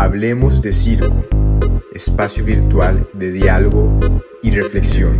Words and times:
Hablemos 0.00 0.62
de 0.62 0.72
Circo, 0.72 1.24
espacio 1.92 2.44
virtual 2.44 3.08
de 3.14 3.32
diálogo 3.32 3.98
y 4.44 4.52
reflexión. 4.52 5.18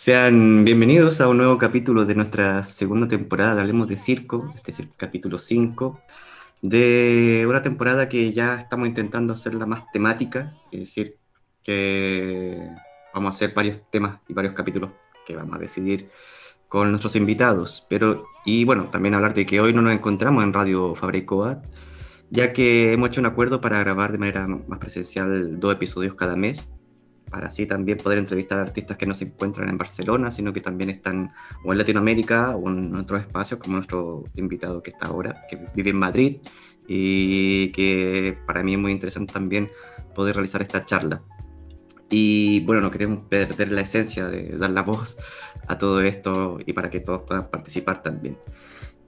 Sean 0.00 0.64
bienvenidos 0.64 1.20
a 1.20 1.28
un 1.28 1.36
nuevo 1.36 1.58
capítulo 1.58 2.06
de 2.06 2.14
nuestra 2.14 2.64
segunda 2.64 3.06
temporada 3.06 3.54
de 3.54 3.60
Hablemos 3.60 3.86
de 3.86 3.98
Circo, 3.98 4.50
este 4.56 4.70
es 4.70 4.80
el 4.80 4.88
capítulo 4.96 5.36
5, 5.36 6.00
de 6.62 7.44
una 7.46 7.60
temporada 7.60 8.08
que 8.08 8.32
ya 8.32 8.54
estamos 8.54 8.88
intentando 8.88 9.34
hacerla 9.34 9.66
más 9.66 9.92
temática, 9.92 10.56
es 10.72 10.80
decir, 10.80 11.18
que 11.62 12.66
vamos 13.12 13.26
a 13.26 13.36
hacer 13.36 13.52
varios 13.52 13.78
temas 13.90 14.20
y 14.26 14.32
varios 14.32 14.54
capítulos 14.54 14.92
que 15.26 15.36
vamos 15.36 15.54
a 15.54 15.58
decidir 15.58 16.08
con 16.66 16.88
nuestros 16.88 17.14
invitados, 17.14 17.86
pero 17.90 18.24
y 18.46 18.64
bueno, 18.64 18.84
también 18.86 19.12
hablar 19.12 19.34
de 19.34 19.44
que 19.44 19.60
hoy 19.60 19.74
no 19.74 19.82
nos 19.82 19.92
encontramos 19.92 20.42
en 20.44 20.54
Radio 20.54 20.94
Fabricoat, 20.94 21.62
ya 22.30 22.54
que 22.54 22.94
hemos 22.94 23.10
hecho 23.10 23.20
un 23.20 23.26
acuerdo 23.26 23.60
para 23.60 23.78
grabar 23.80 24.12
de 24.12 24.18
manera 24.18 24.46
más 24.46 24.78
presencial 24.78 25.60
dos 25.60 25.74
episodios 25.74 26.14
cada 26.14 26.36
mes 26.36 26.70
para 27.30 27.48
así 27.48 27.66
también 27.66 27.98
poder 27.98 28.18
entrevistar 28.18 28.58
a 28.58 28.62
artistas 28.62 28.96
que 28.96 29.06
no 29.06 29.14
se 29.14 29.24
encuentran 29.26 29.68
en 29.68 29.78
Barcelona, 29.78 30.30
sino 30.30 30.52
que 30.52 30.60
también 30.60 30.90
están 30.90 31.32
o 31.64 31.72
en 31.72 31.78
Latinoamérica 31.78 32.56
o 32.56 32.68
en 32.68 32.94
otros 32.94 33.20
espacios, 33.20 33.60
como 33.60 33.76
nuestro 33.76 34.24
invitado 34.34 34.82
que 34.82 34.90
está 34.90 35.06
ahora, 35.06 35.40
que 35.48 35.58
vive 35.74 35.90
en 35.90 35.96
Madrid, 35.96 36.36
y 36.92 37.68
que 37.68 38.36
para 38.46 38.64
mí 38.64 38.74
es 38.74 38.78
muy 38.80 38.90
interesante 38.90 39.32
también 39.32 39.70
poder 40.14 40.34
realizar 40.34 40.60
esta 40.60 40.84
charla. 40.84 41.22
Y 42.10 42.64
bueno, 42.64 42.82
no 42.82 42.90
queremos 42.90 43.20
perder 43.28 43.70
la 43.70 43.82
esencia 43.82 44.26
de 44.26 44.58
dar 44.58 44.70
la 44.70 44.82
voz 44.82 45.16
a 45.68 45.78
todo 45.78 46.02
esto 46.02 46.58
y 46.66 46.72
para 46.72 46.90
que 46.90 46.98
todos 46.98 47.22
puedan 47.22 47.48
participar 47.48 48.02
también. 48.02 48.36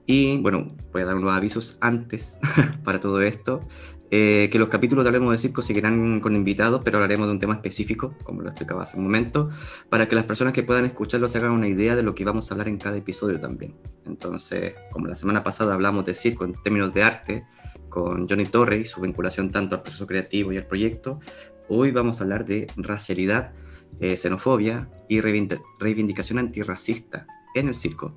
Y 0.05 0.37
bueno, 0.37 0.67
voy 0.93 1.01
a 1.01 1.05
dar 1.05 1.15
unos 1.15 1.33
avisos 1.33 1.77
antes 1.81 2.39
para 2.85 3.01
todo 3.01 3.21
esto. 3.21 3.67
Eh, 4.15 4.49
que 4.51 4.59
los 4.59 4.67
capítulos 4.67 5.03
de 5.03 5.09
Hablemos 5.09 5.31
de 5.31 5.39
Circo 5.39 5.63
seguirán 5.63 6.19
con 6.19 6.35
invitados, 6.35 6.83
pero 6.85 6.97
hablaremos 6.97 7.25
de 7.25 7.33
un 7.33 7.39
tema 7.39 7.55
específico, 7.55 8.13
como 8.23 8.43
lo 8.43 8.49
explicaba 8.49 8.83
hace 8.83 8.95
un 8.95 9.05
momento, 9.05 9.49
para 9.89 10.07
que 10.07 10.13
las 10.13 10.23
personas 10.25 10.53
que 10.53 10.61
puedan 10.61 10.85
escucharlo 10.85 11.27
se 11.27 11.39
hagan 11.39 11.49
una 11.49 11.67
idea 11.67 11.95
de 11.95 12.03
lo 12.03 12.13
que 12.13 12.23
vamos 12.23 12.51
a 12.51 12.53
hablar 12.53 12.67
en 12.67 12.77
cada 12.77 12.95
episodio 12.95 13.39
también. 13.39 13.73
Entonces, 14.05 14.75
como 14.91 15.07
la 15.07 15.15
semana 15.15 15.43
pasada 15.43 15.73
hablamos 15.73 16.05
de 16.05 16.13
circo 16.13 16.45
en 16.45 16.53
términos 16.61 16.93
de 16.93 17.01
arte, 17.01 17.47
con 17.89 18.29
Johnny 18.29 18.45
Torre 18.45 18.77
y 18.77 18.85
su 18.85 19.01
vinculación 19.01 19.51
tanto 19.51 19.77
al 19.77 19.81
proceso 19.81 20.05
creativo 20.05 20.51
y 20.51 20.57
al 20.57 20.67
proyecto, 20.67 21.19
hoy 21.67 21.89
vamos 21.89 22.19
a 22.19 22.23
hablar 22.25 22.45
de 22.45 22.67
racialidad, 22.77 23.53
eh, 23.99 24.15
xenofobia 24.15 24.89
y 25.09 25.21
reivindicación 25.21 26.37
antirracista 26.37 27.25
en 27.55 27.67
el 27.67 27.75
circo. 27.75 28.15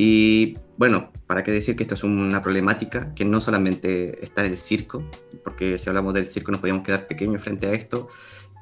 Y 0.00 0.56
bueno, 0.76 1.10
para 1.26 1.42
qué 1.42 1.50
decir 1.50 1.74
que 1.74 1.82
esto 1.82 1.94
es 1.94 2.04
una 2.04 2.40
problemática 2.40 3.12
que 3.16 3.24
no 3.24 3.40
solamente 3.40 4.24
está 4.24 4.44
en 4.44 4.52
el 4.52 4.56
circo, 4.56 5.02
porque 5.42 5.76
si 5.76 5.88
hablamos 5.88 6.14
del 6.14 6.30
circo 6.30 6.52
nos 6.52 6.60
podríamos 6.60 6.84
quedar 6.84 7.08
pequeños 7.08 7.42
frente 7.42 7.66
a 7.66 7.72
esto, 7.72 8.06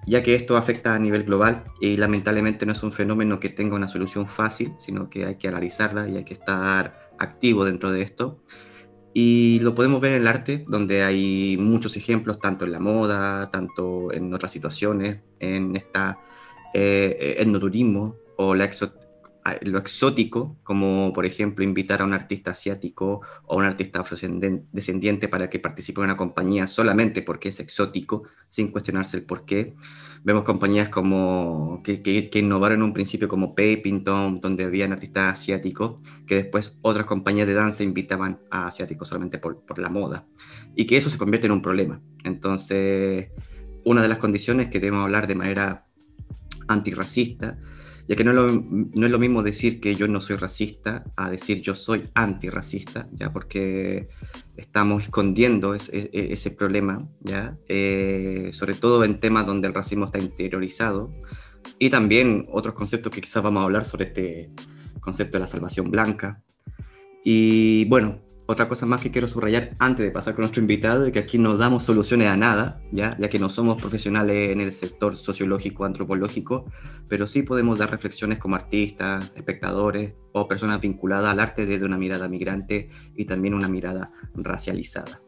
ya 0.07 0.23
que 0.23 0.35
esto 0.35 0.57
afecta 0.57 0.95
a 0.95 0.99
nivel 0.99 1.25
global 1.25 1.65
y 1.79 1.99
lamentablemente 1.99 2.65
no 2.65 2.73
es 2.73 2.83
un 2.83 2.91
fenómeno 2.91 3.39
que 3.39 3.51
tenga 3.51 3.77
una 3.77 3.87
solución 3.87 4.27
fácil, 4.27 4.73
sino 4.79 5.11
que 5.11 5.27
hay 5.27 5.35
que 5.35 5.47
analizarla 5.47 6.09
y 6.09 6.17
hay 6.17 6.25
que 6.25 6.33
estar 6.33 7.11
activo 7.19 7.67
dentro 7.67 7.91
de 7.91 8.01
esto. 8.01 8.41
Y 9.13 9.61
lo 9.61 9.75
podemos 9.75 10.01
ver 10.01 10.13
en 10.13 10.23
el 10.23 10.29
arte, 10.29 10.65
donde 10.67 11.03
hay 11.03 11.59
muchos 11.61 11.99
ejemplos, 11.99 12.39
tanto 12.39 12.65
en 12.65 12.73
la 12.73 12.81
moda, 12.81 13.51
tanto 13.51 14.11
en 14.11 14.33
otras 14.33 14.53
situaciones, 14.53 15.19
en 15.39 15.77
esta 15.77 16.19
eh, 16.73 17.37
etnoturismo 17.39 18.17
o 18.39 18.55
la 18.55 18.65
exo 18.65 18.95
lo 19.63 19.79
exótico, 19.79 20.57
como 20.63 21.13
por 21.13 21.27
ejemplo 21.27 21.65
invitar 21.65 22.03
a 22.03 22.05
un 22.05 22.13
artista 22.13 22.53
asiático 22.53 23.21
o 23.45 23.57
un 23.57 23.65
artista 23.65 24.01
afrodescendiente 24.01 25.29
para 25.29 25.49
que 25.51 25.59
participe 25.59 26.01
en 26.01 26.07
una 26.07 26.17
compañía 26.17 26.67
solamente 26.67 27.23
porque 27.23 27.51
es 27.51 27.61
exótico, 27.61 28.25
sin 28.49 28.69
cuestionarse 28.69 29.17
el 29.17 29.25
por 29.25 29.45
qué. 29.45 29.75
Vemos 30.25 30.45
compañías 30.45 30.89
como 30.89 31.81
que, 31.85 32.03
que, 32.03 32.39
innovaron 32.39 32.79
en 32.79 32.83
un 32.83 32.93
principio 32.93 33.29
como 33.29 33.55
Paypington, 33.55 34.41
donde 34.41 34.65
había 34.65 34.87
artistas 34.87 35.35
asiáticos, 35.35 36.03
que 36.27 36.35
después 36.35 36.79
otras 36.83 37.07
compañías 37.07 37.47
de 37.47 37.55
danza 37.55 37.85
invitaban 37.85 38.41
a 38.51 38.67
asiáticos 38.67 39.09
solamente 39.09 39.39
por, 39.39 39.65
por 39.65 39.79
la 39.79 39.89
moda, 39.89 40.27
y 40.75 40.87
que 40.87 40.97
eso 40.97 41.11
se 41.11 41.19
convierte 41.19 41.47
en 41.47 41.53
un 41.53 41.63
problema. 41.63 42.01
Entonces, 42.25 43.29
una 43.85 44.03
de 44.03 44.09
las 44.09 44.19
condiciones 44.19 44.69
que 44.69 44.81
debemos 44.81 45.05
hablar 45.05 45.29
de 45.29 45.37
manera 45.37 45.87
antirracista 46.67 47.57
ya 48.09 48.17
que 48.17 48.25
no 48.25 48.31
es, 48.31 49.11
lo, 49.11 49.19
mismo 49.19 49.43
decir 49.43 49.81
que 49.81 49.97
yo 49.97 50.07
no 50.07 50.21
soy 50.21 50.37
racista 50.37 51.05
a 51.17 51.31
decir 51.31 51.61
yo 51.61 51.75
soy 51.75 52.09
antirracista, 52.15 53.09
ya 53.13 53.33
porque 53.33 54.09
estamos 54.57 55.03
escondiendo 55.03 55.75
ese, 55.75 56.11
e, 56.13 56.33
ese 56.33 56.51
problema, 56.51 57.09
ya 57.21 57.57
eh, 57.69 58.51
sobre 58.53 58.75
todo 58.75 59.05
en 59.05 59.19
temas 59.19 59.47
donde 59.47 59.69
el 59.69 59.75
racismo 59.75 60.05
está 60.05 60.19
interiorizado. 60.19 61.13
Y 61.79 61.91
también 61.91 62.47
otros 62.51 62.75
conceptos 62.75 63.13
que 63.13 63.21
quizás 63.21 63.43
vamos 63.43 63.61
a 63.61 63.65
hablar 63.65 63.85
sobre 63.85 64.07
este 64.07 64.51
concepto 65.01 65.37
de 65.37 65.41
la 65.41 65.49
salvación 65.49 65.91
blanca. 65.91 66.43
Y 67.25 67.87
bueno, 67.87 68.23
otra 68.47 68.69
cosa 68.69 68.87
más 68.87 69.01
que 69.01 69.11
quiero 69.11 69.27
subrayar 69.27 69.73
antes 69.79 70.05
de 70.05 70.13
pasar 70.13 70.35
con 70.35 70.43
nuestro 70.43 70.61
invitado 70.61 71.05
es 71.05 71.13
que 71.13 71.19
aquí 71.19 71.37
no 71.37 71.57
damos 71.57 71.83
soluciones 71.83 72.29
a 72.29 72.37
nada, 72.37 72.81
¿ya? 72.93 73.17
ya 73.19 73.29
que 73.29 73.41
no 73.41 73.51
somos 73.51 73.81
profesionales 73.81 74.51
en 74.51 74.61
el 74.61 74.73
sector 74.73 75.17
sociológico, 75.17 75.85
antropológico, 75.85 76.65
pero 77.09 77.27
sí 77.27 77.43
podemos 77.43 77.79
dar 77.79 77.91
reflexiones 77.91 78.39
como 78.39 78.55
artistas, 78.55 79.33
espectadores 79.35 80.15
o 80.33 80.47
personas 80.47 80.81
vinculadas 80.81 81.33
al 81.33 81.41
arte 81.41 81.67
desde 81.67 81.85
una 81.85 81.99
mirada 81.99 82.29
migrante 82.29 82.89
y 83.17 83.25
también 83.25 83.55
una 83.55 83.69
mirada 83.69 84.13
racializada. 84.35 85.21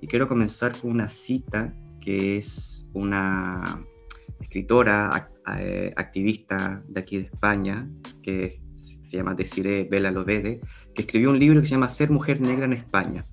Y 0.00 0.08
quiero 0.08 0.26
comenzar 0.26 0.76
con 0.78 0.90
una 0.90 1.08
cita 1.08 1.72
que 2.00 2.38
es 2.38 2.90
una 2.92 3.84
escritora, 4.40 5.30
eh, 5.58 5.92
activista 5.96 6.82
de 6.88 7.00
aquí 7.00 7.18
de 7.18 7.24
España, 7.24 7.88
que 8.22 8.60
se 8.74 9.16
llama 9.16 9.34
Desiree 9.34 9.84
Bela 9.84 10.10
Lovede, 10.10 10.60
que 10.96 11.02
escribió 11.02 11.30
un 11.30 11.38
libro 11.38 11.60
que 11.60 11.66
se 11.66 11.74
llama 11.74 11.88
Ser 11.88 12.10
mujer 12.10 12.40
negra 12.40 12.64
en 12.64 12.72
España, 12.72 13.24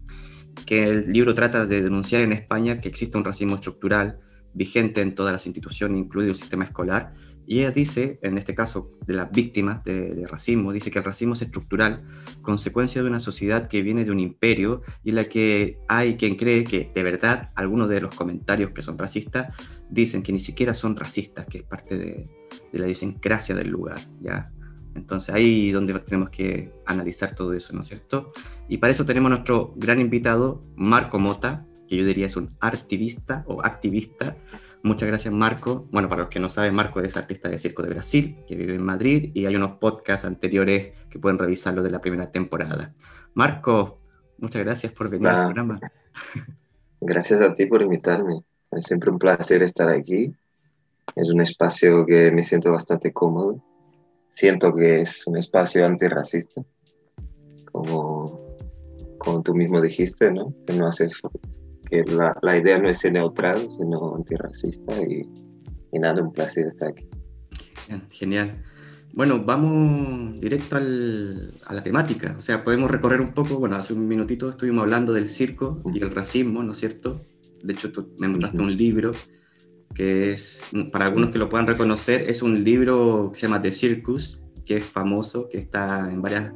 que 0.66 0.84
el 0.84 1.12
libro 1.12 1.34
trata 1.34 1.66
de 1.66 1.82
denunciar 1.82 2.22
en 2.22 2.34
España 2.34 2.80
que 2.80 2.90
existe 2.90 3.18
un 3.18 3.24
racismo 3.24 3.56
estructural 3.56 4.20
vigente 4.54 5.02
en 5.02 5.16
todas 5.16 5.34
las 5.34 5.48
instituciones, 5.48 5.98
incluido 5.98 6.32
el 6.32 6.38
sistema 6.38 6.64
escolar, 6.64 7.14
y 7.46 7.60
ella 7.60 7.72
dice, 7.72 8.20
en 8.22 8.38
este 8.38 8.56
caso 8.56 8.92
de 9.06 9.16
las 9.16 9.30
víctimas 9.32 9.84
de, 9.84 10.26
racismo, 10.28 10.72
dice 10.72 10.92
que 10.92 11.00
el 11.00 11.06
racismo 11.06 11.34
es 11.34 11.42
estructural, 11.42 12.04
consecuencia 12.42 13.02
de 13.02 13.10
una 13.10 13.20
sociedad 13.20 13.68
que 13.68 13.82
viene 13.82 14.06
de 14.06 14.12
un 14.12 14.20
imperio 14.20 14.82
y 15.04 15.10
en 15.10 15.16
la 15.16 15.26
que 15.26 15.78
hay 15.90 16.16
quien 16.16 16.36
cree 16.36 16.64
que 16.64 16.92
de 16.94 17.04
verdad 17.04 17.52
algunos 17.56 17.90
de 17.90 18.00
los 18.00 18.16
comentarios 18.16 18.72
que 18.72 18.82
son 18.82 18.98
racistas 18.98 19.54
dicen 19.90 20.24
que 20.24 20.32
ni 20.32 20.40
siquiera 20.40 20.74
son 20.74 20.96
racistas, 20.96 21.46
que 21.48 21.60
es 21.60 21.64
parte 21.64 21.98
de, 21.98 22.30
la 22.72 22.86
idiosincrasia 22.86 23.56
del 23.56 23.70
lugar, 23.70 24.00
¿ya? 24.22 24.52
Entonces 24.96 25.34
ahí 25.34 25.70
es 25.70 25.74
donde 25.74 25.98
tenemos 26.00 26.30
que 26.30 26.72
analizar 26.86 27.36
todo 27.36 27.54
eso, 27.54 27.74
¿no 27.74 27.82
es 27.82 27.88
cierto? 27.88 28.28
Y 28.68 28.78
para 28.78 28.94
eso 28.94 29.06
tenemos 29.06 29.30
nuestro 29.30 29.74
gran 29.76 30.00
invitado, 30.00 30.64
Marco 30.76 31.20
Mota, 31.20 31.66
que 31.88 31.98
yo 31.98 32.06
diría 32.06 32.28
es 32.28 32.38
un 32.38 32.56
artivista 32.60 33.44
o 33.48 33.64
activista. 33.64 34.38
Muchas 34.84 35.08
gracias, 35.08 35.34
Marco. 35.34 35.88
Bueno, 35.92 36.10
para 36.10 36.24
los 36.24 36.30
que 36.30 36.40
no 36.40 36.50
saben, 36.50 36.76
Marco 36.76 37.00
es 37.00 37.16
artista 37.16 37.50
de 37.50 37.58
circo 37.58 37.84
de 37.84 37.90
Brasil, 37.90 38.38
que 38.48 38.56
vive 38.56 38.76
en 38.76 38.84
Madrid, 38.84 39.32
y 39.34 39.46
hay 39.46 39.56
unos 39.56 39.78
podcasts 39.78 40.26
anteriores 40.26 40.92
que 41.10 41.20
pueden 41.20 41.40
revisarlo 41.40 41.82
de 41.84 41.92
la 41.92 42.02
primera 42.02 42.32
temporada. 42.32 42.94
Marco, 43.34 43.98
muchas 44.38 44.64
gracias 44.64 44.92
por 44.92 45.10
venir 45.10 45.30
al 45.30 45.46
programa. 45.46 45.80
Gracias 47.00 47.42
a 47.42 47.54
ti 47.54 47.66
por 47.66 47.82
invitarme. 47.82 48.44
Es 48.72 48.86
siempre 48.86 49.10
un 49.10 49.20
placer 49.20 49.64
estar 49.64 49.90
aquí. 49.90 50.34
Es 51.16 51.30
un 51.30 51.42
espacio 51.42 52.06
que 52.06 52.32
me 52.32 52.44
siento 52.44 52.72
bastante 52.72 53.12
cómodo 53.14 53.64
siento 54.34 54.74
que 54.74 55.02
es 55.02 55.26
un 55.28 55.38
espacio 55.38 55.86
antirracista, 55.86 56.62
como, 57.72 58.56
como 59.18 59.42
tú 59.42 59.56
mismo 59.56 59.82
dijiste, 59.82 60.32
¿no? 60.32 60.54
Que, 60.66 60.74
no 60.74 60.88
hace, 60.88 61.10
que 61.90 62.04
la, 62.04 62.38
la 62.42 62.58
idea 62.58 62.78
no 62.78 62.90
es 62.90 63.00
ser 63.00 63.14
neutral, 63.14 63.68
sino 63.78 64.16
antirracista 64.16 64.94
y, 65.02 65.28
y 65.92 66.00
nada, 66.00 66.22
un 66.22 66.34
placer 66.34 66.68
estar 66.68 66.90
aquí. 66.90 67.08
Genial. 68.12 68.64
Bueno, 69.14 69.44
vamos 69.44 70.40
directo 70.40 70.76
al, 70.76 71.54
a 71.66 71.74
la 71.76 71.84
temática. 71.84 72.36
O 72.38 72.42
sea, 72.42 72.64
podemos 72.64 72.90
recorrer 72.90 73.22
un 73.22 73.34
poco, 73.34 73.60
bueno, 73.60 73.76
hace 73.76 73.94
un 73.94 74.08
minutito 74.08 74.50
estuvimos 74.50 74.84
hablando 74.84 75.14
del 75.14 75.30
circo 75.30 75.82
y 75.94 76.02
el 76.02 76.10
racismo, 76.10 76.64
¿no 76.64 76.72
es 76.72 76.80
cierto? 76.80 77.22
De 77.62 77.74
hecho, 77.74 77.92
tú 77.92 78.14
me 78.18 78.28
mostraste 78.28 78.62
un 78.62 78.76
libro 78.76 79.12
que 79.94 80.32
es, 80.32 80.64
para 80.92 81.06
algunos 81.06 81.32
que 81.32 81.40
lo 81.40 81.50
puedan 81.50 81.68
reconocer, 81.68 82.30
es 82.30 82.42
un 82.42 82.64
libro 82.64 83.30
que 83.32 83.40
se 83.40 83.48
llama 83.48 83.62
The 83.62 83.72
Circus, 83.72 84.42
que 84.66 84.78
es 84.78 84.86
famoso, 84.86 85.48
que 85.50 85.58
está 85.58 86.10
en 86.12 86.22
varias 86.22 86.52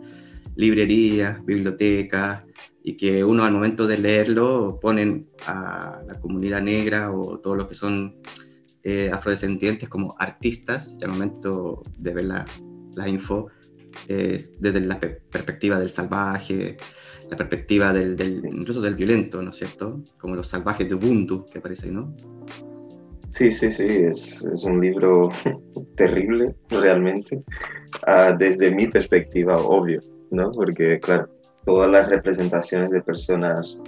librerías, 0.55 1.43
bibliotecas, 1.45 2.43
y 2.83 2.95
que 2.95 3.23
uno 3.23 3.43
al 3.43 3.51
momento 3.51 3.85
de 3.85 3.97
leerlo 3.97 4.79
ponen 4.81 5.29
a 5.45 6.01
la 6.07 6.19
comunidad 6.19 6.61
negra 6.61 7.11
o 7.11 7.39
todos 7.39 7.57
los 7.57 7.67
que 7.67 7.75
son 7.75 8.15
eh, 8.83 9.11
afrodescendientes 9.11 9.89
como 9.89 10.15
artistas, 10.17 10.95
y 10.99 11.03
al 11.03 11.11
momento 11.11 11.83
de 11.97 12.13
ver 12.13 12.25
la, 12.25 12.45
la 12.95 13.09
info, 13.09 13.47
desde 14.07 14.79
la 14.81 14.99
perspectiva 14.99 15.79
del 15.79 15.89
salvaje, 15.89 16.77
la 17.29 17.35
perspectiva 17.35 17.91
del, 17.93 18.15
del, 18.15 18.45
incluso 18.45 18.79
del 18.81 18.95
violento, 18.95 19.41
¿no 19.41 19.49
es 19.49 19.57
cierto? 19.57 20.03
Como 20.17 20.35
los 20.35 20.47
salvajes 20.47 20.87
de 20.87 20.95
Ubuntu 20.95 21.45
que 21.45 21.57
aparece 21.59 21.87
ahí, 21.87 21.91
¿no? 21.91 22.15
Sí, 23.37 23.51
sí, 23.51 23.69
sí, 23.69 23.85
es, 23.85 24.43
es 24.51 24.63
un 24.63 24.81
libro 24.81 25.29
terrible 25.95 26.55
realmente, 26.69 27.43
ah, 28.07 28.35
desde 28.35 28.71
mi 28.71 28.87
perspectiva, 28.87 29.55
obvio, 29.57 29.99
¿no? 30.31 30.51
Porque, 30.51 30.99
claro, 30.99 31.29
todas 31.63 31.87
las 31.91 32.09
representaciones 32.09 32.89
de 32.89 32.99
personas, 33.03 33.79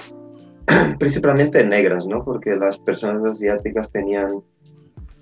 principalmente 0.99 1.65
negras, 1.65 2.05
¿no? 2.05 2.23
Porque 2.23 2.51
las 2.57 2.77
personas 2.77 3.23
asiáticas 3.27 3.91
tenían, 3.91 4.43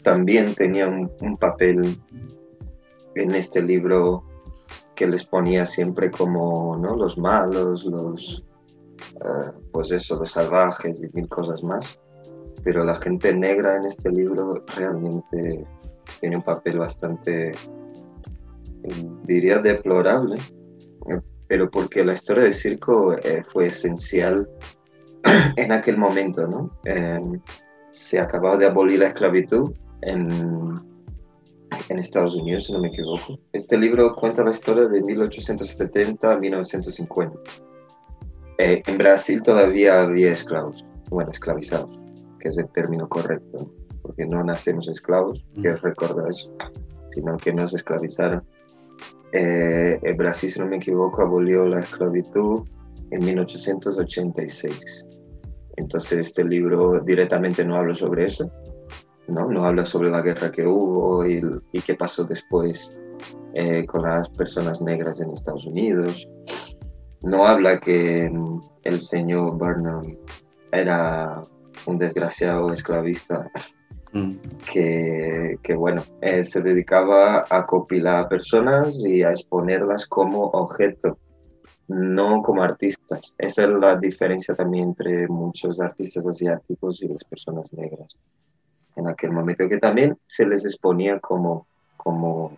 también 0.03 0.53
tenían 0.55 1.09
un 1.21 1.37
papel 1.37 1.97
en 3.15 3.33
este 3.33 3.61
libro 3.61 4.25
que 4.93 5.07
les 5.07 5.23
ponía 5.23 5.65
siempre 5.65 6.11
como, 6.11 6.75
¿no? 6.75 6.97
Los 6.97 7.17
malos, 7.17 7.85
los, 7.85 8.43
uh, 9.21 9.53
pues 9.71 9.89
eso, 9.93 10.17
los 10.17 10.31
salvajes 10.31 11.01
y 11.01 11.07
mil 11.15 11.29
cosas 11.29 11.63
más. 11.63 11.97
Pero 12.67 12.83
la 12.83 12.95
gente 12.95 13.33
negra 13.33 13.77
en 13.77 13.85
este 13.85 14.11
libro 14.11 14.61
realmente 14.75 15.65
tiene 16.19 16.35
un 16.35 16.41
papel 16.43 16.79
bastante, 16.79 17.53
diría, 19.23 19.59
deplorable 19.59 20.35
pero 21.47 21.69
porque 21.69 22.03
la 22.03 22.13
historia 22.13 22.43
del 22.43 22.53
circo 22.53 23.13
eh, 23.17 23.43
fue 23.47 23.67
esencial 23.67 24.47
en 25.55 25.71
aquel 25.71 25.97
momento, 25.97 26.45
¿no? 26.45 26.71
Em, 26.85 27.39
se 27.91 28.19
acababa 28.19 28.57
de 28.57 28.65
abolir 28.65 28.99
la 28.99 29.07
esclavitud 29.07 29.73
en, 30.01 30.27
en 31.89 31.99
Estados 31.99 32.35
Unidos, 32.35 32.65
si 32.65 32.73
no 32.73 32.79
me 32.79 32.89
equivoco. 32.89 33.39
Este 33.53 33.77
libro 33.77 34.13
cuenta 34.15 34.43
la 34.43 34.51
historia 34.51 34.87
de 34.87 35.01
1870 35.01 36.31
a 36.31 36.37
1950. 36.37 37.39
Eh, 38.59 38.81
en 38.85 38.97
Brasil 38.97 39.41
todavía 39.41 40.01
había 40.01 40.31
esclavos, 40.31 40.85
bueno, 41.09 41.31
esclavizados, 41.31 41.97
que 42.47 42.51
es 42.51 42.57
el 42.57 42.69
término 42.69 43.09
correcto, 43.09 43.69
porque 44.01 44.25
no 44.25 44.41
nacemos 44.41 44.87
esclavos, 44.87 45.45
mm. 45.55 45.63
recordar 45.81 46.29
eso, 46.29 46.49
sino 47.11 47.35
que 47.35 47.51
nos 47.51 47.73
esclavizaron 47.73 48.41
eh, 49.33 49.99
el 50.01 50.15
Brasil, 50.15 50.49
si 50.49 50.59
no 50.59 50.67
me 50.67 50.77
equivoco, 50.77 51.21
abolió 51.21 51.65
la 51.65 51.81
esclavitud 51.81 52.63
en 53.11 53.25
1886. 53.25 55.07
Entonces 55.75 56.19
este 56.19 56.45
libro 56.45 57.01
directamente 57.01 57.65
no 57.65 57.75
habla 57.75 57.93
sobre 57.93 58.27
eso, 58.27 58.49
no, 59.27 59.49
no 59.49 59.65
habla 59.65 59.83
sobre 59.83 60.09
la 60.09 60.21
guerra 60.21 60.49
que 60.49 60.65
hubo 60.65 61.27
y, 61.27 61.41
y 61.73 61.81
qué 61.81 61.95
pasó 61.95 62.23
después 62.23 62.97
eh, 63.55 63.85
con 63.85 64.03
las 64.03 64.29
personas 64.29 64.81
negras 64.81 65.19
en 65.19 65.31
Estados 65.31 65.65
Unidos. 65.65 66.29
No 67.23 67.45
habla 67.45 67.79
que 67.79 68.29
mm, 68.31 68.61
el 68.83 69.01
señor 69.01 69.57
Burnham 69.57 70.01
era 70.71 71.41
un 71.85 71.97
desgraciado 71.97 72.71
esclavista 72.71 73.49
Mm. 74.13 74.37
que, 74.71 75.59
que, 75.61 75.75
bueno, 75.75 76.01
eh, 76.21 76.43
se 76.43 76.61
dedicaba 76.61 77.45
a 77.49 77.65
copilar 77.65 78.29
personas 78.29 79.03
y 79.05 79.23
a 79.23 79.31
exponerlas 79.31 80.05
como 80.07 80.45
objeto, 80.45 81.17
no 81.87 82.41
como 82.41 82.63
artistas. 82.63 83.35
Esa 83.37 83.63
es 83.63 83.69
la 83.69 83.95
diferencia 83.95 84.55
también 84.55 84.89
entre 84.89 85.27
muchos 85.27 85.79
artistas 85.81 86.25
asiáticos 86.25 87.03
y 87.03 87.09
las 87.09 87.23
personas 87.25 87.73
negras. 87.73 88.15
En 88.95 89.07
aquel 89.07 89.31
momento 89.31 89.67
que 89.67 89.77
también 89.77 90.17
se 90.25 90.45
les 90.45 90.65
exponía 90.65 91.19
como, 91.19 91.67
como 91.97 92.57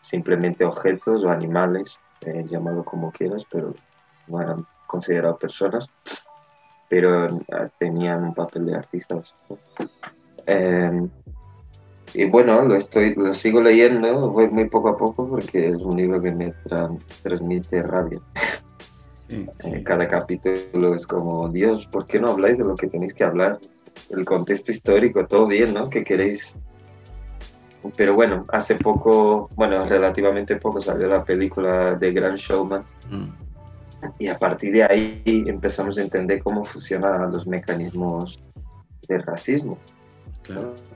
simplemente 0.00 0.64
objetos 0.64 1.24
o 1.24 1.30
animales, 1.30 1.98
eh, 2.22 2.44
llamado 2.48 2.84
como 2.84 3.12
quieras, 3.12 3.44
pero 3.50 3.74
no 4.26 4.42
eran 4.42 4.66
considerados 4.86 5.38
personas, 5.38 5.88
pero 6.88 7.26
eh, 7.26 7.68
tenían 7.78 8.24
un 8.24 8.34
papel 8.34 8.66
de 8.66 8.76
artistas. 8.76 9.36
Em, 10.46 11.08
y 12.14 12.24
bueno, 12.24 12.62
lo, 12.62 12.74
estoy, 12.74 13.14
lo 13.14 13.32
sigo 13.32 13.60
leyendo, 13.60 14.30
voy 14.30 14.48
muy 14.48 14.68
poco 14.68 14.88
a 14.88 14.96
poco 14.96 15.28
porque 15.28 15.68
es 15.68 15.80
un 15.82 15.96
libro 15.96 16.20
que 16.20 16.32
me 16.32 16.54
transmite 17.22 17.82
rabia. 17.82 18.20
Sí, 19.28 19.46
Cada 19.84 20.08
capítulo 20.08 20.94
es 20.94 21.06
como, 21.06 21.50
Dios, 21.50 21.86
¿por 21.86 22.06
qué 22.06 22.18
no 22.18 22.30
habláis 22.30 22.56
de 22.56 22.64
lo 22.64 22.74
que 22.74 22.86
tenéis 22.86 23.12
que 23.12 23.24
hablar? 23.24 23.58
El 24.08 24.24
contexto 24.24 24.72
histórico, 24.72 25.26
todo 25.26 25.46
bien, 25.46 25.74
¿no? 25.74 25.90
¿Qué 25.90 26.02
queréis? 26.02 26.56
Pero 27.96 28.14
bueno, 28.14 28.44
hace 28.48 28.76
poco, 28.76 29.50
bueno, 29.54 29.86
relativamente 29.86 30.56
poco 30.56 30.80
salió 30.80 31.08
la 31.08 31.24
película 31.24 31.94
de 31.94 32.12
Grand 32.12 32.38
Showman. 32.38 32.82
Mm. 33.10 33.47
Y 34.18 34.28
a 34.28 34.38
partir 34.38 34.72
de 34.72 34.84
ahí 34.84 35.22
empezamos 35.24 35.98
a 35.98 36.02
entender 36.02 36.42
cómo 36.42 36.64
funcionan 36.64 37.32
los 37.32 37.46
mecanismos 37.46 38.40
del 39.08 39.22
racismo. 39.22 39.78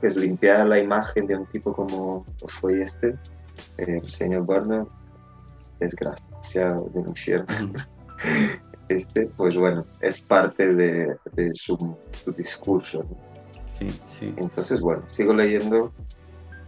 Es 0.01 0.15
limpiar 0.15 0.65
la 0.67 0.79
imagen 0.79 1.27
de 1.27 1.35
un 1.35 1.45
tipo 1.47 1.73
como 1.73 2.25
fue 2.47 2.81
este, 2.81 3.15
el 3.77 4.09
señor 4.09 4.43
Burner, 4.43 4.85
desgraciado 5.79 6.89
de 6.93 7.01
infierno. 7.01 7.73
Este, 8.89 9.27
pues 9.37 9.55
bueno, 9.55 9.85
es 10.01 10.19
parte 10.19 10.75
de, 10.75 11.17
su, 11.53 11.97
discurso. 12.35 13.05
Sí, 13.65 13.89
sí. 14.05 14.33
Entonces, 14.37 14.81
bueno, 14.81 15.01
sigo 15.07 15.33
leyendo 15.33 15.91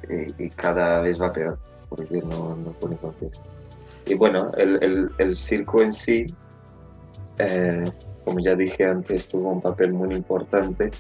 eh, 0.10 0.32
y, 0.38 0.50
cada 0.50 1.02
vez 1.02 1.22
va 1.22 1.34
peor, 1.34 1.60
porque 1.90 2.22
no, 2.22 2.56
no 2.56 2.72
pone 2.72 2.96
contexto. 2.96 3.50
Y 4.06 4.14
bueno, 4.14 4.52
el, 4.58 5.10
el, 5.18 5.36
circo 5.36 5.82
en 5.82 5.92
sí, 5.92 6.26
eh, 7.40 7.92
como 8.24 8.40
ya 8.40 8.56
dije 8.56 8.86
antes, 8.86 9.28
tuvo 9.28 9.50
un 9.50 9.62
papel 9.62 9.94
muy 9.94 10.14
importante 10.14 10.92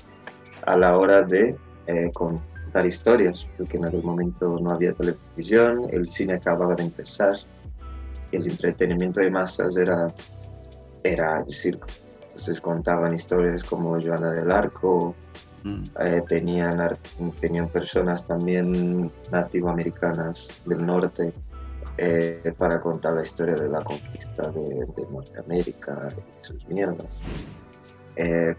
a 0.65 0.75
la 0.75 0.97
hora 0.97 1.21
de 1.21 1.55
eh, 1.85 2.11
contar 2.13 2.85
historias, 2.85 3.47
porque 3.57 3.77
en 3.77 3.85
aquel 3.85 4.03
momento 4.03 4.57
no 4.59 4.71
había 4.71 4.93
televisión, 4.93 5.87
el 5.91 6.07
cine 6.07 6.33
acababa 6.33 6.73
de 6.73 6.83
empezar, 6.83 7.33
el 8.31 8.49
entretenimiento 8.49 9.21
de 9.21 9.29
masas 9.29 9.77
era, 9.77 10.11
era 11.03 11.41
el 11.41 11.53
circo. 11.53 11.87
Entonces 12.23 12.59
contaban 12.59 13.13
historias 13.13 13.63
como 13.63 14.01
Joana 14.01 14.31
del 14.31 14.51
Arco, 14.51 15.15
mm. 15.63 15.83
eh, 15.99 16.23
tenían, 16.27 16.97
tenían 17.39 17.69
personas 17.69 18.25
también 18.25 19.11
nativoamericanas 19.31 20.49
del 20.65 20.85
norte 20.85 21.31
eh, 21.97 22.53
para 22.57 22.81
contar 22.81 23.13
la 23.13 23.23
historia 23.23 23.55
de 23.55 23.69
la 23.69 23.83
conquista 23.83 24.51
de, 24.51 24.85
de 24.95 25.07
Norteamérica 25.11 26.09
y 26.17 26.45
sus 26.45 26.67
mierdas. 26.67 27.21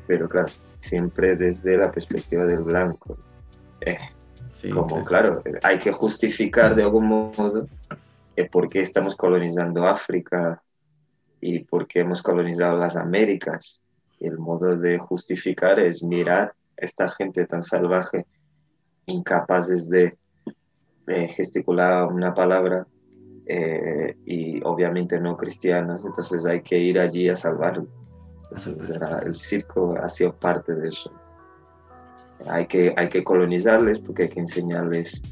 pero 0.07 0.29
claro, 0.29 0.49
siempre 0.81 1.37
desde 1.37 1.77
la 1.77 1.91
perspectiva 1.91 2.45
del 2.45 2.61
blanco. 2.61 3.19
Eh, 3.81 3.99
como, 4.73 5.05
claro, 5.05 5.43
hay 5.63 5.79
que 5.79 5.93
justificar 5.93 6.75
de 6.75 6.83
algún 6.83 7.07
modo 7.07 7.69
eh, 8.37 8.49
por 8.49 8.69
qué 8.69 8.81
estamos 8.81 9.15
colonizando 9.15 9.87
África 9.87 10.63
y 11.41 11.61
por 11.61 11.87
qué 11.87 12.01
hemos 12.01 12.23
colonizado 12.23 12.79
las 12.79 12.97
Américas. 12.97 13.83
Y 14.19 14.29
el 14.29 14.39
modo 14.39 14.77
de 14.77 14.99
justificar 14.99 15.79
es 15.79 16.03
mirar 16.03 16.49
a 16.49 16.55
esta 16.77 17.09
gente 17.09 17.47
tan 17.47 17.63
salvaje, 17.63 18.25
incapaces 19.05 19.91
de 19.91 20.17
eh, 21.07 21.29
gesticular 21.29 22.07
una 22.07 22.33
palabra 22.33 22.87
y 23.49 24.61
obviamente 24.65 25.21
no 25.21 25.37
cristianas, 25.37 26.05
entonces 26.05 26.45
hay 26.47 26.63
que 26.63 26.79
ir 26.79 26.99
allí 26.99 27.29
a 27.29 27.35
salvarlo 27.35 27.87
el 29.25 29.35
circo 29.35 29.95
ha 30.01 30.09
sido 30.09 30.35
parte 30.35 30.75
de 30.75 30.89
eso. 30.89 31.11
Hay 32.49 32.67
que, 32.67 32.95
hay 32.97 33.09
que 33.09 33.25
colonizarles 33.25 34.01
porque 34.01 34.25
hay 34.25 34.29
que 34.29 34.41
enseñarles 34.41 35.23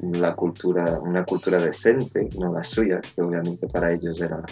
la 0.00 0.34
cultura, 0.34 0.98
una 1.00 1.24
cultura 1.24 1.60
decente, 1.60 2.28
no 2.38 2.52
la 2.52 2.62
suya, 2.62 3.00
que 3.14 3.22
obviamente 3.22 3.66
para 3.68 3.92
ellos 3.92 4.20
era 4.20 4.42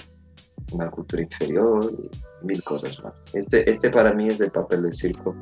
una 0.73 0.91
cultura 0.91 1.23
inferior 1.23 1.93
y 1.99 2.47
mil 2.47 2.63
cosas 2.63 3.03
más. 3.03 3.15
Este, 3.33 3.69
este 3.69 3.91
para 3.91 4.13
mí 4.13 4.29
es 4.29 4.41
el 4.41 4.51
papel 4.51 4.83
del 4.83 4.93
circo 4.93 5.35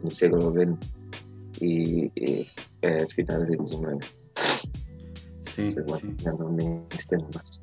en 0.00 0.06
el 0.06 0.12
siglo 0.12 0.52
XX 0.52 1.60
y, 1.60 2.12
y 2.14 2.48
eh, 2.82 3.06
finales 3.14 3.48
del 3.48 3.64
XIX. 3.64 4.16
Sí, 5.56 5.70
sí. 5.72 5.78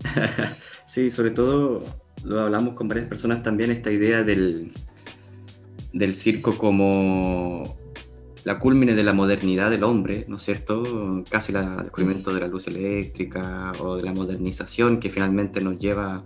sí, 0.87 1.11
sobre 1.11 1.29
todo 1.29 1.83
lo 2.23 2.39
hablamos 2.39 2.73
con 2.73 2.87
varias 2.87 3.07
personas 3.07 3.43
también, 3.43 3.69
esta 3.69 3.91
idea 3.91 4.23
del, 4.23 4.71
del 5.91 6.15
circo 6.15 6.57
como 6.57 7.77
la 8.45 8.57
culmine 8.57 8.95
de 8.95 9.03
la 9.03 9.13
modernidad 9.13 9.69
del 9.69 9.83
hombre, 9.83 10.25
¿no 10.27 10.37
es 10.37 10.41
cierto? 10.41 11.23
Casi 11.29 11.53
el 11.55 11.83
descubrimiento 11.83 12.33
de 12.33 12.41
la 12.41 12.47
luz 12.47 12.65
eléctrica 12.67 13.71
o 13.79 13.95
de 13.95 14.01
la 14.01 14.11
modernización 14.11 14.99
que 14.99 15.11
finalmente 15.11 15.61
nos 15.61 15.77
lleva 15.77 16.23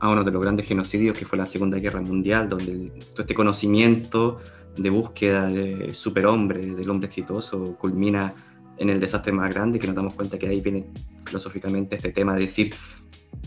a 0.00 0.10
uno 0.10 0.22
de 0.22 0.30
los 0.30 0.42
grandes 0.42 0.66
genocidios 0.66 1.16
que 1.16 1.24
fue 1.24 1.38
la 1.38 1.46
Segunda 1.46 1.78
Guerra 1.78 2.02
Mundial, 2.02 2.50
donde 2.50 2.90
todo 3.12 3.22
este 3.22 3.34
conocimiento 3.34 4.38
de 4.76 4.90
búsqueda 4.90 5.48
del 5.48 5.94
superhombre, 5.94 6.74
del 6.74 6.90
hombre 6.90 7.06
exitoso, 7.06 7.74
culmina 7.78 8.34
en 8.80 8.88
el 8.88 8.98
desastre 8.98 9.32
más 9.32 9.54
grande, 9.54 9.78
que 9.78 9.86
nos 9.86 9.94
damos 9.94 10.14
cuenta 10.14 10.38
que 10.38 10.48
ahí 10.48 10.60
viene 10.60 10.86
filosóficamente 11.24 11.96
este 11.96 12.12
tema 12.12 12.34
de 12.34 12.40
decir 12.40 12.74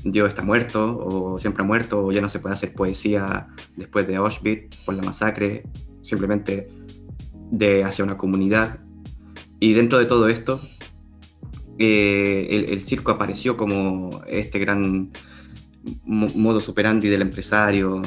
Dios 0.03 0.29
está 0.29 0.43
muerto, 0.43 0.97
o 0.97 1.37
siempre 1.37 1.63
ha 1.63 1.65
muerto, 1.65 2.05
o 2.05 2.11
ya 2.11 2.21
no 2.21 2.29
se 2.29 2.39
puede 2.39 2.53
hacer 2.53 2.73
poesía 2.73 3.47
después 3.75 4.07
de 4.07 4.15
Auschwitz 4.15 4.77
por 4.85 4.95
la 4.95 5.01
masacre, 5.01 5.63
simplemente 6.01 6.69
de 7.51 7.83
hacia 7.83 8.05
una 8.05 8.17
comunidad. 8.17 8.79
Y 9.59 9.73
dentro 9.73 9.97
de 9.97 10.05
todo 10.05 10.27
esto, 10.27 10.61
eh, 11.79 12.65
el, 12.69 12.81
circo 12.81 13.11
apareció 13.11 13.57
como 13.57 14.21
este 14.27 14.59
gran 14.59 15.09
modo 16.05 16.59
superandi 16.59 17.09
del 17.09 17.23
empresario 17.23 18.01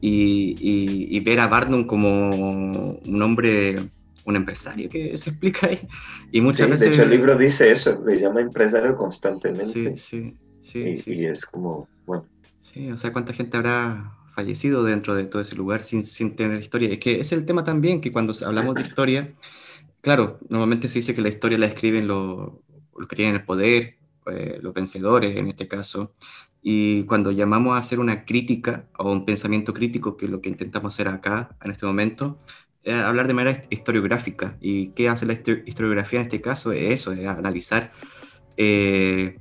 y, 0.00 1.20
ver 1.20 1.40
a 1.40 1.48
Barnum 1.48 1.84
como 1.84 2.30
un 2.30 3.22
hombre, 3.22 3.90
un 4.24 4.36
empresario 4.36 4.88
que 4.88 5.16
se 5.16 5.30
explica 5.30 5.66
ahí. 5.66 5.80
Y 6.30 6.40
muchas 6.40 6.68
veces... 6.68 6.88
De 6.88 6.94
hecho, 6.94 7.02
el 7.02 7.10
libro 7.10 7.36
dice 7.36 7.70
eso, 7.70 8.02
le 8.06 8.18
llama 8.20 8.40
empresario 8.40 8.96
constantemente. 8.96 9.96
Sí, 9.96 10.36
sí, 10.62 10.96
sí. 10.96 11.12
Y, 11.12 11.26
es 11.26 11.46
como, 11.46 11.88
bueno. 12.06 12.26
Sí, 12.60 12.90
o 12.90 12.96
sea, 12.96 13.12
¿cuánta 13.12 13.32
gente 13.32 13.56
habrá 13.56 14.14
fallecido 14.34 14.84
dentro 14.84 15.14
de 15.14 15.24
todo 15.24 15.42
ese 15.42 15.56
lugar 15.56 15.82
sin, 15.82 16.04
sin 16.04 16.36
tener 16.36 16.58
historia? 16.58 16.88
Es 16.90 16.98
que 16.98 17.20
es 17.20 17.32
el 17.32 17.44
tema 17.44 17.64
también 17.64 18.00
que 18.00 18.12
cuando 18.12 18.32
hablamos 18.44 18.74
de 18.74 18.82
historia, 18.82 19.34
claro, 20.00 20.38
normalmente 20.48 20.88
se 20.88 21.00
dice 21.00 21.14
que 21.14 21.22
la 21.22 21.28
historia 21.28 21.58
la 21.58 21.66
escriben 21.66 22.06
los, 22.06 22.52
los 22.96 23.08
que 23.08 23.16
tienen 23.16 23.34
el 23.34 23.44
poder, 23.44 23.96
eh, 24.26 24.58
los 24.62 24.72
vencedores 24.72 25.36
en 25.36 25.48
este 25.48 25.66
caso, 25.66 26.12
y 26.62 27.04
cuando 27.04 27.32
llamamos 27.32 27.74
a 27.74 27.80
hacer 27.80 27.98
una 27.98 28.24
crítica 28.24 28.86
o 28.96 29.10
un 29.10 29.24
pensamiento 29.24 29.74
crítico, 29.74 30.16
que 30.16 30.26
es 30.26 30.30
lo 30.30 30.40
que 30.40 30.48
intentamos 30.48 30.94
hacer 30.94 31.08
acá 31.08 31.56
en 31.62 31.72
este 31.72 31.86
momento, 31.86 32.38
es 32.84 32.94
hablar 32.94 33.26
de 33.26 33.34
manera 33.34 33.62
historiográfica. 33.70 34.56
¿Y 34.60 34.88
qué 34.88 35.08
hace 35.08 35.26
la 35.26 35.34
historiografía 35.34 36.20
en 36.20 36.26
este 36.26 36.40
caso? 36.40 36.72
Es 36.72 36.94
eso, 36.94 37.12
es 37.12 37.26
analizar 37.26 37.92
eh, 38.56 39.38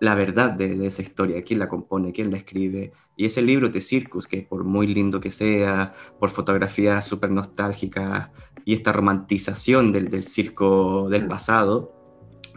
la 0.00 0.14
verdad 0.14 0.52
de, 0.52 0.86
esa 0.86 1.02
historia, 1.02 1.42
quién 1.42 1.58
la 1.58 1.68
compone, 1.68 2.12
quién 2.12 2.30
la 2.30 2.36
escribe. 2.36 2.92
Y 3.16 3.26
ese 3.26 3.42
libro 3.42 3.68
de 3.68 3.80
Circus, 3.80 4.26
que 4.26 4.42
por 4.42 4.64
muy 4.64 4.86
lindo 4.86 5.20
que 5.20 5.30
sea, 5.30 5.94
por 6.20 6.30
fotografías 6.30 7.06
súper 7.06 7.30
nostálgicas 7.30 8.30
y 8.64 8.74
esta 8.74 8.92
romantización 8.92 9.92
del, 9.92 10.10
del 10.10 10.24
circo 10.24 11.08
del 11.08 11.26
pasado, 11.26 11.92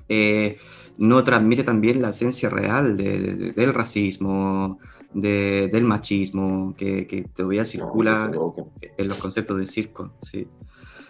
eh, 0.10 0.58
no 0.98 1.24
transmite 1.24 1.64
también 1.64 2.02
la 2.02 2.10
esencia 2.10 2.50
real 2.50 2.98
del 2.98 3.74
racismo, 3.74 4.80
del 5.14 5.84
machismo, 5.84 6.74
que, 6.78 7.28
todavía 7.36 7.66
circula 7.66 8.32
en 8.98 9.08
los 9.08 9.18
conceptos 9.18 9.58
del 9.58 9.68
circo. 9.68 10.14
Sí. 10.22 10.48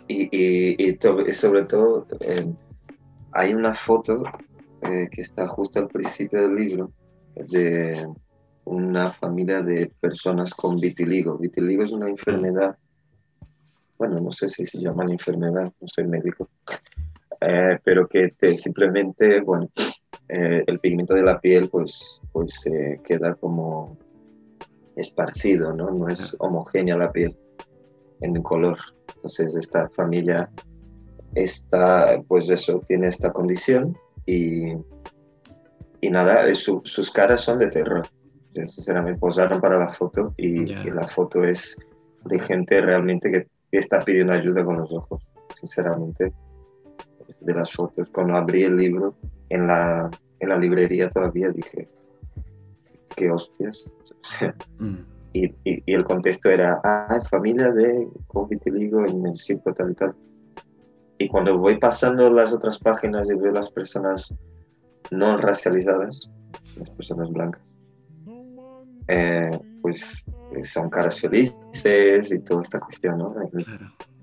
Y, 0.08 0.98
sobre 1.34 1.66
todo, 1.66 2.08
eh, 2.22 2.52
hay 3.32 3.54
una 3.54 3.74
foto 3.74 4.24
eh, 4.82 5.08
que 5.12 5.22
está 5.22 5.48
justo 5.48 5.80
al 5.80 5.88
principio 5.88 6.42
del 6.42 6.56
libro 6.56 6.92
de 7.36 8.08
una 8.66 9.12
familia 9.12 9.62
de 9.62 9.92
personas 10.00 10.54
con 10.54 10.78
vitiligo. 10.78 11.38
Vitiligo 11.38 11.84
es 11.84 11.92
una 11.92 12.10
enfermedad, 12.10 12.78
bueno, 13.98 14.20
no 14.20 14.32
sé 14.32 14.48
si 14.48 14.66
se 14.66 14.80
llama 14.80 15.06
enfermedad, 15.06 15.72
no 15.80 15.88
soy 15.88 16.08
médico, 16.08 16.50
eh, 17.42 17.80
pero 17.84 18.08
que 18.08 18.30
te 18.30 18.56
simplemente, 18.56 19.42
bueno, 19.42 19.70
eh, 20.30 20.64
el 20.68 20.80
pigmento 20.80 21.16
de 21.16 21.24
la 21.24 21.40
piel 21.40 21.70
pues, 21.70 22.22
pues 22.32 22.68
eh, 22.68 23.02
queda 23.04 23.34
como 23.36 23.98
esparcido, 24.96 25.74
¿no? 25.74 25.90
No 25.90 26.08
es 26.08 26.36
homogénea 26.40 26.98
la 26.98 27.12
piel 27.12 27.36
en 28.22 28.36
el 28.36 28.44
color. 28.44 28.78
Entonces 29.16 29.56
esta 29.56 29.90
familia 29.90 30.50
está, 31.34 32.22
pues 32.28 32.50
eso, 32.50 32.82
tiene 32.88 33.08
esta 33.08 33.32
condición 33.32 33.98
y, 34.26 34.74
y 36.02 36.10
nada, 36.10 36.54
sus 36.54 37.12
caras 37.12 37.42
son 37.42 37.58
de 37.60 37.70
terror. 37.70 38.08
Sinceramente 38.54 39.20
posaron 39.20 39.62
para 39.62 39.78
la 39.78 39.90
foto 39.90 40.34
y, 40.38 40.66
la 40.66 41.08
foto 41.08 41.44
es 41.44 41.78
de 42.26 42.40
gente 42.40 42.82
realmente 42.82 43.32
que 43.32 43.48
está 43.72 44.00
pidiendo 44.02 44.34
ayuda 44.34 44.66
con 44.66 44.78
los 44.78 44.92
ojos, 44.92 45.24
sinceramente 45.56 46.34
de 47.40 47.54
las 47.54 47.72
fotos. 47.72 48.10
Cuando 48.10 48.36
abrí 48.36 48.64
el 48.64 48.76
libro 48.76 49.16
en 49.50 49.68
la, 49.68 50.10
en 50.40 50.50
la 50.50 50.58
librería 50.58 51.10
todavía 51.10 51.50
dije, 51.50 51.88
qué 53.16 53.32
hostias. 53.32 53.92
Mm. 54.80 54.96
y, 55.34 55.54
y, 55.66 55.94
el 55.94 56.06
contexto 56.06 56.50
era, 56.50 56.80
ah, 56.86 57.22
familia 57.30 57.70
de 57.72 58.08
con 58.28 58.48
vitiligo 58.48 59.06
en 59.06 59.26
el 59.28 59.36
circo 59.36 59.74
tal 59.74 59.92
y 59.92 59.96
tal. 59.96 60.16
Y 61.18 61.28
cuando 61.28 61.58
voy 61.58 61.78
pasando 61.78 62.30
las 62.30 62.54
otras 62.54 62.80
páginas 62.80 63.30
y 63.30 63.36
veo 63.36 63.52
las 63.52 63.70
personas 63.70 64.34
no 65.12 65.36
racializadas, 65.36 66.30
las 66.78 66.90
personas 66.92 67.30
blancas, 67.30 67.62
eh, 69.08 69.52
pues 69.82 70.26
son 70.64 70.90
caras 70.90 71.20
felices 71.20 72.32
y 72.32 72.40
toda 72.40 72.62
esta 72.62 72.80
cuestión, 72.80 73.18
¿no? 73.18 73.36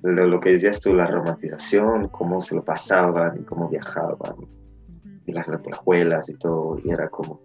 lo, 0.02 0.40
que 0.40 0.50
decías 0.50 0.80
tú, 0.80 0.94
la 0.94 1.06
romantización, 1.06 2.08
cómo 2.08 2.40
se 2.40 2.54
lo 2.54 2.64
pasaban 2.64 3.40
y 3.40 3.44
cómo 3.44 3.68
viajaban, 3.68 4.36
y 5.26 5.32
las 5.32 5.48
lentejuelas 5.48 6.28
y 6.28 6.34
todo, 6.34 6.78
y 6.82 6.90
era 6.90 7.08
como 7.08 7.40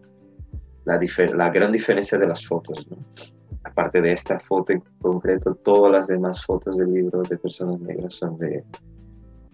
la, 0.85 0.99
la 1.35 1.49
gran 1.49 1.71
diferencia 1.71 2.17
de 2.17 2.27
las 2.27 2.45
fotos, 2.45 2.87
¿no? 2.89 2.97
Aparte 3.63 4.01
de 4.01 4.11
esta 4.11 4.39
foto 4.39 4.73
en 4.73 4.83
concreto, 5.01 5.53
todas 5.55 5.91
las 5.91 6.07
demás 6.07 6.43
fotos 6.43 6.77
del 6.77 6.93
libro 6.93 7.21
de 7.21 7.37
personas 7.37 7.79
negras 7.79 8.15
son 8.15 8.37
de, 8.39 8.63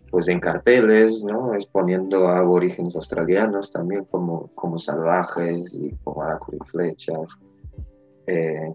pues 0.09 0.29
en 0.29 0.39
carteles, 0.39 1.23
¿no? 1.23 1.53
Exponiendo 1.53 2.27
a 2.27 2.39
aborígenes 2.39 2.95
australianos 2.95 3.71
también 3.71 4.05
como, 4.05 4.47
como 4.55 4.79
salvajes 4.79 5.77
y 5.77 5.91
como 6.03 6.23
arco 6.23 6.53
y 6.55 6.69
flechas. 6.69 7.37
Eh, 8.27 8.73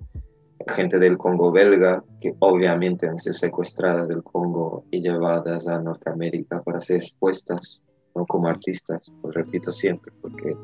gente 0.68 0.98
del 0.98 1.18
Congo 1.18 1.50
belga, 1.50 2.04
que 2.20 2.34
obviamente 2.38 3.08
han 3.08 3.18
sido 3.18 3.34
secuestradas 3.34 4.08
del 4.08 4.22
Congo 4.22 4.84
y 4.90 5.00
llevadas 5.00 5.66
a 5.66 5.78
Norteamérica 5.78 6.62
para 6.62 6.80
ser 6.80 6.96
expuestas 6.98 7.82
¿no? 8.14 8.26
como 8.26 8.48
artistas, 8.48 9.00
lo 9.22 9.30
repito 9.30 9.70
siempre, 9.70 10.12
porque 10.20 10.56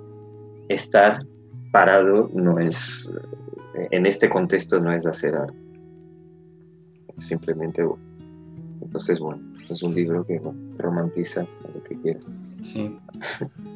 estar 0.69 1.25
parado 1.73 2.31
no 2.35 2.59
es, 2.59 3.13
en 3.91 4.07
este 4.07 4.29
contexto 4.29 4.81
no 4.81 4.93
es 4.93 5.07
hacer 5.07 5.35
arte, 5.35 5.57
simplemente, 7.19 7.87
entonces 8.81 9.19
bueno, 9.19 9.43
es 9.69 9.83
un 9.83 9.95
libro 9.95 10.25
que 10.25 10.41
romantiza 10.79 11.47
lo 11.75 11.83
que 11.83 12.01
quiera. 12.01 12.21
Sí, 12.61 12.97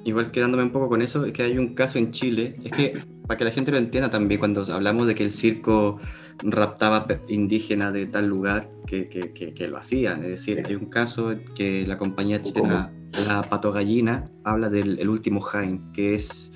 igual 0.05 0.31
quedándome 0.31 0.65
un 0.65 0.73
poco 0.73 0.89
con 0.89 1.03
eso, 1.03 1.25
es 1.25 1.33
que 1.33 1.43
hay 1.43 1.59
un 1.59 1.75
caso 1.75 1.99
en 1.99 2.11
Chile, 2.11 2.55
es 2.65 2.73
que 2.73 2.99
para 3.27 3.39
que 3.39 3.45
la 3.45 3.51
gente 3.51 3.71
lo 3.71 3.79
entienda 3.79 4.11
también, 4.11 4.41
cuando 4.41 4.63
hablamos 4.73 5.07
de 5.07 5.15
que 5.15 5.25
el 5.25 5.31
circo 5.31 5.99
raptaba 6.43 7.07
indígenas 7.29 7.93
de 7.93 8.07
tal 8.07 8.27
lugar, 8.27 8.69
que, 8.87 9.09
que, 9.09 9.33
que, 9.33 9.69
lo 9.69 9.79
hacían. 9.79 10.23
Es 10.23 10.29
decir, 10.29 10.63
hay 10.67 10.75
un 10.75 10.87
caso 10.87 11.35
que 11.55 11.87
la 11.87 11.97
compañía 11.97 12.43
chilena, 12.43 12.93
la 13.27 13.43
Pato 13.43 13.73
Gallina, 13.73 14.31
habla 14.45 14.69
del 14.69 14.99
el 14.99 15.09
último 15.09 15.41
Jain, 15.41 15.93
que 15.93 16.15
es 16.15 16.53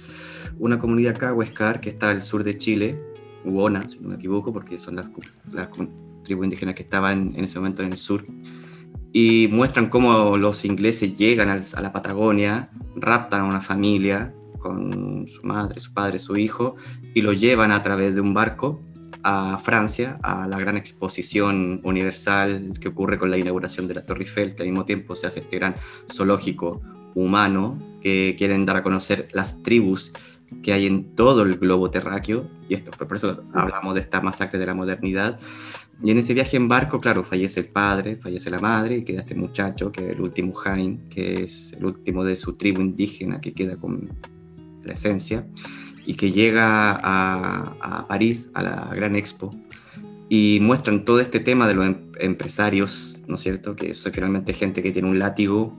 una 0.59 0.79
comunidad 0.79 1.17
cahuescar 1.17 1.81
que 1.81 1.91
está 1.91 2.11
al 2.11 2.23
sur 2.23 2.45
de 2.45 2.57
Chile, 2.57 2.99
Uona, 3.45 3.89
si 3.89 3.99
no 3.99 4.09
me 4.09 4.15
equivoco, 4.17 4.53
porque 4.53 4.79
son 4.79 4.97
las 4.97 5.07
tribus 6.25 6.45
indígenas 6.45 6.75
que 6.75 6.83
estaban 6.83 7.33
en 7.37 7.45
ese 7.45 7.59
momento 7.59 7.83
en 7.83 7.93
el 7.93 7.99
sur. 7.99 8.25
Y 9.13 9.49
muestran 9.51 9.89
cómo 9.89 10.37
los 10.37 10.65
ingleses 10.65 11.17
llegan 11.17 11.49
a 11.49 11.81
la 11.81 11.93
Patagonia, 11.93 12.71
raptan 12.97 13.43
a 13.43 13.45
una 13.45 13.61
familia 13.61 14.35
con 14.59 15.27
su 15.29 15.43
madre, 15.47 15.79
su 15.81 15.95
padre, 15.95 16.19
su 16.19 16.37
hijo, 16.37 16.75
y 17.15 17.23
lo 17.23 17.33
llevan 17.33 17.71
a 17.71 17.83
través 17.83 18.15
de 18.15 18.21
un 18.21 18.35
barco 18.35 18.83
a 19.29 19.59
Francia, 19.59 20.21
a 20.23 20.47
la 20.47 20.57
gran 20.57 20.77
exposición 20.77 21.81
universal 21.83 22.75
que 22.81 22.87
ocurre 22.87 23.19
con 23.19 23.29
la 23.29 23.37
inauguración 23.37 23.89
de 23.89 23.95
la 23.95 24.07
Torre 24.07 24.23
Eiffel, 24.23 24.55
que 24.55 24.63
al 24.63 24.69
mismo 24.69 24.85
tiempo 24.85 25.17
se 25.17 25.27
hace 25.27 25.41
este 25.41 25.57
gran 25.57 25.75
zoológico 26.09 26.81
humano 27.17 27.77
que 28.01 28.37
quieren 28.39 28.65
dar 28.65 28.77
a 28.77 28.83
conocer 28.85 29.27
las 29.33 29.65
tribus 29.65 30.13
que 30.63 30.73
hay 30.73 30.87
en 30.87 31.17
todo 31.17 31.43
el 31.43 31.57
globo 31.59 31.91
terráqueo, 31.91 32.49
y 32.69 32.75
esto 32.75 32.93
fue 32.97 33.09
por 33.09 33.17
eso 33.17 33.43
hablamos 33.53 33.95
de 33.95 34.01
esta 34.01 34.21
masacre 34.21 34.61
de 34.61 34.67
la 34.67 34.75
modernidad, 34.75 35.41
y 36.01 36.13
en 36.13 36.19
ese 36.19 36.33
viaje 36.33 36.57
en 36.57 36.69
barco, 36.69 37.01
claro, 37.01 37.25
fallece 37.25 37.59
el 37.59 37.67
padre, 37.67 38.19
fallece 38.23 38.49
la 38.49 38.61
madre, 38.61 38.99
y 38.99 39.03
queda 39.03 39.23
este 39.23 39.35
muchacho, 39.35 39.91
que 39.91 40.07
es 40.07 40.13
el 40.13 40.21
último 40.21 40.55
Jain, 40.55 41.09
que 41.09 41.43
es 41.43 41.73
el 41.73 41.85
último 41.85 42.23
de 42.23 42.37
su 42.37 42.53
tribu 42.53 42.81
indígena 42.81 43.41
que 43.41 43.53
queda 43.53 43.77
con 43.77 44.09
la 44.85 44.93
esencia, 44.93 45.49
y 46.07 46.15
que 46.15 46.33
llega 46.33 46.99
a, 47.03 48.07
París, 48.09 48.51
a 48.55 48.63
la 48.63 48.95
Gran 48.95 49.17
Expo, 49.17 49.55
y 50.29 50.59
muestran 50.61 51.05
todo 51.05 51.21
este 51.21 51.41
tema 51.41 51.69
de 51.69 51.75
los 51.75 51.87
em, 51.87 51.97
empresarios, 52.19 53.21
¿no 53.27 53.35
es 53.37 53.43
cierto? 53.43 53.77
Que 53.77 53.91
es 53.91 54.05
realmente 54.17 54.53
gente 54.53 54.83
que 54.83 54.91
tiene 54.93 55.09
un 55.09 55.19
látigo 55.19 55.77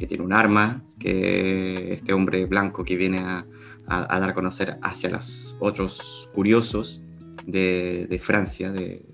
que 0.00 0.06
tiene 0.06 0.24
un 0.24 0.32
arma, 0.32 0.82
que 0.98 1.92
este 1.92 2.14
hombre 2.14 2.46
blanco 2.46 2.82
que 2.84 2.96
viene 2.96 3.18
a, 3.18 3.46
dar 3.86 4.30
a 4.30 4.34
conocer 4.34 4.78
hacia 4.82 5.10
los 5.10 5.56
otros 5.60 6.30
curiosos 6.32 7.02
de, 7.46 8.20
Francia, 8.22 8.72
de, 8.72 9.04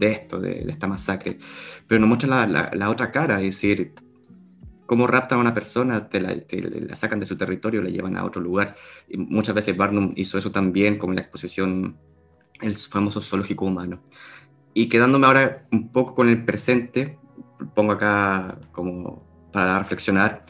esto, 0.00 0.40
de, 0.40 0.66
esta 0.68 0.88
masacre. 0.88 1.38
Pero 1.86 2.00
nos 2.00 2.08
muestra 2.08 2.46
la, 2.46 2.90
otra 2.90 3.12
cara, 3.12 3.36
es 3.36 3.46
decir, 3.46 3.92
cómo 4.92 5.06
raptan 5.06 5.38
a 5.38 5.40
una 5.40 5.54
persona, 5.54 6.10
te 6.10 6.20
la, 6.20 6.36
la, 6.50 6.96
sacan 6.96 7.18
de 7.18 7.24
su 7.24 7.38
territorio, 7.38 7.80
la 7.80 7.88
llevan 7.88 8.14
a 8.14 8.26
otro 8.26 8.42
lugar. 8.42 8.76
Y 9.08 9.16
muchas 9.16 9.54
veces 9.54 9.74
Barnum 9.74 10.12
hizo 10.16 10.36
eso 10.36 10.52
también, 10.52 10.98
como 10.98 11.12
en 11.12 11.16
la 11.16 11.22
exposición 11.22 11.96
El 12.60 12.76
famoso 12.76 13.22
zoológico 13.22 13.64
humano. 13.64 14.02
Y 14.74 14.90
quedándome 14.90 15.26
ahora 15.26 15.66
un 15.72 15.90
poco 15.92 16.14
con 16.14 16.28
el 16.28 16.44
presente, 16.44 17.18
pongo 17.74 17.92
acá 17.92 18.58
como 18.70 19.24
para 19.50 19.78
reflexionar, 19.78 20.44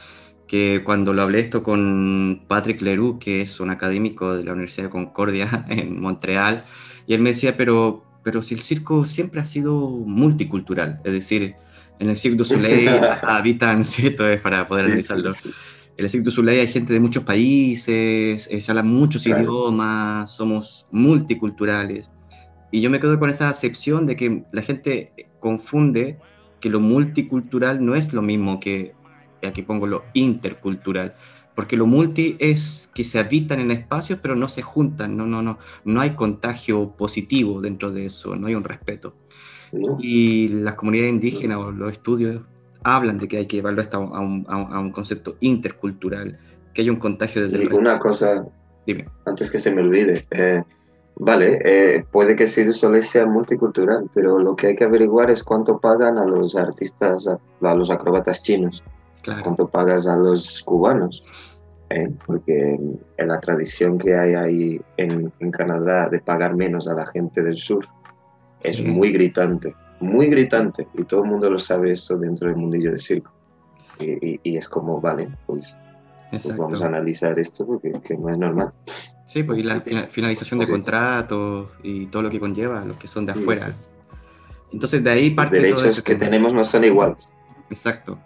que 0.48 0.82
cuando 0.82 1.12
lo 1.12 1.22
hablé 1.22 1.38
esto 1.38 1.62
con 1.62 2.44
Patrick 2.48 2.82
Leroux, 2.82 3.20
que 3.20 3.42
es 3.42 3.60
un 3.60 3.70
académico 3.70 4.34
de 4.34 4.42
la 4.42 4.54
Universidad 4.54 4.86
de 4.86 4.90
Concordia 4.90 5.66
en 5.68 6.00
Montreal, 6.00 6.64
y 7.06 7.14
él 7.14 7.22
me 7.22 7.30
decía, 7.30 7.56
pero, 7.56 8.02
pero 8.24 8.42
si 8.42 8.54
el 8.54 8.60
circo 8.60 9.04
siempre 9.04 9.40
ha 9.40 9.44
sido 9.44 9.88
multicultural, 9.88 11.00
es 11.04 11.12
decir, 11.12 11.54
en 12.02 12.10
el 12.10 12.16
Cirque 12.16 12.36
du 12.36 12.44
Soleil 12.52 12.90
habitan, 13.22 13.84
¿cierto? 13.84 14.28
Es 14.28 14.40
para 14.40 14.66
poder 14.66 14.86
analizarlo. 14.86 15.32
En 15.96 16.04
el 16.04 16.10
Cirque 16.10 16.24
du 16.24 16.30
Soleil 16.30 16.60
hay 16.60 16.68
gente 16.68 16.92
de 16.92 17.00
muchos 17.00 17.22
países, 17.22 18.48
eh, 18.50 18.60
se 18.60 18.70
hablan 18.70 18.88
muchos 18.88 19.26
idiomas, 19.26 20.30
somos 20.30 20.88
multiculturales. 20.90 22.10
Y 22.70 22.80
yo 22.80 22.90
me 22.90 22.98
quedo 22.98 23.18
con 23.18 23.30
esa 23.30 23.48
acepción 23.48 24.06
de 24.06 24.16
que 24.16 24.44
la 24.50 24.62
gente 24.62 25.12
confunde 25.40 26.18
que 26.60 26.70
lo 26.70 26.80
multicultural 26.80 27.84
no 27.84 27.94
es 27.94 28.12
lo 28.12 28.22
mismo 28.22 28.58
que, 28.58 28.94
aquí 29.46 29.62
pongo 29.62 29.86
lo 29.86 30.04
intercultural, 30.14 31.14
porque 31.54 31.76
lo 31.76 31.86
multi 31.86 32.36
es 32.38 32.88
que 32.94 33.04
se 33.04 33.18
habitan 33.18 33.60
en 33.60 33.70
espacios 33.72 34.20
pero 34.22 34.36
no 34.36 34.48
se 34.48 34.62
juntan, 34.62 35.16
no, 35.16 35.26
no, 35.26 35.42
no, 35.42 35.58
no 35.84 36.00
hay 36.00 36.10
contagio 36.10 36.96
positivo 36.96 37.60
dentro 37.60 37.90
de 37.92 38.06
eso, 38.06 38.36
no 38.36 38.46
hay 38.46 38.54
un 38.54 38.64
respeto. 38.64 39.14
Y 40.00 40.48
las 40.48 40.74
comunidades 40.74 41.12
indígenas 41.14 41.58
o 41.58 41.70
los 41.70 41.92
estudios 41.92 42.42
hablan 42.84 43.18
de 43.18 43.28
que 43.28 43.38
hay 43.38 43.46
que 43.46 43.56
llevarlo 43.56 43.82
a 43.90 44.20
un, 44.20 44.44
a 44.48 44.80
un, 44.80 44.92
concepto 44.92 45.36
intercultural, 45.40 46.38
que 46.74 46.82
hay 46.82 46.90
un 46.90 46.96
contagio 46.96 47.48
desde 47.48 47.64
y 47.64 47.66
Una 47.68 47.98
cosa, 47.98 48.44
Dime. 48.86 49.06
antes 49.24 49.50
que 49.50 49.58
se 49.58 49.70
me 49.70 49.80
olvide, 49.80 50.26
eh, 50.30 50.62
Vale, 51.16 51.60
eh, 51.64 52.04
puede 52.10 52.34
que 52.34 52.46
sí 52.46 52.72
solo 52.72 53.00
sea 53.02 53.26
multicultural, 53.26 54.08
pero 54.14 54.38
lo 54.38 54.56
que 54.56 54.68
hay 54.68 54.76
que 54.76 54.84
averiguar 54.84 55.30
es 55.30 55.42
cuánto 55.42 55.78
pagan 55.78 56.18
a 56.18 56.24
los 56.24 56.56
artistas, 56.56 57.28
a, 57.28 57.74
los 57.74 57.90
acróbatas 57.90 58.42
chinos, 58.42 58.82
cuánto 59.42 59.68
pagas 59.68 60.06
a 60.06 60.16
los 60.16 60.62
cubanos, 60.62 61.22
¿eh? 61.90 62.10
porque 62.26 62.80
en 63.18 63.28
la 63.28 63.38
tradición 63.40 63.98
que 63.98 64.16
hay 64.16 64.34
ahí 64.34 64.80
en, 64.96 65.30
Canadá 65.50 66.08
de 66.08 66.18
pagar 66.18 66.56
menos 66.56 66.88
a 66.88 66.94
la 66.94 67.06
gente 67.06 67.42
del 67.42 67.56
sur 67.56 67.86
es 68.62 68.84
muy 68.84 69.12
gritante, 69.12 69.74
muy 70.00 70.26
gritante, 70.26 70.86
y 70.94 71.04
todo 71.04 71.24
el 71.24 71.30
mundo 71.30 71.50
lo 71.50 71.58
sabe 71.58 71.92
eso 71.92 72.16
dentro 72.16 72.48
del 72.48 72.56
mundillo 72.56 72.90
del 72.90 73.00
circo. 73.00 73.32
Y, 73.98 74.56
es 74.56 74.68
como, 74.68 75.00
vale, 75.00 75.28
pues, 75.46 75.76
pues 76.30 76.56
vamos 76.56 76.82
a 76.82 76.86
analizar 76.86 77.38
esto 77.38 77.66
porque 77.66 77.92
no 78.16 78.28
es 78.30 78.38
normal. 78.38 78.72
Sí, 79.26 79.44
pues 79.44 79.60
y 79.60 79.62
la 79.62 79.80
finalización 79.80 80.60
de 80.60 80.66
contratos 80.66 81.68
y 81.82 82.06
todo 82.06 82.22
lo 82.22 82.30
que 82.30 82.40
conlleva, 82.40 82.84
los 82.84 82.96
que 82.96 83.06
son 83.06 83.26
de 83.26 83.32
afuera. 83.32 83.72
Entonces 84.72 85.04
de 85.04 85.10
ahí 85.10 85.30
parte... 85.30 85.56
Los 85.70 85.82
derechos 85.82 86.02
que 86.02 86.16
tenemos 86.16 86.52
no 86.52 86.64
son 86.64 86.84
iguales. 86.84 87.28
Exacto. 87.70 88.18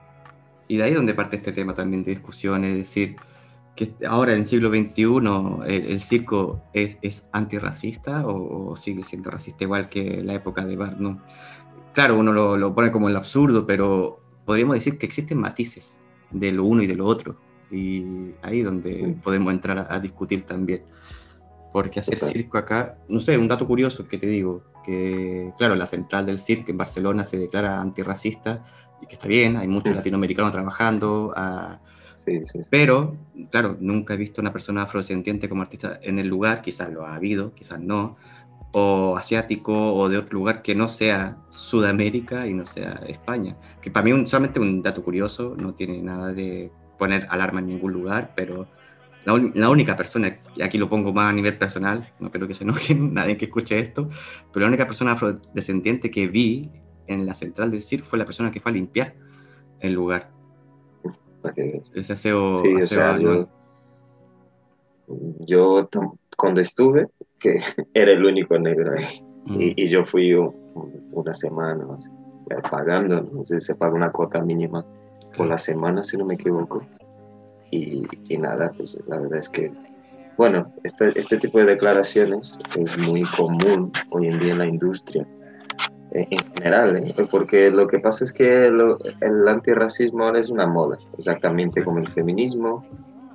Y 0.69 0.78
de 0.78 0.85
ahí 0.85 0.95
donde 0.95 1.14
parte 1.14 1.37
este 1.37 1.52
tema 1.52 1.75
también 1.75 2.02
de 2.02 2.12
discusión, 2.12 2.64
es 2.64 2.76
decir, 2.76 3.16
que 3.76 3.94
ahora 4.08 4.32
en 4.32 4.40
el 4.40 4.46
siglo 4.46 4.70
XXI 4.70 5.04
el, 5.66 6.00
circo 6.00 6.62
es, 6.72 6.98
es 7.02 7.28
antirracista 7.32 8.26
o, 8.26 8.74
sigue 8.74 9.04
siendo 9.04 9.30
racista 9.30 9.64
igual 9.64 9.88
que 9.88 10.22
la 10.22 10.34
época 10.34 10.64
de 10.64 10.76
Barnum. 10.76 11.20
Claro, 11.92 12.18
uno 12.18 12.32
lo, 12.32 12.56
lo 12.56 12.74
pone 12.74 12.90
como 12.90 13.08
el 13.08 13.16
absurdo, 13.16 13.66
pero 13.66 14.20
podríamos 14.44 14.76
decir 14.76 14.96
que 14.96 15.06
existen 15.06 15.38
matices 15.38 16.00
de 16.30 16.52
lo 16.52 16.64
uno 16.64 16.82
y 16.82 16.86
de 16.86 16.94
lo 16.94 17.06
otro. 17.06 17.36
Y 17.70 18.32
ahí 18.42 18.62
donde 18.62 19.16
podemos 19.22 19.52
entrar 19.52 19.86
a, 19.90 20.00
discutir 20.00 20.46
también. 20.46 20.84
Porque 21.72 22.00
hacer 22.00 22.18
circo 22.18 22.56
acá, 22.56 22.96
no 23.08 23.20
sé, 23.20 23.36
un 23.36 23.48
dato 23.48 23.66
curioso 23.66 24.08
que 24.08 24.16
te 24.16 24.26
digo, 24.26 24.62
que 24.84 25.52
claro, 25.58 25.74
la 25.74 25.86
central 25.86 26.24
del 26.24 26.38
circo 26.38 26.70
en 26.70 26.78
Barcelona 26.78 27.24
se 27.24 27.38
declara 27.38 27.80
antirracista 27.80 28.62
y 29.02 29.06
que 29.06 29.14
está 29.14 29.28
bien, 29.28 29.56
hay 29.56 29.68
muchos 29.68 29.94
latinoamericanos 29.94 30.52
trabajando, 30.52 31.34
ah, 32.26 32.58
pero 32.70 33.16
claro, 33.50 33.76
nunca 33.80 34.14
he 34.14 34.16
visto 34.16 34.40
una 34.40 34.52
persona 34.52 34.82
afrodescendiente 34.82 35.48
como 35.48 35.62
artista 35.62 35.98
en 36.02 36.18
el 36.18 36.28
lugar, 36.28 36.62
quizás 36.62 36.92
lo 36.92 37.06
ha 37.06 37.14
habido, 37.14 37.54
quizás 37.54 37.80
no, 37.80 38.16
o 38.72 39.16
asiático 39.16 39.94
o 39.94 40.08
de 40.08 40.18
otro 40.18 40.38
lugar 40.38 40.62
que 40.62 40.74
no 40.74 40.88
sea 40.88 41.38
Sudamérica 41.48 42.46
y 42.46 42.54
no 42.54 42.66
sea 42.66 43.00
España, 43.06 43.56
que 43.80 43.90
para 43.90 44.04
mí 44.04 44.26
solamente 44.26 44.60
un 44.60 44.82
dato 44.82 45.02
curioso, 45.02 45.54
no 45.56 45.74
tiene 45.74 46.02
nada 46.02 46.32
de 46.32 46.70
poner 46.98 47.26
alarma 47.30 47.60
en 47.60 47.66
ningún 47.68 47.92
lugar, 47.92 48.32
pero 48.34 48.66
la, 49.24 49.70
única 49.70 49.96
persona, 49.96 50.38
y 50.54 50.62
aquí 50.62 50.78
lo 50.78 50.88
pongo 50.88 51.12
más 51.12 51.30
a 51.30 51.32
nivel 51.32 51.58
personal, 51.58 52.12
no 52.20 52.30
creo 52.30 52.46
que 52.46 52.54
se 52.54 52.62
enoje 52.62 52.94
nadie 52.98 53.36
que 53.36 53.46
escuche 53.46 53.78
esto, 53.78 54.08
pero 54.52 54.64
la 54.64 54.68
única 54.68 54.86
persona 54.86 55.12
afrodescendiente 55.12 56.10
que 56.10 56.28
vi 56.28 56.70
en 57.08 57.26
la 57.26 57.34
central 57.34 57.70
del 57.70 57.82
CIR 57.82 58.02
fue 58.02 58.18
la 58.18 58.24
persona 58.24 58.50
que 58.50 58.60
fue 58.60 58.70
a 58.70 58.74
limpiar 58.74 59.14
el 59.80 59.94
lugar. 59.94 60.36
Ese 61.94 62.12
aseo, 62.12 62.56
yo, 65.40 65.88
cuando 66.37 66.61
estuve, 66.61 67.09
que 67.38 67.61
era 67.94 68.12
el 68.12 68.24
único 68.24 68.59
negro 68.59 68.94
ahí, 68.96 69.24
mm. 69.46 69.61
y, 69.76 69.88
yo 69.88 70.04
fui 70.04 70.35
una 71.12 71.35
semana 71.35 71.87
pagando, 72.70 73.22
no 73.22 73.44
sé 73.44 73.61
se 73.61 73.74
paga 73.74 73.94
una 73.94 74.11
cuota 74.11 74.40
mínima 74.42 74.85
por 75.37 75.46
la 75.46 75.59
semana, 75.59 76.02
si 76.02 76.16
no 76.16 76.24
me 76.24 76.35
equivoco. 76.35 76.82
Y, 77.70 78.06
y 78.28 78.38
nada, 78.38 78.72
pues 78.76 78.96
la 79.06 79.18
verdad 79.18 79.38
es 79.38 79.48
que, 79.48 79.72
bueno, 80.37 80.72
este, 80.85 81.18
este 81.18 81.38
tipo 81.38 81.59
de 81.59 81.64
declaraciones 81.64 82.59
es 82.76 82.96
muy 82.98 83.24
común 83.24 83.92
hoy 84.11 84.28
en 84.28 84.38
día 84.38 84.52
en 84.52 84.59
la 84.59 84.66
industria, 84.66 85.26
en 86.31 86.38
general, 86.55 86.96
¿eh? 86.96 87.14
porque 87.31 87.70
lo 87.70 87.87
que 87.87 87.98
pasa 87.98 88.24
es 88.24 88.33
que 88.33 88.66
el 88.66 89.48
antirracismo 89.48 90.24
ahora 90.24 90.40
es 90.40 90.50
una 90.50 90.66
moda, 90.66 90.98
exactamente 91.16 91.83
como 91.85 91.98
el 91.98 92.09
feminismo 92.09 92.85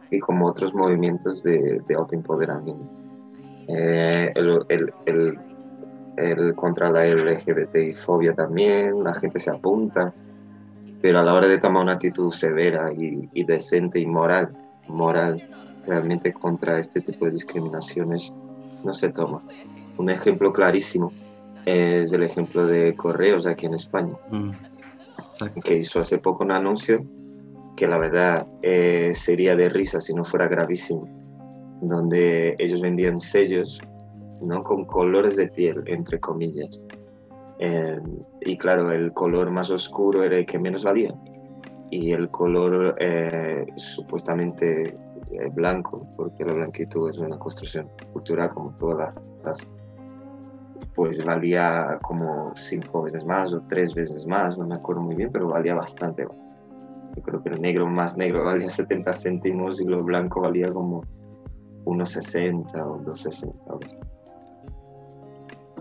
y 0.09 0.19
como 0.19 0.47
otros 0.47 0.73
movimientos 0.73 1.43
de, 1.43 1.81
de 1.87 1.95
autoempoderamiento. 1.95 2.93
Eh, 3.67 4.31
el, 4.35 4.65
el, 4.69 4.93
el, 5.05 5.39
el, 6.17 6.55
contra 6.55 6.91
la 6.91 7.05
LGBTI 7.05 7.93
fobia 7.93 8.33
también, 8.33 9.03
la 9.03 9.13
gente 9.13 9.39
se 9.39 9.51
apunta 9.51 10.13
pero 11.01 11.19
a 11.19 11.23
la 11.23 11.33
hora 11.33 11.47
de 11.47 11.57
tomar 11.57 11.83
una 11.83 11.93
actitud 11.93 12.31
severa 12.31 12.93
y, 12.93 13.43
decente 13.43 13.99
y 13.99 14.05
moral, 14.05 14.55
moral 14.87 15.41
realmente 15.87 16.31
contra 16.31 16.79
este 16.79 17.01
tipo 17.01 17.25
de 17.25 17.31
discriminaciones 17.31 18.31
no 18.83 18.93
se 18.93 19.09
toma. 19.09 19.41
Un 19.97 20.09
ejemplo 20.09 20.53
clarísimo 20.53 21.11
es 21.65 22.13
el 22.13 22.23
ejemplo 22.23 22.65
de 22.65 22.95
Correos 22.95 23.45
aquí 23.45 23.65
en 23.65 23.73
España, 23.73 24.13
mm, 24.29 24.51
que 25.63 25.77
hizo 25.77 25.99
hace 25.99 26.17
poco 26.19 26.43
un 26.43 26.51
anuncio 26.51 27.03
que 27.75 27.87
la 27.87 27.97
verdad 27.97 28.47
eh, 28.61 29.11
sería 29.13 29.55
de 29.55 29.69
risa 29.69 30.01
si 30.01 30.13
no 30.13 30.23
fuera 30.23 30.47
gravísimo, 30.47 31.05
donde 31.81 32.55
ellos 32.59 32.81
vendían 32.81 33.19
sellos 33.19 33.79
¿no? 34.41 34.63
con 34.63 34.85
colores 34.85 35.35
de 35.35 35.47
piel, 35.47 35.83
entre 35.87 36.19
comillas, 36.19 36.79
Em, 37.63 38.01
y 38.41 38.57
claro, 38.57 38.91
el 38.91 39.13
color 39.13 39.51
más 39.51 39.69
oscuro 39.69 40.23
era 40.23 40.35
el 40.35 40.47
que 40.47 40.57
menos 40.57 40.83
valía. 40.83 41.13
Y 41.91 42.11
el 42.11 42.29
color 42.31 42.95
eh, 42.99 43.67
supuestamente 43.75 44.97
eh, 45.31 45.49
blanco, 45.53 46.07
porque 46.17 46.43
la 46.43 46.53
blanquitud 46.53 47.11
es 47.11 47.19
una 47.19 47.37
construcción 47.37 47.87
cultural 48.13 48.49
como 48.49 48.75
todas 48.79 49.13
las 49.45 49.67
pues 50.95 51.23
valía 51.23 51.99
como 52.01 52.51
cinco 52.55 53.03
veces 53.03 53.25
más 53.25 53.53
o 53.53 53.61
tres 53.67 53.93
veces 53.93 54.27
más, 54.27 54.57
no 54.57 54.65
me 54.67 54.75
acuerdo 54.75 55.01
muy 55.01 55.15
bien, 55.15 55.31
pero 55.31 55.47
valía 55.47 55.75
bastante. 55.75 56.27
Yo 57.15 57.21
creo 57.21 57.43
que 57.43 57.49
el 57.49 57.61
negro 57.61 57.87
más 57.87 58.17
negro 58.17 58.43
valía 58.45 58.69
70 58.69 59.13
céntimos 59.13 59.81
y 59.81 59.85
lo 59.85 60.03
blanco 60.03 60.41
valía 60.41 60.71
como 60.71 61.03
unos 61.85 62.11
60 62.11 62.85
o 62.85 62.97
260. 62.99 63.57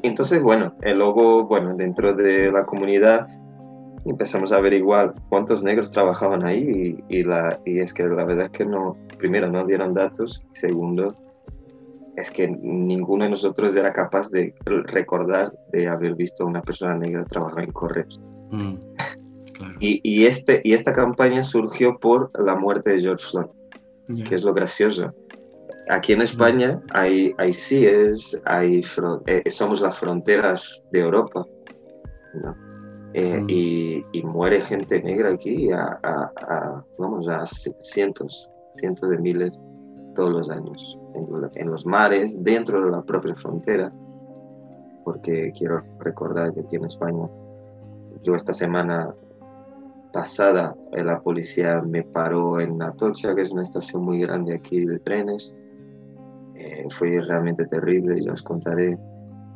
Entonces, 0.02 0.42
bueno, 0.42 0.74
el 0.80 0.98
logo, 0.98 1.44
bueno, 1.44 1.74
dentro 1.74 2.14
de 2.14 2.50
la 2.50 2.64
comunidad 2.64 3.28
empezamos 4.06 4.50
a 4.50 4.56
averiguar 4.56 5.14
cuántos 5.28 5.62
negros 5.62 5.90
trabajaban 5.90 6.44
ahí 6.44 7.04
y, 7.08 7.22
la, 7.22 7.60
y 7.66 7.80
es 7.80 7.92
que 7.92 8.04
la 8.04 8.24
verdad 8.24 8.46
es 8.46 8.52
que 8.52 8.64
no, 8.64 8.96
primero 9.18 9.50
no 9.50 9.66
dieron 9.66 9.92
datos 9.92 10.42
y 10.52 10.56
segundo 10.56 11.14
es 12.20 12.30
que 12.30 12.48
ninguno 12.48 13.24
de 13.24 13.30
nosotros 13.30 13.74
era 13.74 13.92
capaz 13.92 14.30
de 14.30 14.54
recordar 14.64 15.52
de 15.72 15.88
haber 15.88 16.14
visto 16.14 16.44
a 16.44 16.46
una 16.46 16.62
persona 16.62 16.96
negra 16.96 17.24
trabajar 17.24 17.64
en 17.64 17.72
correos. 17.72 18.20
Mm, 18.50 18.74
Y, 19.78 20.00
y, 20.02 20.26
este, 20.26 20.60
y 20.64 20.72
esta 20.72 20.92
campaña 20.92 21.42
surgió 21.42 21.98
por 21.98 22.30
la 22.38 22.54
muerte 22.54 22.90
de 22.90 23.00
George 23.00 23.24
Floyd, 23.30 23.50
que 24.26 24.34
es 24.34 24.42
lo 24.42 24.54
gracioso. 24.54 25.12
Aquí 25.90 26.12
en 26.12 26.22
España 26.22 26.80
hay, 26.92 27.34
hay 27.36 27.52
CIES, 27.52 28.40
hay, 28.46 28.82
eh, 29.26 29.50
somos 29.50 29.80
las 29.80 29.98
fronteras 29.98 30.82
de 30.92 31.00
Europa. 31.00 31.44
Eh, 33.12 33.42
y, 33.48 34.04
y, 34.12 34.22
muere 34.22 34.60
gente 34.60 35.02
negra 35.02 35.32
aquí 35.32 35.70
a, 35.72 35.98
a, 36.04 36.84
vamos, 36.96 37.28
a 37.28 37.44
cientos, 37.46 38.48
cientos 38.76 39.10
de 39.10 39.18
miles 39.18 39.52
todos 40.20 40.32
los 40.32 40.50
años, 40.50 40.98
en, 41.14 41.50
en, 41.54 41.70
los 41.70 41.86
mares, 41.86 42.44
dentro 42.44 42.84
de 42.84 42.90
la 42.90 43.00
propia 43.00 43.34
frontera, 43.36 43.90
porque 45.02 45.50
quiero 45.56 45.82
recordar 45.98 46.52
que 46.52 46.60
aquí 46.60 46.76
en 46.76 46.84
España, 46.84 47.26
yo 48.22 48.34
esta 48.34 48.52
semana 48.52 49.14
pasada, 50.12 50.76
eh, 50.92 51.02
la 51.02 51.20
policía 51.20 51.80
me 51.80 52.02
paró 52.02 52.60
en 52.60 52.82
Atocha, 52.82 53.34
que 53.34 53.40
es 53.40 53.50
una 53.50 53.62
estación 53.62 54.04
muy 54.04 54.20
grande 54.20 54.54
aquí 54.54 54.84
de 54.84 54.98
trenes, 54.98 55.54
eh, 56.54 56.86
fue 56.90 57.18
realmente 57.18 57.64
terrible, 57.64 58.20
ya 58.20 58.32
os 58.32 58.42
contaré. 58.42 58.98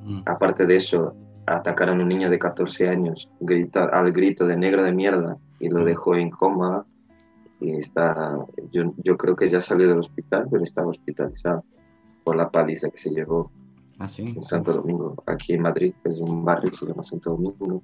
Mm. 0.05 0.23
Aparte 0.25 0.65
de 0.65 0.77
eso, 0.77 1.15
atacaron 1.45 2.01
a 2.01 2.03
un 2.05 2.09
niño 2.09 2.31
de 2.31 2.39
14 2.39 2.89
años 2.89 3.31
grita, 3.41 3.85
al 3.85 4.13
grito 4.13 4.47
de 4.47 4.57
negro 4.57 4.83
de 4.83 4.93
mierda 4.93 5.37
y 5.61 5.69
lo 5.69 5.83
mm. 5.83 5.85
dejó 5.85 6.15
en 6.15 6.31
coma. 6.31 6.87
Y 7.65 7.73
está, 7.73 8.37
yo, 8.73 8.93
yo 9.03 9.17
creo 9.17 9.35
que 9.35 9.49
ya 9.49 9.59
salió 9.59 9.89
del 9.89 10.01
hospital, 10.01 10.47
pero 10.51 10.63
estaba 10.63 10.89
hospitalizado 10.89 11.65
por 12.23 12.37
la 12.37 12.51
paliza 12.51 12.91
que 12.91 12.99
se 12.99 13.11
llevó 13.11 13.51
¿Ah, 13.99 14.07
en 14.19 14.43
Santo 14.43 14.75
Domingo, 14.75 15.15
aquí 15.25 15.55
en 15.55 15.63
Madrid, 15.63 15.95
es 16.05 16.21
un 16.21 16.45
barrio 16.45 16.71
que 16.71 16.77
se 16.77 16.87
llama 16.87 17.03
Santo 17.03 17.31
Domingo. 17.31 17.83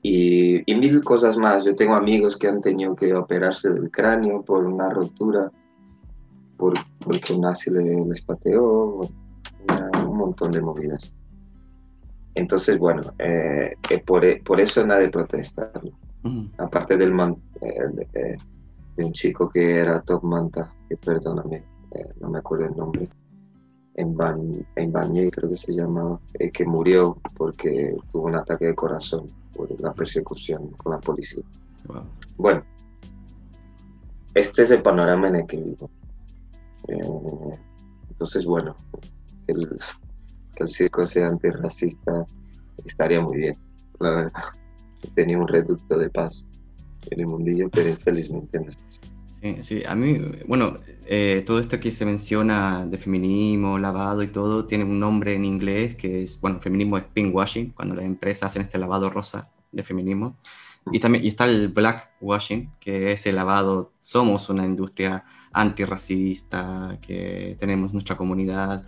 Y, 0.00 0.62
y, 0.64 0.74
mil 0.74 1.04
cosas 1.04 1.36
más. 1.36 1.66
Yo 1.66 1.74
tengo 1.74 1.94
amigos 1.94 2.38
que 2.38 2.48
han 2.48 2.62
tenido 2.62 2.96
que 2.96 3.12
operarse 3.12 3.68
del 3.68 3.90
cráneo 3.90 4.42
por 4.42 4.64
una 4.64 4.88
rotura, 4.88 5.52
por, 6.56 6.72
porque 7.00 7.34
un 7.34 7.42
nazi 7.42 7.70
les 7.70 8.22
pateó, 8.22 9.00
un 9.00 10.16
montón 10.16 10.52
de 10.52 10.62
movidas. 10.62 11.12
Entonces, 12.34 12.78
bueno, 12.78 13.02
eh, 13.18 13.74
eh, 13.90 13.98
por, 13.98 14.24
por, 14.44 14.60
eso 14.60 14.86
nada 14.86 15.02
Aparte 16.58 16.96
del 16.96 17.12
eh, 17.62 18.36
de, 18.96 19.04
un 19.04 19.12
chico 19.12 19.48
que 19.48 19.76
era 19.76 20.02
top 20.02 20.22
manta, 20.24 20.70
que 20.88 20.96
perdóname, 20.96 21.62
no 22.20 22.28
me 22.28 22.38
acuerdo 22.38 22.66
el 22.66 22.76
nombre, 22.76 23.08
en, 23.94 24.14
Ban, 24.16 24.66
en 24.76 24.92
creo 24.92 25.48
que 25.48 25.56
se 25.56 25.74
llamaba, 25.74 26.20
que 26.52 26.64
murió 26.64 27.16
porque 27.36 27.96
tuvo 28.12 28.26
un 28.26 28.34
ataque 28.34 28.66
de 28.66 28.74
corazón 28.74 29.30
por 29.54 29.68
la 29.80 29.92
persecución 29.92 30.70
con 30.72 30.92
la 30.92 31.00
policía. 31.00 31.42
Bueno, 32.36 32.62
este 34.34 34.62
es 34.62 34.70
el 34.70 34.82
panorama 34.82 35.28
en 35.28 35.36
el 35.36 35.46
que 35.46 35.56
vivo. 35.56 35.90
entonces, 38.10 38.44
bueno, 38.44 38.76
el, 39.46 39.78
el 40.56 40.70
circo 40.70 41.06
sea 41.06 41.28
antirracista 41.28 42.26
estaría 42.84 43.20
muy 43.20 43.38
bien, 43.38 43.56
la 43.98 44.10
verdad. 44.10 44.32
Tenía 45.14 45.38
un 45.38 45.48
reducto 45.48 45.98
de 45.98 46.10
paz 46.10 46.44
en 47.10 47.20
el 47.20 47.26
mundillo, 47.26 47.68
pero 47.70 47.88
infelizmente 47.88 48.58
no 48.58 48.68
es 48.68 48.78
así. 48.86 49.00
Sí, 49.42 49.56
sí, 49.62 49.82
a 49.86 49.94
mí, 49.94 50.18
bueno, 50.46 50.80
eh, 51.06 51.42
todo 51.46 51.60
esto 51.60 51.80
que 51.80 51.90
se 51.92 52.04
menciona 52.04 52.84
de 52.84 52.98
feminismo, 52.98 53.78
lavado 53.78 54.22
y 54.22 54.28
todo, 54.28 54.66
tiene 54.66 54.84
un 54.84 55.00
nombre 55.00 55.34
en 55.34 55.46
inglés 55.46 55.96
que 55.96 56.22
es, 56.22 56.38
bueno, 56.40 56.60
feminismo 56.60 56.98
es 56.98 57.04
pinkwashing, 57.04 57.70
cuando 57.70 57.94
las 57.94 58.04
empresas 58.04 58.50
hacen 58.50 58.62
este 58.62 58.78
lavado 58.78 59.08
rosa 59.08 59.50
de 59.72 59.82
feminismo. 59.82 60.36
Y 60.92 61.00
también 61.00 61.24
y 61.24 61.28
está 61.28 61.46
el 61.46 61.68
blackwashing, 61.68 62.72
que 62.80 63.12
es 63.12 63.26
el 63.26 63.36
lavado, 63.36 63.92
somos 64.00 64.48
una 64.50 64.64
industria 64.64 65.24
antirracista, 65.52 66.98
que 67.00 67.56
tenemos 67.58 67.92
nuestra 67.92 68.16
comunidad 68.16 68.84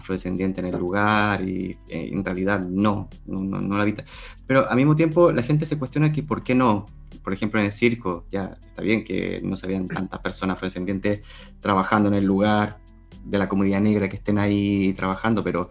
afrodescendiente 0.00 0.60
en 0.60 0.66
el 0.66 0.78
lugar 0.78 1.42
y 1.42 1.78
eh, 1.88 2.10
en 2.12 2.24
realidad 2.24 2.60
no, 2.60 3.08
no, 3.26 3.40
no, 3.42 3.76
la 3.76 3.82
habita. 3.82 4.04
Pero 4.46 4.68
al 4.68 4.76
mismo 4.76 4.96
tiempo 4.96 5.32
la 5.32 5.42
gente 5.42 5.66
se 5.66 5.78
cuestiona 5.78 6.10
que 6.12 6.22
por 6.22 6.42
qué 6.42 6.54
no, 6.54 6.86
por 7.22 7.32
ejemplo 7.32 7.60
en 7.60 7.66
el 7.66 7.72
circo, 7.72 8.26
ya 8.30 8.58
está 8.66 8.82
bien 8.82 9.04
que 9.04 9.40
no 9.42 9.56
se 9.56 9.66
vean 9.66 9.88
tantas 9.88 10.20
personas 10.20 10.56
afrodescendientes 10.56 11.20
trabajando 11.60 12.08
en 12.08 12.14
el 12.14 12.24
lugar 12.24 12.78
de 13.24 13.38
la 13.38 13.48
comunidad 13.48 13.80
negra 13.80 14.08
que 14.08 14.16
estén 14.16 14.38
ahí 14.38 14.92
trabajando, 14.94 15.44
pero 15.44 15.70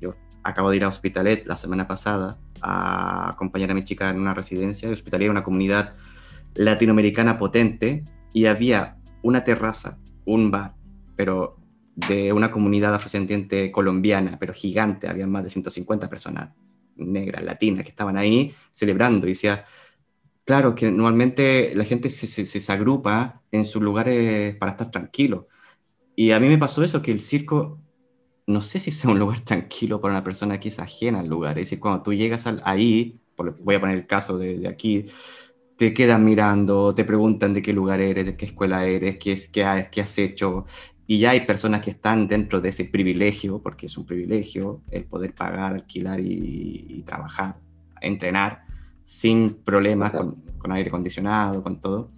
yo 0.00 0.14
acabo 0.42 0.70
de 0.70 0.76
ir 0.76 0.84
a 0.84 0.88
Hospitalet 0.88 1.46
la 1.46 1.56
semana 1.56 1.86
pasada 1.86 2.38
a 2.60 3.30
acompañar 3.30 3.70
a 3.70 3.74
mi 3.74 3.84
chica 3.84 4.10
en 4.10 4.18
una 4.18 4.34
residencia, 4.34 4.88
de 4.88 4.94
Hospitalet 4.94 5.30
una 5.30 5.44
comunidad 5.44 5.94
latinoamericana 6.54 7.38
potente 7.38 8.04
y 8.32 8.46
había 8.46 8.96
una 9.22 9.44
terraza, 9.44 9.98
un 10.24 10.50
bar, 10.50 10.74
pero 11.16 11.56
de 11.96 12.32
una 12.32 12.50
comunidad 12.50 12.94
afrodescendiente 12.94 13.70
colombiana, 13.70 14.36
pero 14.38 14.52
gigante, 14.52 15.08
había 15.08 15.26
más 15.26 15.44
de 15.44 15.50
150 15.50 16.08
personas 16.08 16.50
negras, 16.96 17.42
latinas, 17.42 17.84
que 17.84 17.90
estaban 17.90 18.16
ahí 18.16 18.54
celebrando. 18.72 19.26
Y 19.26 19.30
decía, 19.30 19.64
claro, 20.44 20.74
que 20.74 20.90
normalmente 20.90 21.72
la 21.74 21.84
gente 21.84 22.10
se, 22.10 22.26
se, 22.26 22.72
agrupa 22.72 23.42
en 23.52 23.64
sus 23.64 23.82
lugares 23.82 24.56
para 24.56 24.72
estar 24.72 24.90
tranquilo. 24.90 25.48
Y 26.16 26.32
a 26.32 26.40
mí 26.40 26.48
me 26.48 26.58
pasó 26.58 26.82
eso, 26.84 27.02
que 27.02 27.12
el 27.12 27.20
circo, 27.20 27.80
no 28.46 28.60
sé 28.60 28.80
si 28.80 28.92
sea 28.92 29.10
un 29.10 29.18
lugar 29.18 29.40
tranquilo 29.44 30.00
para 30.00 30.14
una 30.14 30.24
persona 30.24 30.60
que 30.60 30.68
es 30.68 30.78
ajena 30.78 31.20
al 31.20 31.28
lugar. 31.28 31.58
Es 31.58 31.66
decir, 31.66 31.80
cuando 31.80 32.02
tú 32.02 32.12
llegas 32.12 32.46
ahí, 32.64 33.20
voy 33.36 33.74
a 33.76 33.80
poner 33.80 33.96
el 33.96 34.06
caso 34.06 34.38
de, 34.38 34.58
de 34.58 34.68
aquí, 34.68 35.06
te 35.76 35.92
quedan 35.92 36.24
mirando, 36.24 36.92
te 36.92 37.04
preguntan 37.04 37.52
de 37.52 37.62
qué 37.62 37.72
lugar 37.72 38.00
eres, 38.00 38.26
de 38.26 38.36
qué 38.36 38.46
escuela 38.46 38.86
eres, 38.86 39.18
qué, 39.18 39.32
es, 39.32 39.48
qué, 39.48 39.88
qué 39.90 40.00
has 40.00 40.18
hecho, 40.18 40.66
y 41.06 41.18
ya 41.18 41.30
hay 41.30 41.40
personas 41.40 41.82
que 41.82 41.90
están 41.90 42.26
dentro 42.28 42.60
de 42.60 42.70
ese 42.70 42.86
privilegio, 42.86 43.60
porque 43.60 43.86
es 43.86 43.98
un 43.98 44.06
privilegio 44.06 44.82
el 44.90 45.04
poder 45.04 45.34
pagar, 45.34 45.74
alquilar 45.74 46.18
y, 46.20 47.02
trabajar, 47.06 47.58
entrenar 48.00 48.64
sin 49.04 49.54
problemas, 49.54 50.12
con, 50.12 50.42
aire 50.72 50.88
acondicionado, 50.88 51.62
con 51.62 51.78
todo. 51.80 52.08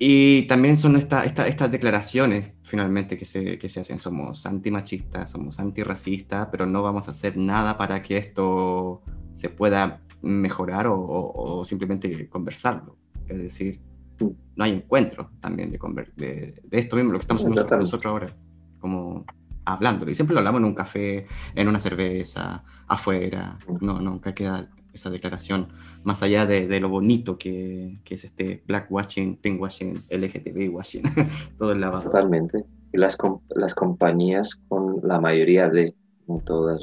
Y 0.00 0.42
también 0.42 0.76
son 0.76 0.96
esta, 0.96 1.24
estas 1.24 1.70
declaraciones 1.70 2.52
finalmente 2.62 3.16
que 3.16 3.24
se, 3.24 3.56
que 3.56 3.68
se 3.68 3.80
hacen. 3.80 4.00
Somos 4.00 4.44
antimachistas, 4.46 5.30
somos 5.30 5.60
antirracistas, 5.60 6.48
pero 6.50 6.66
no 6.66 6.82
vamos 6.82 7.06
a 7.06 7.12
hacer 7.12 7.36
nada 7.36 7.78
para 7.78 8.02
que 8.02 8.16
esto 8.16 9.02
se 9.32 9.48
pueda 9.48 10.02
mejorar 10.22 10.88
o, 10.88 11.00
o 11.00 11.64
simplemente 11.64 12.28
conversarlo. 12.28 12.96
Es 13.28 13.38
decir, 13.40 13.80
no 14.20 14.64
hay 14.64 14.72
encuentro 14.72 15.30
también 15.40 15.70
de, 15.70 15.78
de, 16.16 16.62
de 16.64 16.78
esto 16.78 16.96
mismo, 16.96 17.12
lo 17.12 17.18
que 17.18 17.22
estamos 17.22 17.44
haciendo 17.44 17.76
nosotros 17.76 18.10
ahora, 18.10 18.26
como 18.80 19.24
hablándolo. 19.64 20.10
Y 20.10 20.14
siempre 20.14 20.34
lo 20.34 20.40
hablamos 20.40 20.60
en 20.60 20.64
un 20.66 20.74
café, 20.74 21.26
en 21.54 21.68
una 21.68 21.80
cerveza, 21.80 22.64
afuera. 22.86 23.58
No, 23.80 24.00
nunca 24.00 24.34
queda 24.34 24.68
esa 24.92 25.10
declaración, 25.10 25.68
más 26.02 26.22
allá 26.22 26.46
de, 26.46 26.66
de 26.66 26.80
lo 26.80 26.88
bonito 26.88 27.38
que, 27.38 28.00
que, 28.04 28.14
es 28.14 28.24
este 28.24 28.64
blackwashing, 28.66 29.36
pinkwashing, 29.36 29.94
LGTB 30.10 30.74
washing, 30.74 31.02
todo 31.58 31.72
el 31.72 31.80
lavado. 31.80 32.04
Totalmente. 32.04 32.64
Y 32.92 32.98
las, 32.98 33.16
las 33.50 33.74
compañías 33.74 34.56
con 34.68 35.00
la 35.02 35.20
mayoría 35.20 35.68
de, 35.68 35.94
no 36.26 36.40
todas, 36.44 36.80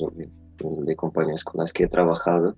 de 0.57 0.95
compañías 0.95 1.43
con 1.43 1.59
las 1.59 1.73
que 1.73 1.85
he 1.85 1.87
trabajado, 1.87 2.55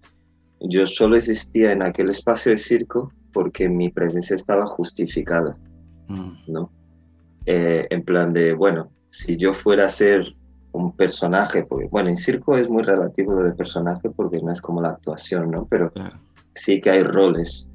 yo 0.60 0.86
solo 0.86 1.16
existía 1.16 1.72
en 1.72 1.82
aquel 1.82 2.10
espacio 2.10 2.52
de 2.52 2.58
circo 2.58 3.12
porque 3.34 3.70
mi 3.70 3.90
presencia 3.90 4.36
estaba 4.36 4.66
justificada, 4.66 5.58
mm. 6.08 6.32
¿no? 6.48 6.72
Eh, 7.46 7.88
en 7.90 8.04
plan 8.04 8.34
de, 8.34 8.54
bueno, 8.54 8.90
si 9.10 9.38
yo 9.38 9.54
fuera 9.54 9.86
a 9.86 9.90
ser 9.90 10.36
un 10.74 10.92
personaje, 10.96 11.64
porque, 11.64 11.88
bueno, 11.88 12.10
en 12.10 12.16
circo 12.16 12.58
es 12.58 12.70
muy 12.70 12.84
relativo 12.84 13.34
lo 13.34 13.44
de 13.44 13.54
personaje 13.54 14.10
porque 14.10 14.42
no 14.42 14.52
es 14.52 14.62
como 14.62 14.82
la 14.82 14.90
actuación, 14.90 15.52
¿no? 15.52 15.66
Pero 15.66 15.92
sí 16.54 16.82
que 16.82 16.90
hay 16.90 17.04
roles 17.04 17.70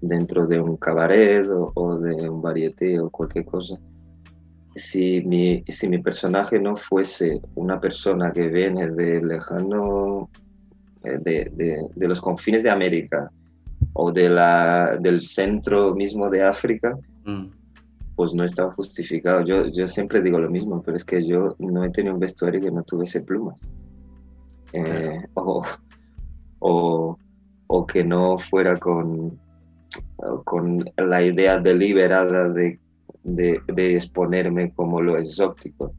dentro 0.00 0.46
de 0.46 0.60
un 0.60 0.76
cabaret 0.76 1.46
o, 1.48 1.98
de 1.98 2.28
un 2.28 2.42
varieté 2.42 3.00
o 3.00 3.10
cualquier 3.10 3.46
cosa. 3.46 3.78
Si 4.74 5.22
mi, 5.22 5.64
si 5.68 5.88
mi 5.88 5.98
personaje 5.98 6.58
no 6.58 6.76
fuese 6.76 7.40
una 7.54 7.80
persona 7.80 8.32
que 8.32 8.48
viene 8.48 8.90
de 8.90 9.22
lejano, 9.22 10.28
de, 11.04 11.50
de, 11.54 11.86
de 11.94 12.08
los 12.08 12.20
confines 12.20 12.62
de 12.62 12.70
América, 12.70 13.30
o 13.94 14.12
de 14.12 14.28
la, 14.28 14.96
del 15.00 15.20
centro 15.20 15.94
mismo 15.94 16.28
de 16.28 16.42
África, 16.42 16.98
mm. 17.24 17.46
pues 18.16 18.34
no 18.34 18.44
estaba 18.44 18.70
justificado. 18.72 19.42
Yo, 19.42 19.66
yo 19.68 19.86
siempre 19.86 20.20
digo 20.20 20.38
lo 20.38 20.50
mismo, 20.50 20.82
pero 20.82 20.96
es 20.96 21.04
que 21.04 21.24
yo 21.24 21.54
no 21.58 21.84
he 21.84 21.90
tenido 21.90 22.14
un 22.14 22.20
vestuario 22.20 22.60
que 22.60 22.70
no 22.70 22.82
tuviese 22.82 23.22
plumas. 23.22 23.60
Eh, 24.72 25.22
o, 25.34 25.64
o, 26.58 27.18
o, 27.68 27.86
que 27.86 28.02
no 28.02 28.36
fuera 28.36 28.76
con, 28.76 29.38
con 30.44 30.84
la 30.96 31.22
idea 31.22 31.58
deliberada 31.58 32.48
de, 32.48 32.80
de, 33.22 33.60
de, 33.72 33.94
exponerme 33.94 34.72
como 34.72 35.00
lo 35.00 35.16
exótico. 35.16 35.92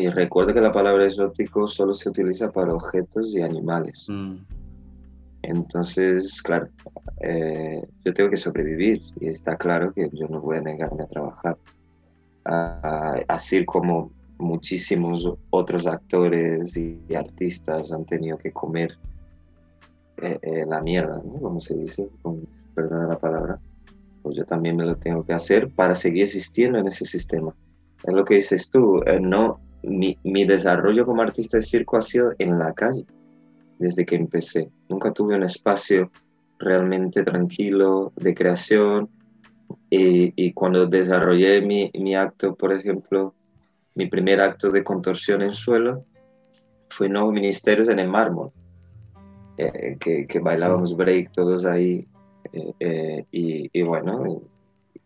Y 0.00 0.08
recuerda 0.08 0.54
que 0.54 0.62
la 0.62 0.72
palabra 0.72 1.04
exótico 1.04 1.68
solo 1.68 1.92
se 1.92 2.08
utiliza 2.08 2.50
para 2.50 2.72
objetos 2.72 3.34
y 3.34 3.42
animales. 3.42 4.06
Mm 4.08 4.36
Entonces, 5.42 6.40
claro, 6.40 6.68
eh, 7.20 7.82
yo 8.02 8.14
tengo 8.14 8.30
que 8.30 8.38
sobrevivir 8.38 9.02
y 9.20 9.28
está 9.28 9.56
claro 9.56 9.92
que 9.92 10.08
yo 10.14 10.26
no 10.28 10.40
voy 10.40 10.56
a 10.56 10.62
negarme 10.62 11.02
a 11.02 11.06
trabajar. 11.06 11.58
Ah, 12.46 13.20
así 13.28 13.62
como 13.66 14.10
muchísimos 14.38 15.30
otros 15.50 15.86
actores 15.86 16.74
y, 16.78 16.98
artistas 17.14 17.92
han 17.92 18.06
tenido 18.06 18.38
que 18.38 18.52
comer 18.52 18.96
eh, 20.16 20.38
eh, 20.40 20.64
la 20.66 20.80
mierda, 20.80 21.20
¿no? 21.22 21.40
Como 21.42 21.60
se 21.60 21.76
dice, 21.76 22.08
con, 22.22 22.48
perdona 22.74 23.06
la 23.06 23.18
palabra, 23.18 23.58
pues 24.22 24.34
yo 24.34 24.46
también 24.46 24.76
me 24.76 24.86
lo 24.86 24.96
tengo 24.96 25.26
que 25.26 25.34
hacer 25.34 25.68
para 25.68 25.94
seguir 25.94 26.22
existiendo 26.22 26.78
en 26.78 26.86
ese 26.86 27.04
sistema. 27.04 27.54
Es 28.02 28.14
lo 28.14 28.24
que 28.24 28.36
dices 28.36 28.70
tú, 28.70 29.02
no, 29.20 29.60
mi, 29.82 30.18
mi 30.24 30.44
desarrollo 30.44 31.06
como 31.06 31.22
artista 31.22 31.56
de 31.58 31.62
circo 31.62 31.96
ha 31.96 32.02
sido 32.02 32.32
en 32.38 32.58
la 32.58 32.72
calle 32.72 33.04
desde 33.78 34.04
que 34.04 34.16
empecé. 34.16 34.70
Nunca 34.88 35.12
tuve 35.12 35.34
un 35.34 35.42
espacio 35.42 36.10
realmente 36.58 37.24
tranquilo 37.24 38.12
de 38.16 38.34
creación 38.34 39.08
y, 39.88 40.52
cuando 40.52 40.86
desarrollé 40.86 41.60
mi, 41.62 41.90
mi, 41.94 42.14
acto, 42.14 42.54
por 42.54 42.72
ejemplo, 42.72 43.34
mi 43.94 44.06
primer 44.06 44.40
acto 44.40 44.70
de 44.70 44.84
contorsión 44.84 45.42
en 45.42 45.52
suelo 45.52 46.04
fue 46.88 47.06
en 47.06 47.14
Nuevos 47.14 47.32
Ministerios 47.32 47.88
en 47.88 47.98
el 47.98 48.08
mármol, 48.08 48.50
eh, 49.56 49.96
que, 49.98 50.26
que, 50.26 50.38
bailábamos 50.38 50.96
break 50.96 51.32
todos 51.32 51.64
ahí 51.64 52.06
eh, 52.52 52.72
eh, 52.80 53.24
y, 53.30 53.70
y, 53.72 53.82
bueno, 53.82 54.42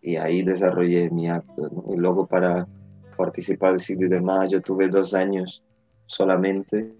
y, 0.02 0.16
ahí 0.16 0.42
desarrollé 0.42 1.10
mi 1.10 1.28
acto. 1.28 1.70
Y 1.90 1.96
luego 1.96 2.26
para 2.26 2.66
participar 3.16 3.70
del 3.70 3.80
Cid 3.80 4.08
de 4.08 4.20
Mayo 4.20 4.60
tuve 4.60 4.88
dos 4.88 5.14
años 5.14 5.62
solamente 6.06 6.92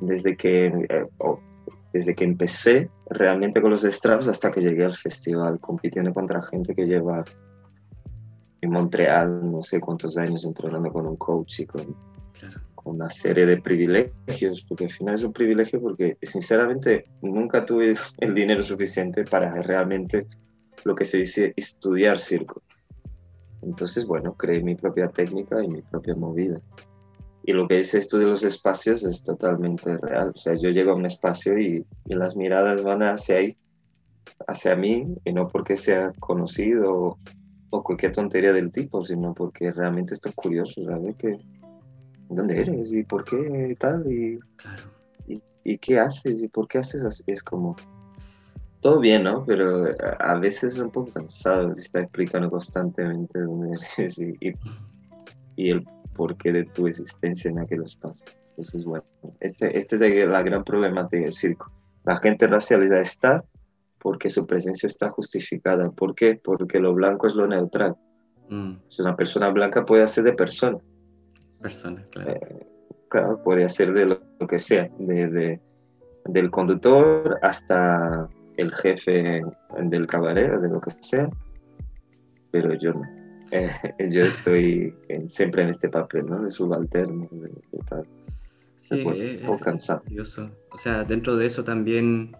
desde 0.00 0.36
que, 0.36 0.66
eh, 0.66 1.06
desde 1.92 2.14
que 2.14 2.24
empecé 2.24 2.90
realmente 3.10 3.60
con 3.60 3.70
los 3.70 3.82
straps 3.82 4.28
hasta 4.28 4.50
que 4.50 4.60
llegué 4.60 4.84
al 4.84 4.94
festival, 4.94 5.60
compitiendo 5.60 6.12
contra 6.12 6.42
gente 6.42 6.74
que 6.74 6.86
lleva 6.86 7.24
en 8.60 8.70
Montreal 8.70 9.50
no 9.50 9.62
sé 9.62 9.80
cuántos 9.80 10.16
años 10.18 10.44
entrenando 10.44 10.92
con 10.92 11.06
un 11.06 11.16
coach 11.16 11.60
y 11.60 11.66
con, 11.66 11.96
con 12.74 12.96
una 12.96 13.10
serie 13.10 13.46
de 13.46 13.60
privilegios, 13.60 14.62
porque 14.68 14.84
al 14.84 14.90
final 14.90 15.14
es 15.14 15.22
un 15.22 15.32
privilegio 15.32 15.80
porque 15.80 16.16
sinceramente 16.22 17.06
nunca 17.22 17.64
tuve 17.64 17.94
el 18.18 18.34
dinero 18.34 18.62
suficiente 18.62 19.24
para 19.24 19.50
realmente 19.62 20.26
lo 20.84 20.94
que 20.94 21.04
se 21.04 21.18
dice 21.18 21.52
estudiar 21.56 22.18
circo. 22.18 22.62
Entonces, 23.62 24.06
bueno, 24.06 24.34
creé 24.34 24.62
mi 24.62 24.74
propia 24.74 25.08
técnica 25.08 25.62
y 25.62 25.68
mi 25.68 25.82
propia 25.82 26.14
movida. 26.14 26.60
Y 27.42 27.52
lo 27.52 27.66
que 27.66 27.80
es 27.80 27.94
esto 27.94 28.18
de 28.18 28.26
los 28.26 28.42
espacios 28.42 29.02
es 29.04 29.22
totalmente 29.22 29.96
real. 29.96 30.32
O 30.34 30.38
sea, 30.38 30.54
yo 30.54 30.70
llego 30.70 30.92
a 30.92 30.96
un 30.96 31.06
espacio 31.06 31.58
y, 31.58 31.84
y 32.04 32.14
las 32.14 32.36
miradas 32.36 32.82
van 32.82 33.02
hacia 33.02 33.36
ahí, 33.36 33.56
hacia 34.46 34.76
mí, 34.76 35.16
y 35.24 35.32
no 35.32 35.48
porque 35.48 35.76
sea 35.76 36.12
conocido 36.20 37.18
o, 37.70 37.82
cualquier 37.82 38.12
tontería 38.12 38.52
del 38.52 38.70
tipo, 38.72 39.02
sino 39.02 39.34
porque 39.34 39.72
realmente 39.72 40.14
estoy 40.14 40.32
curioso, 40.32 40.84
¿sabes? 40.84 41.16
Que, 41.16 41.38
¿Dónde 42.28 42.60
eres? 42.60 42.92
¿Y 42.92 43.04
por 43.04 43.24
qué 43.24 43.74
tal? 43.78 44.10
Y, 44.10 44.38
y, 45.26 45.42
y, 45.64 45.78
qué 45.78 45.98
haces? 45.98 46.42
¿Y 46.42 46.48
por 46.48 46.68
qué 46.68 46.78
haces 46.78 47.04
así? 47.04 47.24
Es 47.26 47.42
como... 47.42 47.76
Todo 48.80 49.00
bien, 49.00 49.24
¿no? 49.24 49.44
Pero 49.44 49.86
a 50.18 50.34
veces 50.38 50.74
es 50.74 50.80
un 50.80 50.90
poco 50.90 51.12
cansado 51.12 51.74
si 51.74 51.82
está 51.82 52.00
explicando 52.00 52.48
constantemente 52.50 53.40
dónde 53.40 53.76
eres 53.98 54.18
y, 54.18 54.36
y, 54.40 54.52
y 55.56 55.70
el 55.70 55.86
porqué 56.14 56.52
de 56.52 56.64
tu 56.64 56.86
existencia 56.86 57.50
en 57.50 57.58
aquel 57.60 57.84
espacio. 57.84 58.26
Entonces, 58.50 58.84
bueno, 58.84 59.04
este, 59.40 59.78
este 59.78 59.96
es 59.96 60.28
la 60.28 60.42
gran 60.42 60.64
problemática 60.64 61.22
del 61.22 61.32
circo. 61.32 61.70
La 62.04 62.16
gente 62.16 62.46
racializada 62.46 63.02
está 63.02 63.44
porque 64.00 64.30
su 64.30 64.46
presencia 64.46 64.86
está 64.86 65.10
justificada. 65.10 65.90
¿Por 65.90 66.14
qué? 66.14 66.40
Porque 66.42 66.80
lo 66.80 66.92
blanco 66.94 67.28
es 67.28 67.34
lo 67.34 67.46
neutral. 67.46 67.96
Mm. 68.48 68.74
Si 68.86 69.02
una 69.02 69.14
persona 69.14 69.50
blanca 69.50 69.84
puede 69.84 70.02
hacer 70.02 70.24
de 70.24 70.32
persona. 70.32 70.78
Persona, 71.60 72.04
claro. 72.10 72.32
Eh, 72.32 72.66
claro, 73.08 73.42
puede 73.42 73.64
hacer 73.64 73.92
de 73.92 74.06
lo, 74.06 74.46
que 74.48 74.58
sea, 74.58 74.90
de, 74.98 75.60
del 76.24 76.50
conductor 76.50 77.38
hasta 77.42 78.28
el 78.58 78.74
jefe 78.74 79.42
del 79.80 80.06
cabaret, 80.06 80.60
de 80.60 80.68
lo 80.68 80.80
que 80.80 80.90
sea, 81.00 81.30
pero 82.50 82.74
yo 82.74 82.92
no. 82.92 83.02
Eh, 83.50 83.70
yo 84.10 84.22
estoy 84.22 84.94
siempre 85.26 85.62
en 85.62 85.70
este 85.70 85.88
papel, 85.88 86.26
¿no? 86.26 86.42
De 86.42 86.50
subalterno, 86.50 87.28
de, 87.30 87.48
de 87.48 87.84
tal. 87.88 88.04
Sí, 88.80 89.40
cansado. 89.62 90.02
O 90.72 90.78
sea, 90.78 91.04
dentro 91.04 91.36
de 91.36 91.46
eso 91.46 91.62
también 91.62 92.32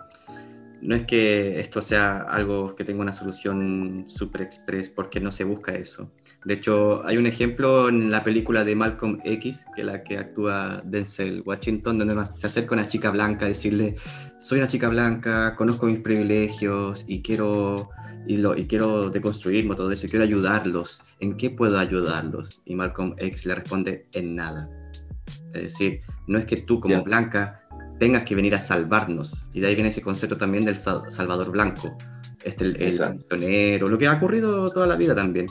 no 0.80 0.94
es 0.94 1.04
que 1.04 1.60
esto 1.60 1.82
sea 1.82 2.20
algo 2.20 2.74
que 2.74 2.84
tenga 2.84 3.02
una 3.02 3.12
solución 3.12 4.04
super 4.08 4.42
express, 4.42 4.88
porque 4.88 5.20
no 5.20 5.30
se 5.30 5.44
busca 5.44 5.74
eso. 5.74 6.12
De 6.44 6.54
hecho, 6.54 7.04
hay 7.06 7.16
un 7.16 7.26
ejemplo 7.26 7.88
en 7.88 8.10
la 8.10 8.22
película 8.22 8.64
de 8.64 8.76
Malcolm 8.76 9.20
X, 9.24 9.64
que 9.74 9.82
es 9.82 9.86
la 9.86 10.02
que 10.02 10.18
actúa 10.18 10.82
Denzel 10.84 11.42
Washington, 11.44 11.98
donde 11.98 12.32
se 12.32 12.46
acerca 12.46 12.74
una 12.74 12.86
chica 12.86 13.10
blanca 13.10 13.46
a 13.46 13.48
decirle, 13.48 13.96
soy 14.38 14.58
una 14.58 14.68
chica 14.68 14.88
blanca, 14.88 15.56
conozco 15.56 15.86
mis 15.86 16.00
privilegios 16.00 17.04
y 17.08 17.22
quiero 17.22 17.90
y, 18.26 18.36
lo, 18.36 18.56
y 18.56 18.66
quiero 18.66 19.10
deconstruirme 19.10 19.74
todo 19.74 19.90
eso, 19.90 20.06
quiero 20.08 20.24
ayudarlos. 20.24 21.02
¿En 21.18 21.36
qué 21.36 21.50
puedo 21.50 21.78
ayudarlos? 21.78 22.62
Y 22.64 22.74
Malcolm 22.74 23.14
X 23.16 23.46
le 23.46 23.54
responde, 23.54 24.06
en 24.12 24.36
nada. 24.36 24.68
Es 25.54 25.62
decir, 25.62 26.02
no 26.26 26.38
es 26.38 26.44
que 26.44 26.58
tú 26.58 26.78
como 26.78 27.02
blanca 27.02 27.67
tengas 27.98 28.24
que 28.24 28.34
venir 28.34 28.54
a 28.54 28.60
salvarnos. 28.60 29.50
Y 29.52 29.60
de 29.60 29.68
ahí 29.68 29.74
viene 29.74 29.90
ese 29.90 30.02
concepto 30.02 30.36
también 30.36 30.64
del 30.64 30.76
Salvador 30.76 31.50
Blanco, 31.50 31.96
este, 32.42 32.64
el, 32.64 32.76
el 32.80 33.78
lo 33.80 33.98
que 33.98 34.06
ha 34.06 34.14
ocurrido 34.14 34.70
toda 34.70 34.86
la 34.86 34.96
vida 34.96 35.14
también. 35.14 35.46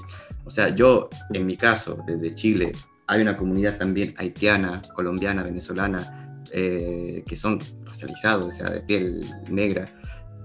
O 0.45 0.49
sea, 0.49 0.69
yo, 0.69 1.09
en 1.33 1.45
mi 1.45 1.57
caso, 1.57 1.97
desde 2.07 2.33
Chile, 2.33 2.71
hay 3.07 3.21
una 3.21 3.37
comunidad 3.37 3.77
también 3.77 4.13
haitiana, 4.17 4.81
colombiana, 4.93 5.43
venezolana, 5.43 6.43
eh, 6.51 7.23
que 7.25 7.35
son 7.35 7.59
racializados, 7.85 8.45
o 8.45 8.51
sea, 8.51 8.69
de 8.69 8.81
piel 8.81 9.25
negra, 9.49 9.91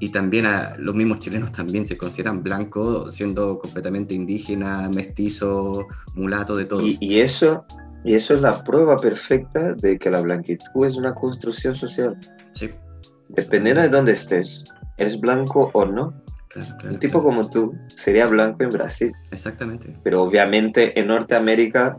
y 0.03 0.09
también 0.09 0.47
a 0.47 0.77
los 0.79 0.97
mismos 0.97 1.21
chilenos 1.21 1.53
también 1.53 1.87
se 1.87 1.97
consideran 1.97 2.43
blancos, 2.43 3.15
siendo 3.15 3.61
completamente 3.61 4.15
indígena, 4.15 4.91
mestizo, 4.93 5.87
mulato, 6.15 6.57
de 6.57 6.65
todo. 6.65 6.83
Y, 6.85 7.21
eso, 7.21 7.65
y 8.05 8.15
eso 8.15 8.35
es 8.35 8.43
la 8.43 8.63
prueba 8.65 8.97
perfecta 8.97 9.75
de 9.75 9.99
que 9.99 10.11
la 10.11 10.21
blanquitud 10.21 10.87
es 10.87 10.97
una 10.97 11.15
construcción 11.15 11.75
social. 11.75 12.17
Sí. 12.53 12.71
Dependiendo 13.29 13.83
de 13.83 13.89
dónde 13.89 14.13
estés, 14.13 14.65
¿eres 14.99 15.21
blanco 15.21 15.71
o 15.73 15.85
no? 15.85 16.13
Un 16.85 16.99
tipo 16.99 17.23
como 17.23 17.49
tú 17.49 17.75
sería 17.89 18.27
blanco 18.27 18.63
en 18.63 18.71
Brasil. 18.71 19.13
Exactamente. 19.31 19.97
Pero 20.03 20.23
obviamente 20.23 20.99
en 20.99 21.07
Norteamérica 21.07 21.99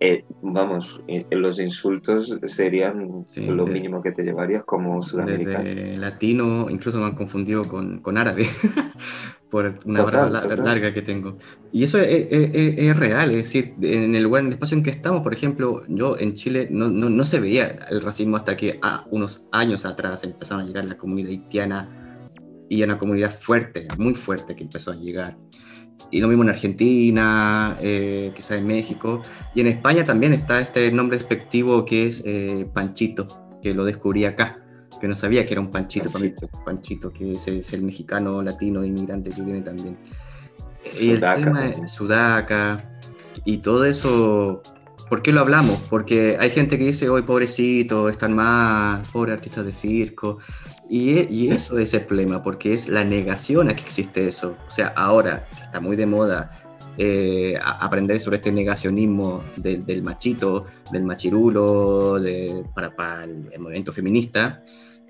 eh, 0.00 0.24
vamos, 0.42 1.02
eh, 1.06 1.24
los 1.30 1.60
insultos 1.60 2.36
serían 2.46 3.24
lo 3.46 3.66
mínimo 3.66 4.02
que 4.02 4.12
te 4.12 4.22
llevarías 4.24 4.64
como 4.64 5.00
sudamericano. 5.00 5.64
latino, 5.98 6.68
incluso 6.68 6.98
me 6.98 7.06
han 7.06 7.14
confundido 7.14 7.68
con, 7.68 8.00
con 8.00 8.18
árabe, 8.18 8.46
por 9.54 9.78
una 9.84 10.02
barra 10.02 10.28
larga 10.56 10.92
que 10.92 11.00
tengo. 11.00 11.38
Y 11.70 11.84
eso 11.84 12.00
es, 12.00 12.96
real, 12.96 13.30
es 13.30 13.36
decir, 13.36 13.74
en 13.82 14.16
el 14.16 14.24
lugar, 14.24 14.40
en 14.40 14.48
el 14.48 14.54
espacio 14.54 14.76
en 14.76 14.82
que 14.82 14.90
estamos, 14.90 15.22
por 15.22 15.32
ejemplo, 15.32 15.84
yo 15.86 16.18
en 16.18 16.34
Chile 16.34 16.66
no, 16.72 16.90
no, 16.90 17.08
no 17.08 17.22
se 17.22 17.38
veía 17.38 17.78
el 17.88 18.02
racismo 18.02 18.36
hasta 18.36 18.56
que 18.56 18.80
a 18.82 19.06
unos 19.12 19.44
años 19.52 19.84
atrás 19.84 20.24
empezaron 20.24 20.64
a 20.64 20.66
llegar 20.66 20.84
la 20.86 20.96
comunidad 20.96 21.30
haitiana 21.30 22.26
y 22.68 22.82
una 22.82 22.98
comunidad 22.98 23.32
fuerte, 23.32 23.86
muy 23.96 24.16
fuerte 24.16 24.56
que 24.56 24.64
empezó 24.64 24.90
a 24.90 24.96
llegar. 24.96 25.36
Y 26.10 26.20
lo 26.20 26.26
mismo 26.26 26.42
en 26.42 26.48
Argentina, 26.48 27.78
eh, 27.80 28.32
quizás 28.34 28.58
en 28.58 28.66
México, 28.66 29.22
y 29.54 29.60
en 29.60 29.68
España 29.68 30.02
también 30.02 30.32
está 30.32 30.60
este 30.60 30.90
nombre 30.90 31.16
despectivo 31.16 31.84
que 31.84 32.08
es 32.08 32.24
eh, 32.26 32.66
Panchito, 32.74 33.28
que 33.62 33.72
lo 33.72 33.84
descubrí 33.84 34.24
acá, 34.24 34.63
que 35.04 35.08
no 35.08 35.14
sabía 35.14 35.44
que 35.44 35.52
era 35.52 35.60
un 35.60 35.70
Panchito, 35.70 36.10
Panchito, 36.10 36.48
Panchito 36.64 37.12
que 37.12 37.32
es, 37.32 37.72
el 37.74 37.82
mexicano 37.82 38.40
latino 38.40 38.82
inmigrante 38.82 39.28
que 39.28 39.42
viene 39.42 39.60
también. 39.60 39.98
Y 40.98 41.10
el 41.10 41.20
tema 41.20 41.66
es 41.66 41.92
Sudaca, 41.92 42.90
y 43.44 43.58
todo 43.58 43.84
eso, 43.84 44.62
¿por 45.10 45.20
qué 45.20 45.30
lo 45.30 45.40
hablamos? 45.40 45.78
Porque 45.90 46.38
hay 46.40 46.48
gente 46.48 46.78
que 46.78 46.86
dice, 46.86 47.10
hoy 47.10 47.20
pobrecito, 47.20 48.08
están 48.08 48.32
mal, 48.32 49.02
pobre 49.12 49.34
artistas 49.34 49.66
de 49.66 49.72
circo, 49.72 50.38
y, 50.88 51.30
y, 51.30 51.52
eso 51.52 51.78
es 51.78 51.92
el 51.92 52.06
problema, 52.06 52.42
porque 52.42 52.72
es 52.72 52.88
la 52.88 53.04
negación 53.04 53.68
a 53.68 53.76
que 53.76 53.82
existe 53.82 54.26
eso. 54.26 54.56
O 54.66 54.70
sea, 54.70 54.86
ahora 54.96 55.46
está 55.52 55.80
muy 55.80 55.96
de 55.96 56.06
moda 56.06 56.64
eh, 56.96 57.58
aprender 57.60 58.20
sobre 58.20 58.36
este 58.36 58.52
negacionismo 58.52 59.42
del, 59.56 59.84
del 59.84 60.02
machito, 60.02 60.66
del 60.92 61.02
machirulo, 61.02 62.20
de, 62.20 62.64
para, 62.72 62.94
para 62.94 63.24
el, 63.24 63.58
movimiento 63.58 63.92
feminista. 63.92 64.62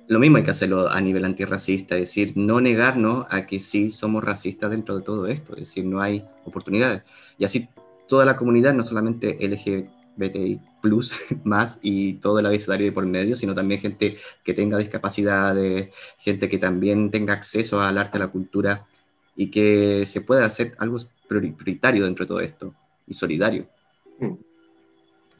Lo 0.06 0.18
mismo 0.18 0.36
hay 0.36 0.44
que 0.44 0.50
hacerlo 0.50 0.88
a 0.88 1.00
nivel 1.00 1.24
antirracista, 1.24 1.94
es 1.94 2.02
decir, 2.02 2.32
no 2.36 2.60
negarnos 2.60 3.26
a 3.30 3.46
que 3.46 3.58
sí 3.60 3.90
somos 3.90 4.22
racistas 4.22 4.70
dentro 4.70 4.96
de 4.96 5.02
todo 5.02 5.26
esto, 5.26 5.54
es 5.54 5.60
decir, 5.60 5.84
no 5.84 6.00
hay 6.00 6.24
oportunidades. 6.44 7.04
Y 7.38 7.44
así 7.44 7.68
toda 8.06 8.24
la 8.24 8.36
comunidad, 8.36 8.74
no 8.74 8.82
solamente 8.82 9.38
LGBTI 9.40 10.60
más 11.44 11.78
y 11.82 12.14
todo 12.14 12.38
el 12.38 12.46
abecedario 12.46 12.86
de 12.86 12.92
por 12.92 13.06
medio, 13.06 13.36
sino 13.36 13.54
también 13.54 13.80
gente 13.80 14.16
que 14.42 14.54
tenga 14.54 14.78
discapacidades, 14.78 15.88
gente 16.18 16.48
que 16.48 16.58
también 16.58 17.10
tenga 17.10 17.32
acceso 17.32 17.80
al 17.80 17.98
arte, 17.98 18.18
a 18.18 18.20
la 18.20 18.28
cultura 18.28 18.86
y 19.34 19.50
que 19.50 20.04
se 20.06 20.20
pueda 20.20 20.44
hacer 20.44 20.74
algo 20.78 20.98
prioritario 21.28 22.04
dentro 22.04 22.24
de 22.24 22.28
todo 22.28 22.40
esto 22.40 22.74
y 23.06 23.14
solidario. 23.14 23.66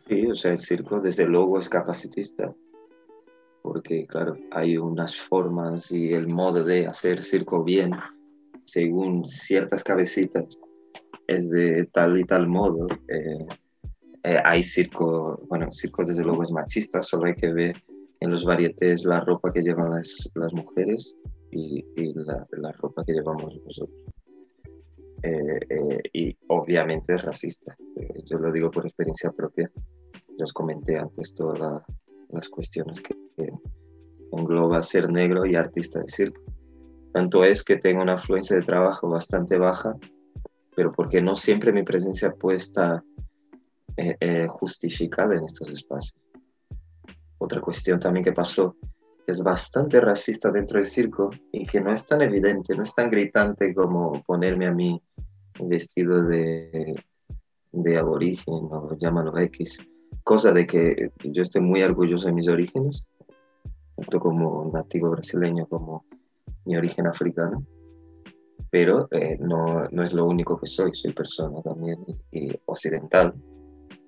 Sí, 0.08 0.26
o 0.26 0.34
sea, 0.34 0.52
el 0.52 0.58
circo 0.58 1.00
desde 1.00 1.26
luego 1.26 1.58
es 1.58 1.68
capacitista, 1.68 2.54
porque 3.64 4.06
claro, 4.06 4.36
hay 4.50 4.76
unas 4.76 5.16
formas 5.16 5.90
y 5.90 6.12
el 6.12 6.28
modo 6.28 6.62
de 6.62 6.86
hacer 6.86 7.22
circo 7.22 7.64
bien, 7.64 7.92
según 8.66 9.26
ciertas 9.26 9.82
cabecitas, 9.82 10.58
es 11.26 11.48
de 11.48 11.86
tal 11.86 12.20
y 12.20 12.24
tal 12.24 12.46
modo. 12.46 12.86
Eh, 13.08 13.46
eh, 14.22 14.38
hay 14.44 14.62
circo, 14.62 15.40
bueno, 15.48 15.72
circo 15.72 16.04
desde 16.04 16.22
luego 16.22 16.42
es 16.42 16.50
machista, 16.50 17.00
solo 17.00 17.24
hay 17.24 17.36
que 17.36 17.54
ver 17.54 17.82
en 18.20 18.30
los 18.30 18.44
varietés 18.44 19.06
la 19.06 19.20
ropa 19.20 19.50
que 19.50 19.62
llevan 19.62 19.92
las, 19.92 20.30
las 20.34 20.52
mujeres 20.52 21.16
y, 21.50 21.82
la, 22.16 22.46
la, 22.58 22.72
ropa 22.72 23.02
que 23.02 23.14
llevamos 23.14 23.58
nosotros. 23.64 23.98
Eh, 25.22 26.02
y 26.12 26.36
obviamente 26.48 27.14
es 27.14 27.22
racista, 27.22 27.74
yo 28.26 28.38
lo 28.38 28.52
digo 28.52 28.70
por 28.70 28.84
experiencia 28.84 29.32
propia 29.32 29.72
os 30.42 30.52
comenté 30.52 30.98
antes 30.98 31.34
todas 31.34 31.82
las 32.28 32.48
cuestiones 32.48 33.00
que, 33.00 33.14
engloba 34.32 34.82
ser 34.82 35.10
negro 35.10 35.46
y 35.46 35.54
artista 35.54 36.00
de 36.00 36.08
circo. 36.08 36.42
Tanto 37.12 37.44
es 37.44 37.62
que 37.62 37.76
tengo 37.76 38.02
una 38.02 38.14
afluencia 38.14 38.56
de 38.56 38.62
trabajo 38.62 39.08
bastante 39.08 39.56
baja, 39.56 39.94
pero 40.74 40.92
porque 40.92 41.22
no 41.22 41.36
siempre 41.36 41.72
mi 41.72 41.84
presencia 41.84 42.32
puede 42.32 42.58
estar 42.58 43.02
eh, 43.96 44.16
eh, 44.18 44.46
justificada 44.48 45.36
en 45.36 45.44
estos 45.44 45.68
espacios. 45.68 46.20
Otra 47.38 47.60
cuestión 47.60 48.00
también 48.00 48.24
que 48.24 48.32
pasó, 48.32 48.76
que 48.80 49.30
es 49.30 49.42
bastante 49.42 50.00
racista 50.00 50.50
dentro 50.50 50.78
del 50.78 50.86
circo 50.86 51.30
y 51.52 51.66
que 51.66 51.80
no 51.80 51.92
es 51.92 52.04
tan 52.06 52.22
evidente, 52.22 52.74
no 52.74 52.82
es 52.82 52.94
tan 52.94 53.10
gritante 53.10 53.72
como 53.74 54.20
ponerme 54.24 54.66
a 54.66 54.72
mí 54.72 55.00
vestido 55.60 56.20
de, 56.22 57.00
de 57.70 57.96
aborigen 57.96 58.54
o 58.70 58.96
llámalo 58.98 59.38
X 59.38 59.78
cosa 60.24 60.52
de 60.52 60.66
que 60.66 61.10
yo 61.22 61.42
estoy 61.42 61.60
muy 61.60 61.82
orgulloso 61.82 62.26
de 62.26 62.32
mis 62.32 62.48
orígenes, 62.48 63.06
tanto 63.96 64.20
como 64.20 64.70
nativo 64.72 65.10
brasileño 65.10 65.66
como 65.66 66.04
mi 66.64 66.76
origen 66.76 67.06
africano, 67.06 67.64
pero 68.70 69.08
eh, 69.12 69.36
no, 69.40 69.88
no, 69.90 70.02
es 70.02 70.12
lo 70.12 70.26
único 70.26 70.58
que 70.58 70.66
soy, 70.66 70.94
soy 70.94 71.12
persona 71.12 71.62
también 71.62 72.04
y, 72.32 72.50
occidental, 72.66 73.34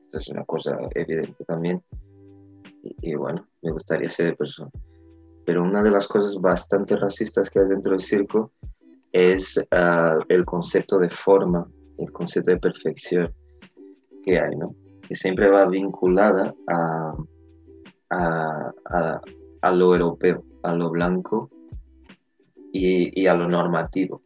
esto 0.05 0.19
es 0.19 0.29
una 0.29 0.45
cosa 0.45 0.77
evidente 0.95 1.45
también, 1.45 1.83
y, 2.83 3.15
bueno, 3.15 3.47
me 3.63 3.73
gustaría 3.73 4.09
ser 4.09 4.37
persona. 4.37 4.71
Pero 5.45 5.63
una 5.63 5.83
de 5.83 5.91
las 5.91 6.07
cosas 6.07 6.41
bastante 6.41 6.97
racistas 6.97 7.51
que 7.51 7.59
hay 7.59 7.67
dentro 7.69 7.93
del 7.93 8.01
circo 8.01 8.53
es 9.13 9.65
ah, 9.73 10.19
el 10.29 10.45
concepto 10.45 10.99
de 10.99 11.11
forma, 11.11 11.69
el 11.99 12.13
concepto 12.13 12.53
de 12.53 12.59
perfección 12.59 13.33
que 14.25 14.39
hay, 14.39 14.57
¿no? 14.57 14.75
que 15.07 15.15
siempre 15.15 15.49
va 15.49 15.67
vinculada 15.67 16.55
a, 16.69 17.15
a, 18.11 18.73
a, 18.87 19.21
lo 19.63 19.95
europeo, 19.95 20.45
a 20.63 20.75
lo 20.75 20.91
blanco 20.91 21.51
y, 22.73 23.27
a 23.27 23.35
lo 23.35 23.49
normativo. 23.49 24.23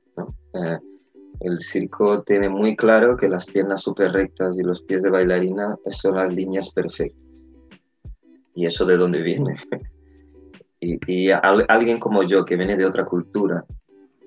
Eh, 0.54 0.78
el 1.40 1.58
circo 1.58 2.22
tiene 2.22 2.48
muy 2.48 2.76
claro 2.76 3.16
que 3.16 3.28
las 3.28 3.46
piernas 3.46 3.82
súper 3.82 4.12
rectas 4.12 4.58
y 4.58 4.62
los 4.62 4.82
pies 4.82 5.02
de 5.02 5.10
bailarina 5.10 5.76
son 5.86 6.16
las 6.16 6.32
líneas 6.34 6.70
perfectas. 6.70 7.24
¿Y 8.54 8.66
eso 8.66 8.84
de 8.84 8.96
dónde 8.96 9.22
viene? 9.22 9.56
y, 10.80 10.98
y 11.06 11.30
alguien 11.30 11.98
como 11.98 12.22
yo, 12.22 12.44
que 12.44 12.56
viene 12.56 12.76
de 12.76 12.84
otra 12.84 13.04
cultura 13.04 13.64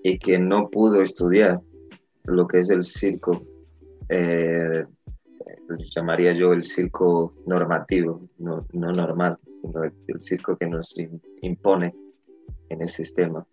y 0.04 0.18
que 0.18 0.40
no 0.40 0.70
pudo 0.70 1.02
estudiar 1.02 1.62
lo 2.26 2.48
que 2.48 2.60
es 2.60 2.70
el 2.70 2.84
circo, 2.84 3.44
eh, 4.10 4.86
llamaría 5.96 6.34
yo 6.34 6.54
el 6.54 6.64
circo 6.64 7.34
normativo, 7.46 8.22
no, 8.38 8.66
no 8.74 8.92
normal, 8.92 9.38
sino 9.64 9.84
el, 9.84 9.94
circo 10.20 10.58
que 10.58 10.68
nos 10.68 10.94
impone 11.42 11.96
en 12.70 12.82
el 12.82 12.90
sistema, 12.90 13.46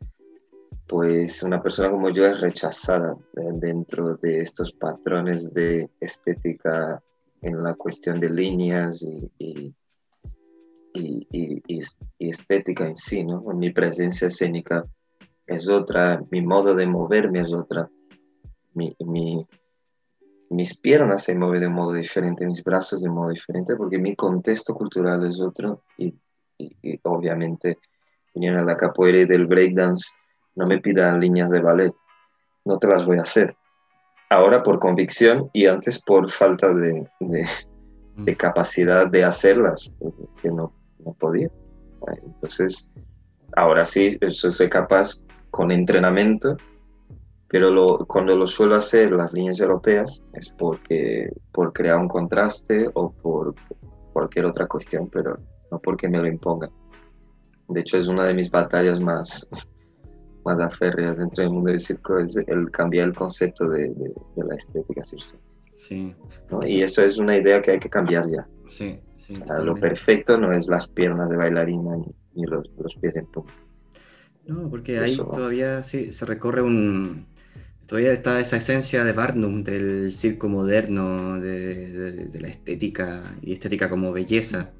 pues 0.86 1.42
una 1.42 1.62
persona 1.62 1.90
como 1.90 2.10
yo 2.10 2.26
es 2.26 2.40
rechazada 2.40 3.16
dentro 3.32 4.16
de 4.16 4.40
estos 4.40 4.72
patrones 4.72 5.54
de 5.54 5.88
estética 6.00 7.00
en 7.42 7.62
la 7.62 7.74
cuestión 7.74 8.18
de 8.18 8.28
líneas 8.28 9.02
y, 9.02 9.30
y, 9.38 11.26
y, 11.30 11.62
y 11.68 12.28
estética 12.28 12.86
en 12.86 12.96
sí, 12.96 13.24
¿no? 13.24 13.40
Mi 13.54 13.70
presencia 13.70 14.26
escénica 14.26 14.84
es 15.46 15.68
otra, 15.68 16.20
mi 16.30 16.42
modo 16.42 16.74
de 16.74 16.86
moverme 16.86 17.40
es 17.40 17.52
otra, 17.52 17.88
mi, 18.74 18.94
mi, 19.00 19.46
mis 20.50 20.76
piernas 20.76 21.22
se 21.22 21.34
mueven 21.34 21.60
de 21.60 21.68
modo 21.68 21.92
diferente, 21.92 22.44
mis 22.44 22.62
brazos 22.62 23.02
de 23.02 23.08
modo 23.08 23.30
diferente, 23.30 23.76
porque 23.76 23.98
mi 23.98 24.16
contexto 24.16 24.74
cultural 24.74 25.24
es 25.26 25.40
otro 25.40 25.84
y, 25.96 26.14
obviamente 27.04 27.78
viniendo 28.34 28.60
a 28.60 28.64
la 28.64 28.76
capoeira 28.76 29.18
y 29.18 29.26
del 29.26 29.46
breakdance 29.46 30.10
no 30.54 30.66
me 30.66 30.78
pidan 30.78 31.20
líneas 31.20 31.50
de 31.50 31.60
ballet, 31.60 31.92
no 32.64 32.78
te 32.78 32.86
las 32.86 33.06
voy 33.06 33.18
a 33.18 33.22
hacer. 33.22 33.56
Ahora 34.28 34.62
por 34.62 34.78
convicción 34.78 35.48
y 35.52 35.66
antes 35.66 36.02
por 36.02 36.30
falta 36.30 36.74
de, 36.74 37.08
de, 37.20 37.46
mm. 38.16 38.24
capacidad 38.36 39.06
de 39.06 39.24
hacerlas, 39.24 39.90
que 40.42 40.50
no, 40.50 40.72
no 40.98 41.12
podía. 41.14 41.48
Entonces, 42.24 42.88
ahora 43.56 43.84
sí, 43.84 44.18
eso 44.20 44.50
soy 44.50 44.68
capaz 44.68 45.22
con 45.50 45.70
entrenamiento 45.70 46.56
pero 47.50 47.68
lo, 47.70 47.98
cuando 48.06 48.36
lo 48.36 48.46
suelo 48.46 48.76
hacer 48.76 49.10
las 49.10 49.32
líneas 49.32 49.58
europeas 49.58 50.22
es 50.34 50.52
porque 50.52 51.28
por 51.50 51.72
crear 51.72 51.98
un 51.98 52.06
contraste 52.06 52.88
o 52.94 53.10
por 53.10 53.54
cualquier 54.12 54.46
otra 54.46 54.68
cuestión, 54.68 55.10
pero 55.10 55.36
no 55.70 55.80
porque 55.80 56.08
me 56.08 56.18
lo 56.18 56.28
impongan. 56.28 56.70
De 57.68 57.80
hecho, 57.80 57.98
es 57.98 58.06
una 58.06 58.24
de 58.24 58.34
mis 58.34 58.50
batallas 58.50 59.00
más, 59.00 59.48
más 60.44 60.60
aférreas 60.60 61.18
dentro 61.18 61.42
del 61.42 61.52
mundo 61.52 61.70
del 61.72 61.80
circo, 61.80 62.18
es 62.18 62.36
el 62.36 62.70
cambiar 62.70 63.08
el 63.08 63.14
concepto 63.16 63.68
de, 63.68 63.88
de, 63.88 64.44
la 64.44 64.54
estética 64.54 65.02
circense. 65.02 65.44
Sí. 65.74 66.14
Y 66.66 66.82
eso 66.82 67.02
es 67.02 67.18
una 67.18 67.36
idea 67.36 67.60
que 67.60 67.72
hay 67.72 67.80
que 67.80 67.88
cambiar 67.88 68.28
ya. 68.28 68.46
Sí, 68.68 69.00
sí. 69.16 69.34
lo 69.60 69.74
perfecto 69.74 70.36
no 70.36 70.52
es 70.52 70.68
las 70.68 70.86
piernas 70.86 71.30
de 71.30 71.36
bailarina 71.36 71.96
ni, 72.34 72.44
los, 72.44 72.70
los, 72.78 72.94
pies 72.96 73.16
en 73.16 73.26
punta. 73.26 73.52
No, 74.46 74.68
porque 74.68 74.98
ahí 74.98 75.16
todavía 75.16 75.82
sí, 75.82 76.12
se 76.12 76.26
recorre 76.26 76.62
un, 76.62 77.26
todavía 77.90 78.12
está 78.12 78.38
esa 78.38 78.58
esencia 78.58 79.02
de 79.02 79.12
Barnum, 79.12 79.64
del 79.64 80.12
circo 80.12 80.48
moderno, 80.48 81.40
de, 81.40 82.30
la 82.38 82.46
estética 82.46 83.36
y 83.42 83.52
estética 83.52 83.90
como 83.90 84.12
belleza, 84.12 84.70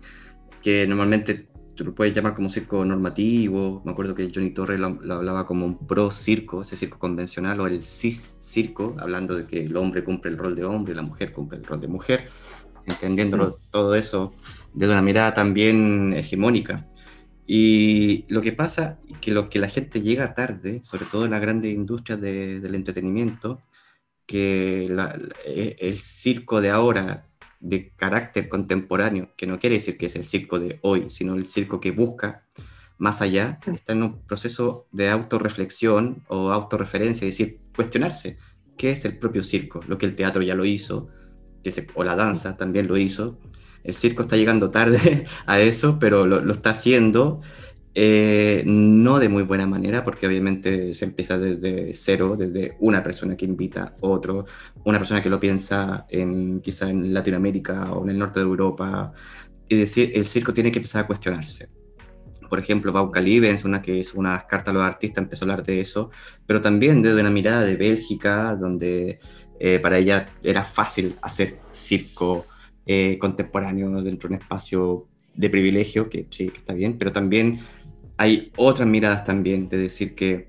que 0.63 0.87
normalmente 0.87 1.49
tú 1.75 1.87
lo 1.87 1.93
puedes 1.93 2.15
llamar 2.15 2.37
como 2.37 2.49
circo 2.51 2.85
normativo. 2.85 3.83
Me 3.85 3.91
acuerdo 3.91 4.15
que 4.15 4.31
Johnny 4.33 4.51
Torres 4.51 4.79
lo, 4.79 4.87
hablaba 5.13 5.45
como 5.45 5.67
un 5.67 5.89
pro 5.89 6.13
circo, 6.13 6.63
ese 6.63 6.77
circo 6.77 7.01
convencional, 7.01 7.59
o 7.59 7.67
el 7.67 7.83
cis 7.83 8.31
circo, 8.39 8.95
hablando 9.01 9.37
de 9.37 9.45
que 9.45 9.65
el 9.65 9.77
hombre 9.77 10.05
cumple 10.05 10.31
el 10.31 10.39
rol 10.39 10.55
de 10.55 10.65
hombre 10.65 10.95
la 10.95 11.03
mujer 11.03 11.33
cumple 11.33 11.59
el 11.59 11.65
rol 11.65 11.81
de 11.81 11.89
mujer, 11.89 12.27
entendiendo 12.87 13.59
todo 13.73 13.97
eso 13.97 14.33
desde 14.73 14.93
una 14.93 15.03
mirada 15.03 15.35
también 15.35 16.13
hegemónica. 16.13 16.87
Y 17.53 18.27
lo 18.29 18.43
que 18.43 18.53
pasa 18.53 19.01
es 19.09 19.19
que 19.19 19.33
lo 19.33 19.51
que 19.51 19.59
la 19.59 19.69
gente 19.69 20.03
llega 20.03 20.35
tarde, 20.35 20.85
sobre 20.85 21.05
todo 21.05 21.25
en 21.25 21.33
las 21.33 21.41
grandes 21.41 21.75
industrias 21.75 22.21
del 22.21 22.77
entretenimiento, 22.77 23.61
que 24.25 24.85
e, 25.45 25.77
el 25.81 25.99
circo 25.99 26.61
de 26.61 26.71
ahora, 26.71 27.27
de 27.59 27.91
carácter 27.97 28.49
contemporáneo, 28.49 29.33
que 29.37 29.49
no 29.49 29.59
quiere 29.59 29.75
decir 29.75 29.99
que 29.99 30.07
es 30.07 30.15
el 30.15 30.27
circo 30.27 30.61
de 30.61 30.79
hoy, 30.83 31.11
sino 31.11 31.35
el 31.35 31.49
circo 31.49 31.81
que 31.81 31.91
busca 31.91 32.47
más 32.99 33.21
allá, 33.21 33.59
está 33.67 33.95
en 33.95 34.05
un 34.05 34.23
proceso 34.23 34.87
de 34.93 35.11
autorreflexión 35.11 36.23
o 36.29 36.53
autorreferencia, 36.53 37.27
es 37.27 37.37
decir, 37.37 37.59
cuestionarse 37.75 38.39
qué 38.79 38.91
es 38.91 39.05
el 39.05 39.19
propio 39.19 39.43
circo, 39.43 39.81
lo 39.89 39.99
que 39.99 40.07
el 40.07 40.15
teatro 40.15 40.43
ya 40.43 40.55
lo 40.55 40.65
hizo, 40.65 41.09
que 41.65 41.89
o 41.97 42.05
la 42.05 42.15
danza 42.15 42.57
también 42.57 42.87
lo 42.87 42.97
hizo, 42.97 43.41
el 43.85 43.95
circo 43.95 44.23
está 44.23 44.37
llegando 44.37 44.71
tarde 44.71 45.25
a 45.47 45.61
eso, 45.61 45.99
pero 45.99 46.27
lo, 46.27 46.53
está 46.53 46.71
haciendo 46.71 47.41
eh, 47.95 48.63
no 48.67 49.19
de 49.19 49.29
muy 49.29 49.43
buena 49.43 49.67
manera, 49.67 50.05
porque 50.05 50.27
obviamente 50.27 50.95
se 50.95 51.05
empieza 51.07 51.39
desde 51.39 51.93
cero, 51.95 52.37
desde 52.39 52.77
una 52.79 53.03
persona 53.03 53.37
que 53.37 53.45
invita 53.45 53.83
a 54.01 54.07
otro, 54.07 54.47
una 54.85 54.99
persona 54.99 55.23
que 55.23 55.31
lo 55.31 55.41
piensa 55.41 56.07
en, 56.09 56.61
quizá 56.61 56.89
en 56.89 57.13
Latinoamérica 57.13 57.93
o 57.93 58.05
en 58.05 58.11
el 58.11 58.19
norte 58.19 58.41
de 58.41 58.47
Europa, 58.47 59.13
y 59.69 59.77
decir, 59.77 60.13
el 60.15 60.25
circo 60.25 60.53
tiene 60.53 60.71
que 60.71 60.79
empezar 60.79 61.05
a 61.05 61.07
cuestionarse. 61.07 61.69
Por 62.49 62.59
ejemplo, 62.59 62.93
Bauca 62.93 63.21
Livens, 63.21 63.65
una 63.65 63.81
que 63.81 64.01
es 64.01 64.15
una 64.15 64.47
carta 64.49 64.73
a 64.73 64.75
los 64.75 64.83
artistas, 64.83 65.23
empezó 65.23 65.45
a 65.45 65.47
hablar 65.47 65.65
de 65.65 65.81
eso, 65.81 66.11
pero 66.47 66.61
también 66.61 67.03
desde 67.03 67.21
una 67.21 67.31
mirada 67.31 67.63
de 67.63 67.77
Bélgica, 67.77 68.57
donde 68.57 69.21
eh, 69.61 69.79
para 69.79 69.99
ella 69.99 70.31
era 70.43 70.65
fácil 70.65 71.15
hacer 71.23 71.61
circo 71.71 72.47
eh, 72.93 73.19
contemporáneo 73.19 74.03
dentro 74.03 74.29
de 74.29 74.35
un 74.35 74.41
espacio 74.43 75.07
de 75.37 75.49
privilegio, 75.49 76.11
que 76.11 76.27
sí, 76.31 76.49
que 76.49 76.59
está 76.59 76.75
bien, 76.75 76.99
pero 76.99 77.13
también 77.13 77.61
hay 78.17 78.51
otras 78.57 78.89
miradas 78.89 79.25
también 79.25 79.69
de 79.69 79.79
decir 79.79 80.17
que 80.17 80.49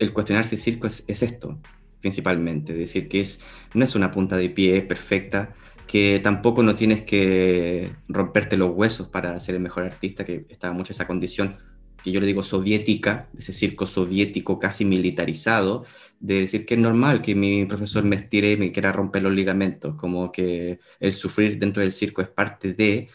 el 0.00 0.12
cuestionarse 0.12 0.56
circo 0.56 0.88
es, 0.88 1.04
es 1.06 1.22
esto, 1.22 1.60
principalmente, 2.00 2.72
decir 2.72 3.06
que 3.06 3.20
es, 3.20 3.40
no 3.72 3.84
es 3.84 3.94
una 3.94 4.10
punta 4.10 4.36
de 4.36 4.50
pie 4.50 4.82
perfecta, 4.82 5.54
que 5.86 6.18
tampoco 6.18 6.64
no 6.64 6.74
tienes 6.74 7.02
que 7.02 7.92
romperte 8.08 8.56
los 8.56 8.74
huesos 8.74 9.06
para 9.06 9.38
ser 9.38 9.54
el 9.54 9.60
mejor 9.60 9.84
artista, 9.84 10.24
que 10.24 10.44
estaba 10.48 10.74
mucho 10.74 10.92
esa 10.92 11.06
condición 11.06 11.54
que 12.02 12.10
yo 12.10 12.18
le 12.18 12.26
digo 12.26 12.42
soviética, 12.42 13.28
ese 13.38 13.52
circo 13.52 13.86
soviético 13.86 14.58
casi 14.58 14.84
militarizado, 14.84 15.84
de 16.20 16.40
decir 16.40 16.64
que 16.64 16.74
es 16.74 16.80
normal 16.80 17.20
que 17.20 17.34
mi 17.34 17.66
profesor 17.66 18.04
me 18.04 18.16
estire 18.16 18.52
y 18.52 18.56
me 18.56 18.72
quiera 18.72 18.92
romper 18.92 19.22
los 19.22 19.32
ligamentos, 19.32 19.94
como 19.96 20.32
que 20.32 20.78
el 21.00 21.12
sufrir 21.12 21.58
dentro 21.58 21.82
del 21.82 21.92
circo 21.92 22.22
es 22.22 22.28
parte 22.28 22.72
de 22.72 23.08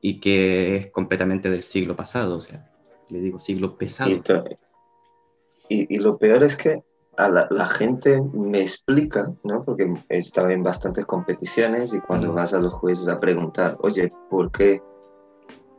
y 0.00 0.20
que 0.20 0.76
es 0.76 0.86
completamente 0.88 1.50
del 1.50 1.62
siglo 1.62 1.96
pasado, 1.96 2.36
o 2.36 2.40
sea, 2.40 2.70
le 3.10 3.20
digo 3.20 3.38
siglo 3.38 3.76
pesado. 3.76 4.22
Y, 5.68 5.94
y 5.94 5.98
lo 5.98 6.16
peor 6.16 6.44
es 6.44 6.56
que 6.56 6.82
a 7.16 7.28
la, 7.28 7.66
gente 7.66 8.20
me 8.34 8.60
explica, 8.60 9.32
¿no? 9.42 9.62
Porque 9.62 9.92
he 10.08 10.18
estado 10.18 10.50
en 10.50 10.62
bastantes 10.62 11.06
competiciones 11.06 11.94
y 11.94 12.00
cuando 12.00 12.32
vas 12.32 12.52
a 12.52 12.60
los 12.60 12.74
jueces 12.74 13.08
a 13.08 13.18
preguntar, 13.18 13.76
oye, 13.80 14.10
¿por 14.28 14.52
qué 14.52 14.82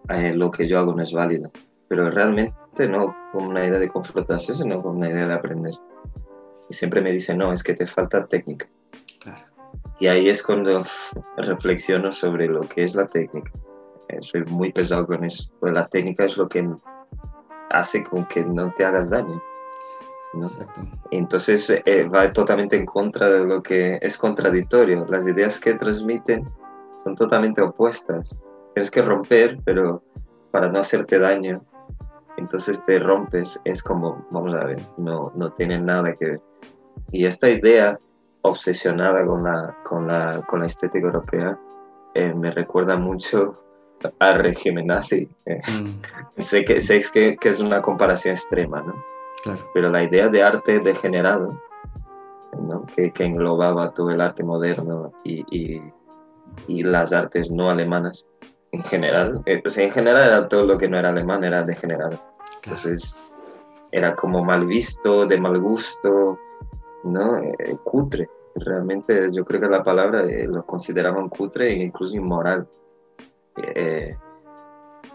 eh, 0.10 0.34
lo 0.34 0.50
que 0.50 0.68
yo 0.68 0.80
hago 0.80 0.96
no 0.96 1.04
es 1.04 1.14
válido? 1.14 1.52
Pero 1.88 2.10
realmente 2.10 2.88
no 2.90 3.16
con 3.32 3.46
una 3.46 3.66
idea 3.66 3.80
de 3.80 3.90
confrontación, 3.90 4.58
sino 4.58 4.82
con 4.82 4.98
una 4.98 5.10
idea 5.10 5.28
de 5.28 5.34
aprender. 5.34 5.74
Y 6.70 6.74
siempre 6.74 7.02
me 7.02 7.12
dicen, 7.12 7.38
no, 7.38 7.54
es 7.54 7.64
que 7.64 7.74
te 7.74 7.86
falta 7.86 8.26
técnica. 8.26 8.68
Y 10.00 10.08
ahí 10.08 10.30
es 10.30 10.44
cuando 10.44 10.84
reflexiono 11.38 12.12
sobre 12.12 12.48
lo 12.48 12.62
que 12.62 12.84
es 12.84 12.94
la 12.94 13.08
técnica. 13.08 13.52
Eh, 14.10 14.20
soy 14.22 14.44
muy 14.46 14.72
pesado 14.72 15.08
con 15.08 15.24
eso. 15.24 15.52
Pues 15.60 15.74
la 15.74 15.88
técnica 15.88 16.26
es 16.26 16.38
lo 16.38 16.48
que 16.48 16.70
hace 17.72 18.04
con 18.04 18.26
que 18.28 18.44
no 18.44 18.72
te 18.74 18.86
hagas 18.86 19.10
daño. 19.10 19.42
Entonces 21.12 21.70
eh, 21.70 22.04
va 22.04 22.32
totalmente 22.32 22.76
en 22.76 22.86
contra 22.86 23.30
de 23.30 23.46
lo 23.46 23.64
que 23.64 23.98
es 24.02 24.18
contradictorio. 24.18 25.06
Las 25.10 25.28
ideas 25.28 25.60
que 25.60 25.74
transmiten 25.74 26.48
son 27.04 27.16
totalmente 27.16 27.62
opuestas. 27.62 28.36
Tienes 28.74 28.92
que 28.92 29.02
romper, 29.02 29.58
pero 29.66 30.04
para 30.52 30.70
no 30.70 30.80
hacerte 30.80 31.18
daño. 31.18 31.64
Entonces 32.38 32.84
te 32.86 33.00
rompes. 33.00 33.60
Es 33.64 33.82
como, 33.82 34.26
vamos 34.30 34.54
a 34.54 34.66
ver, 34.66 34.82
no, 34.98 35.32
no 35.36 35.52
tiene 35.54 35.80
nada 35.80 36.14
que 36.14 36.26
ver. 36.26 36.42
Y 37.12 37.26
esta 37.26 37.50
idea 37.50 37.98
obsesionada 38.42 39.26
con 39.26 39.44
la, 39.44 39.76
con 39.84 40.08
la, 40.08 40.42
con 40.48 40.62
la 40.62 40.66
estética 40.66 41.08
europea 41.08 41.58
eh, 42.14 42.34
me 42.34 42.52
recuerda 42.52 42.96
mucho 42.96 43.62
al 44.20 44.40
régimen 44.40 44.88
nazi. 44.88 45.28
Mm. 45.46 46.42
sé 46.42 46.66
que, 46.66 46.80
sé 46.80 47.04
que, 47.14 47.38
que 47.38 47.50
es 47.50 47.60
una 47.60 47.82
comparación 47.82 48.36
extrema, 48.36 48.82
¿no? 48.82 48.96
Pero 49.74 49.90
la 49.90 50.04
idea 50.04 50.28
de 50.28 50.44
arte 50.44 50.80
degenerado, 50.80 51.62
que, 52.96 53.12
que, 53.12 53.24
englobaba 53.24 53.94
todo 53.94 54.12
el 54.12 54.20
arte 54.20 54.44
moderno 54.44 55.14
y, 55.24 55.46
y, 55.56 55.82
y, 56.68 56.84
las 56.84 57.14
artes 57.14 57.50
no 57.50 57.70
alemanas 57.70 58.26
en 58.72 58.84
general, 58.84 59.42
eh, 59.46 59.60
pues 59.62 59.78
en 59.78 59.92
general 59.92 60.28
era 60.28 60.50
todo 60.50 60.66
lo 60.66 60.78
que 60.78 60.90
no 60.90 60.98
era 60.98 61.10
alemán, 61.10 61.44
era 61.44 61.64
degenerado. 61.64 62.20
Entonces 62.64 63.16
era 63.92 64.16
como 64.16 64.44
mal 64.44 64.66
visto, 64.66 65.26
de 65.26 65.40
mal 65.40 65.60
gusto, 65.60 66.38
¿no? 67.04 67.38
Eh, 67.38 67.78
cutre. 67.84 68.30
Realmente 68.56 69.30
yo 69.32 69.46
creo 69.46 69.62
que 69.62 69.68
la 69.68 69.84
palabra 69.84 70.24
eh, 70.26 70.48
lo 70.48 70.66
consideraban 70.66 71.30
cutre 71.30 71.72
e 71.72 71.84
incluso 71.84 72.16
inmoral. 72.16 72.68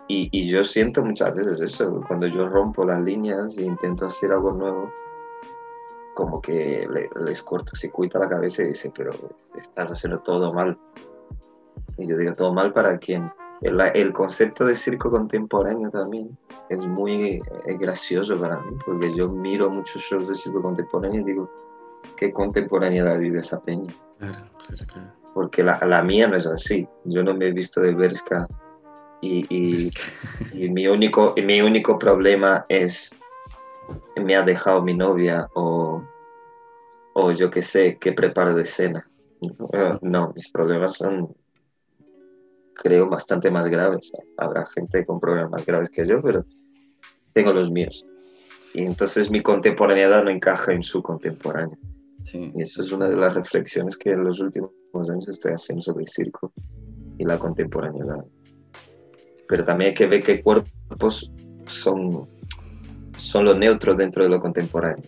Y, 0.09 0.51
yo 0.51 0.63
siento 0.63 1.03
muchas 1.03 1.35
veces 1.35 1.61
eso, 1.61 2.03
cuando 2.07 2.27
yo 2.27 2.49
rompo 2.49 2.85
las 2.85 3.03
líneas 3.03 3.57
e 3.57 3.63
intento 3.63 4.07
hacer 4.07 4.33
algo 4.33 4.53
nuevo, 4.53 4.93
como 6.15 6.41
que 6.41 6.87
le, 6.91 7.09
les 7.25 7.43
cortocircuita 7.43 8.19
la 8.19 8.29
cabeza 8.29 8.63
y 8.63 8.69
dice, 8.69 8.93
pero 8.95 9.13
estás 9.57 9.91
haciendo 9.91 10.19
todo 10.19 10.53
mal. 10.53 10.77
Y 11.97 12.07
yo 12.07 12.17
digo, 12.19 12.35
¿todo 12.35 12.53
mal 12.53 12.73
para 12.73 12.99
quién? 12.99 13.31
El, 13.63 13.81
el 13.81 14.13
concepto 14.13 14.67
de 14.67 14.75
circo 14.75 15.11
contemporáneo 15.11 15.89
también 15.91 16.37
es 16.69 16.85
muy 16.85 17.37
eh, 17.37 17.77
gracioso 17.79 18.39
para 18.39 18.61
mí, 18.61 18.77
porque 18.85 19.15
yo 19.15 19.29
miro 19.29 19.71
muchos 19.71 20.03
shows 20.03 20.29
de 20.29 20.35
circo 20.35 20.61
contemporáneo 20.61 21.21
y 21.21 21.25
digo, 21.25 21.51
¿qué 22.17 22.33
contemporaneidad 22.33 23.19
vive 23.19 23.41
esa 23.41 23.61
peña? 23.61 23.93
Claro, 24.19 24.39
claro, 24.67 24.87
claro. 24.87 25.13
Porque 25.35 25.63
la, 25.63 25.79
la, 25.87 26.03
mía 26.03 26.27
no 26.27 26.37
es 26.37 26.47
así. 26.47 26.87
Yo 27.05 27.23
no 27.23 27.35
me 27.35 27.49
he 27.49 27.53
visto 27.53 27.81
de 27.81 27.95
Berska 27.95 28.47
y, 29.23 29.47
y, 29.49 30.69
mi, 30.69 30.89
único, 30.89 31.33
mi 31.37 31.61
único 31.61 31.97
problema 31.97 32.67
es, 32.69 33.17
me 34.17 34.35
ha 34.35 34.43
dejado 34.43 34.83
mi 34.83 34.95
novia 34.95 35.49
o, 35.55 36.03
o 37.15 37.31
yo 37.31 37.49
qué 37.49 37.63
sé, 37.63 37.99
qué 38.01 38.13
preparo 38.13 38.53
de 38.53 38.65
cena. 38.65 39.09
No, 40.03 40.33
mis 40.35 40.51
problemas 40.51 40.95
son, 40.95 41.35
creo, 42.75 43.09
bastante 43.09 43.49
más 43.49 43.69
graves. 43.69 44.11
Habrá 44.37 44.67
gente 44.67 45.07
con 45.07 45.21
problemas 45.21 45.53
más 45.53 45.67
graves 45.67 45.89
que 45.91 46.07
yo, 46.07 46.21
pero 46.21 46.45
tengo 47.33 47.53
los 47.53 47.71
míos. 47.71 48.05
Y 48.75 48.85
entonces 48.85 49.31
mi 49.31 49.41
contemporaneidad 49.41 50.25
no 50.25 50.31
encaja 50.31 50.73
en 50.73 50.83
su 50.83 51.01
contemporáneo. 52.23 52.59
Y 52.59 52.63
eso 52.63 52.83
es 52.83 52.93
una 52.93 53.09
de 53.09 53.17
las 53.17 53.35
reflexiones 53.35 53.97
que 53.97 54.11
en 54.11 54.25
los 54.25 54.41
últimos 54.41 54.71
años 55.11 55.29
estoy 55.29 55.53
haciendo 55.53 55.83
sobre 55.83 56.05
el 56.05 56.09
circo 56.09 56.53
y 57.19 57.25
la 57.25 57.39
contemporaneidad 57.39 58.25
pero 59.53 59.65
también 59.65 59.91
hay 59.91 59.95
que 59.95 60.07
ver 60.07 60.23
qué 60.23 60.43
cuerpos 60.43 61.31
son, 61.67 62.27
son 63.19 63.45
los 63.45 63.59
neutros 63.59 63.99
dentro 63.99 64.25
de 64.25 64.31
lo 64.31 64.41
contemporáneo. 64.41 65.05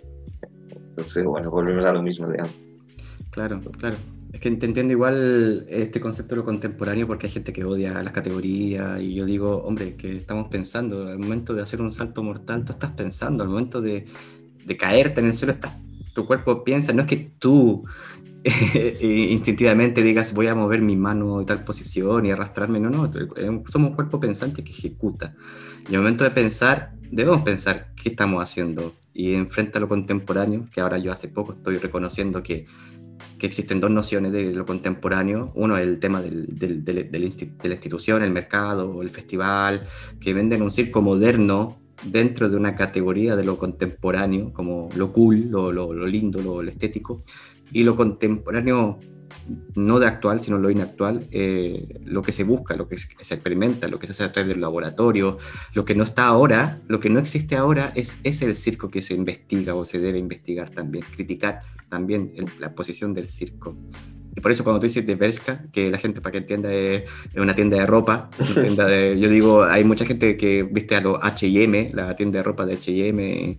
Entonces, 0.90 1.24
bueno, 1.24 1.50
volvemos 1.50 1.82
a 1.86 1.94
lo 1.94 2.02
mismo 2.02 2.28
de 2.28 2.40
antes. 2.40 2.60
Claro, 3.30 3.58
claro. 3.78 3.96
Es 4.34 4.40
que 4.40 4.50
te 4.50 4.66
entiendo 4.66 4.92
igual 4.92 5.64
este 5.66 5.98
concepto 5.98 6.34
de 6.34 6.40
lo 6.42 6.44
contemporáneo 6.44 7.06
porque 7.06 7.26
hay 7.26 7.32
gente 7.32 7.54
que 7.54 7.64
odia 7.64 8.02
las 8.02 8.12
categorías 8.12 9.00
y 9.00 9.14
yo 9.14 9.24
digo, 9.24 9.62
hombre, 9.64 9.96
que 9.96 10.18
estamos 10.18 10.48
pensando, 10.48 11.08
al 11.08 11.18
momento 11.18 11.54
de 11.54 11.62
hacer 11.62 11.80
un 11.80 11.90
salto 11.90 12.22
mortal, 12.22 12.66
tú 12.66 12.72
estás 12.72 12.90
pensando, 12.90 13.44
al 13.44 13.48
momento 13.48 13.80
de, 13.80 14.04
de 14.62 14.76
caerte 14.76 15.22
en 15.22 15.28
el 15.28 15.32
suelo, 15.32 15.54
estás, 15.54 15.78
tu 16.14 16.26
cuerpo 16.26 16.64
piensa, 16.64 16.92
no 16.92 17.02
es 17.02 17.08
que 17.08 17.32
tú 17.38 17.84
instintivamente 19.00 20.02
digas 20.02 20.32
voy 20.34 20.46
a 20.46 20.54
mover 20.54 20.80
mi 20.80 20.96
mano 20.96 21.40
en 21.40 21.46
tal 21.46 21.64
posición 21.64 22.24
y 22.24 22.30
arrastrarme, 22.30 22.78
no, 22.80 22.90
no, 22.90 23.10
somos 23.70 23.90
un 23.90 23.94
cuerpo 23.94 24.20
pensante 24.20 24.62
que 24.62 24.70
ejecuta. 24.70 25.34
Y 25.88 25.94
al 25.94 26.00
momento 26.00 26.24
de 26.24 26.30
pensar, 26.30 26.92
debemos 27.10 27.42
pensar 27.42 27.92
qué 28.00 28.10
estamos 28.10 28.42
haciendo 28.42 28.94
y 29.12 29.34
enfrenta 29.34 29.80
lo 29.80 29.88
contemporáneo, 29.88 30.66
que 30.72 30.80
ahora 30.80 30.98
yo 30.98 31.12
hace 31.12 31.28
poco 31.28 31.52
estoy 31.52 31.78
reconociendo 31.78 32.42
que, 32.42 32.66
que 33.38 33.46
existen 33.46 33.80
dos 33.80 33.90
nociones 33.90 34.32
de 34.32 34.52
lo 34.52 34.66
contemporáneo, 34.66 35.52
uno 35.54 35.76
es 35.76 35.86
el 35.86 35.98
tema 35.98 36.20
del, 36.20 36.46
del, 36.48 36.84
de 36.84 37.18
la 37.18 37.74
institución, 37.74 38.22
el 38.22 38.30
mercado, 38.30 39.02
el 39.02 39.10
festival, 39.10 39.86
que 40.20 40.34
venden 40.34 40.62
un 40.62 40.70
circo 40.70 41.02
moderno 41.02 41.76
dentro 42.02 42.48
de 42.48 42.56
una 42.56 42.74
categoría 42.74 43.36
de 43.36 43.44
lo 43.44 43.58
contemporáneo, 43.58 44.52
como 44.52 44.88
lo 44.94 45.12
cool, 45.12 45.48
lo, 45.50 45.72
lindo, 46.06 46.40
lo, 46.40 46.62
lo, 46.62 46.70
estético, 46.70 47.20
y 47.72 47.84
lo 47.84 47.96
contemporáneo, 47.96 48.98
no 49.74 49.98
de 49.98 50.06
actual, 50.06 50.40
sino 50.40 50.58
lo 50.58 50.70
inactual, 50.70 51.26
eh, 51.30 52.00
lo 52.04 52.22
que 52.22 52.32
se 52.32 52.44
busca, 52.44 52.76
lo 52.76 52.88
que 52.88 52.98
se 52.98 53.34
experimenta, 53.34 53.88
lo 53.88 53.98
que 53.98 54.06
se 54.06 54.12
hace 54.12 54.24
a 54.24 54.32
través 54.32 54.48
del 54.48 54.60
laboratorio, 54.60 55.38
lo 55.72 55.84
que 55.84 55.94
no 55.94 56.04
está 56.04 56.26
ahora, 56.26 56.80
lo 56.88 57.00
que 57.00 57.10
no 57.10 57.18
existe 57.18 57.56
ahora 57.56 57.92
es, 57.94 58.18
es 58.22 58.42
el 58.42 58.56
circo 58.56 58.90
que 58.90 59.02
se 59.02 59.14
investiga 59.14 59.74
o 59.74 59.84
se 59.84 59.98
debe 59.98 60.18
investigar 60.18 60.70
también, 60.70 61.04
criticar 61.14 61.60
también 61.88 62.32
la 62.58 62.74
posición 62.74 63.14
del 63.14 63.28
circo. 63.28 63.76
Y 64.36 64.40
por 64.40 64.50
eso 64.50 64.64
cuando 64.64 64.80
tú 64.80 64.86
dices 64.86 65.06
de 65.06 65.14
Bershka, 65.14 65.64
que 65.72 65.90
la 65.90 65.98
gente 65.98 66.20
para 66.20 66.32
que 66.32 66.38
entienda 66.38 66.72
es, 66.72 67.04
una 67.36 67.54
tienda 67.54 67.78
de 67.78 67.86
ropa, 67.86 68.30
yo 68.38 69.28
digo, 69.28 69.64
hay 69.64 69.84
mucha 69.84 70.04
gente 70.04 70.36
que 70.36 70.62
viste 70.64 70.96
a 70.96 71.00
los 71.00 71.18
H&M, 71.22 71.90
la 71.92 72.16
tienda 72.16 72.38
de 72.38 72.42
ropa 72.42 72.66
de 72.66 72.74
H&M. 72.74 73.58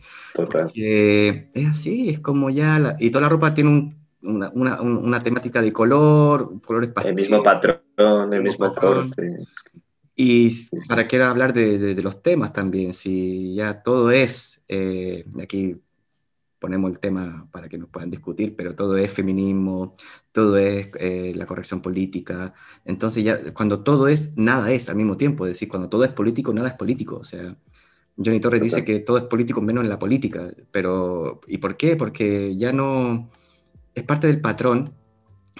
Es 1.53 1.67
así, 1.67 2.09
es 2.09 2.19
como 2.19 2.49
ya, 2.49 2.95
y 2.99 3.09
toda 3.09 3.23
la 3.23 3.29
ropa 3.29 3.53
tiene 3.53 3.69
un, 3.69 4.05
una, 4.23 4.49
una, 4.53 4.81
una, 4.81 5.19
temática 5.19 5.61
de 5.61 5.71
color, 5.71 6.61
colores 6.61 6.89
El 7.03 7.15
mismo 7.15 7.41
patrón, 7.41 8.33
el, 8.33 8.41
mismo 8.41 8.73
corte. 8.73 9.45
Y 10.15 10.49
para 10.87 11.07
qué 11.07 11.21
hablar 11.21 11.53
de, 11.53 11.77
de, 11.77 12.01
los 12.01 12.21
temas 12.21 12.53
también, 12.53 12.93
si 12.93 13.53
ya 13.53 13.83
todo 13.83 14.11
es, 14.11 14.63
eh, 14.67 15.25
aquí 15.41 15.75
ponemos 16.65 16.89
el 16.89 16.97
tema 16.97 17.47
para 17.51 17.69
que 17.69 17.77
nos 17.77 17.89
puedan 17.89 18.09
discutir, 18.09 18.55
pero 18.55 18.73
todo 18.73 18.97
es 18.97 19.11
feminismo, 19.11 19.93
todo 20.31 20.57
es 20.57 20.89
eh, 20.99 21.31
la 21.35 21.45
corrección 21.45 21.79
política. 21.79 22.55
Entonces 22.85 23.23
ya 23.23 23.53
cuando 23.53 23.83
todo 23.83 24.07
es, 24.07 24.35
nada 24.35 24.71
es 24.71 24.89
al 24.89 24.95
mismo 24.95 25.15
tiempo, 25.15 25.45
es 25.45 25.51
decir, 25.51 25.69
cuando 25.69 25.89
todo 25.89 26.03
es 26.03 26.09
político, 26.09 26.51
nada 26.53 26.69
es 26.69 26.73
político. 26.73 27.17
O 27.17 27.23
sea, 27.23 27.55
Johnny 28.17 28.39
Torres 28.39 28.61
dice 28.63 28.83
que 28.83 28.99
todo 28.99 29.19
es 29.19 29.25
político 29.25 29.61
menos 29.61 29.83
en 29.83 29.91
la 29.91 29.99
política, 29.99 30.51
pero 30.71 31.39
¿y 31.47 31.59
por 31.59 31.77
qué? 31.77 31.95
Porque 31.95 32.55
ya 32.55 32.73
no 32.73 33.29
es 33.93 34.01
parte 34.01 34.25
del 34.25 34.41
patrón 34.41 34.91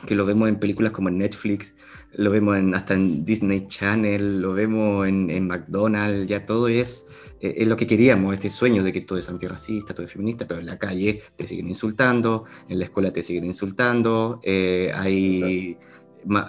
que 0.08 0.16
lo 0.16 0.26
vemos 0.26 0.50
en 0.50 0.58
películas 0.58 0.92
como 0.92 1.10
en 1.10 1.20
Netflix, 1.20 1.76
lo 2.18 2.32
vemos 2.32 2.58
en, 2.58 2.74
hasta 2.76 2.94
en 2.94 3.26
Disney 3.26 3.68
Channel, 3.68 4.42
lo 4.42 4.54
vemos 4.54 5.08
en, 5.08 5.30
en 5.30 5.48
McDonald's, 5.48 6.28
ya 6.28 6.46
todo 6.46 6.68
es, 6.68 7.06
eh, 7.42 7.56
es 7.58 7.68
lo 7.68 7.76
que 7.76 7.88
queríamos, 7.88 8.34
este 8.34 8.50
sueño 8.50 8.84
de 8.84 8.92
que 8.92 9.02
todo 9.02 9.20
es 9.20 9.30
antirracista, 9.30 9.94
todo 9.94 10.06
es 10.06 10.12
feminista, 10.12 10.48
pero 10.48 10.60
en 10.60 10.66
la 10.66 10.78
calle 10.78 11.22
te 11.36 11.48
siguen 11.48 11.68
insultando, 11.68 12.46
en 12.70 12.80
la 12.80 12.86
escuela 12.86 13.12
te 13.12 13.22
siguen 13.22 13.46
insultando, 13.46 14.40
eh, 14.44 14.92
hay 14.96 15.78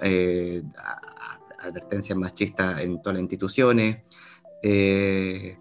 eh, 0.03 0.62
advertencias 1.59 2.17
machistas 2.17 2.83
en 2.83 3.03
todas 3.03 3.14
las 3.14 3.23
instituciones, 3.23 3.99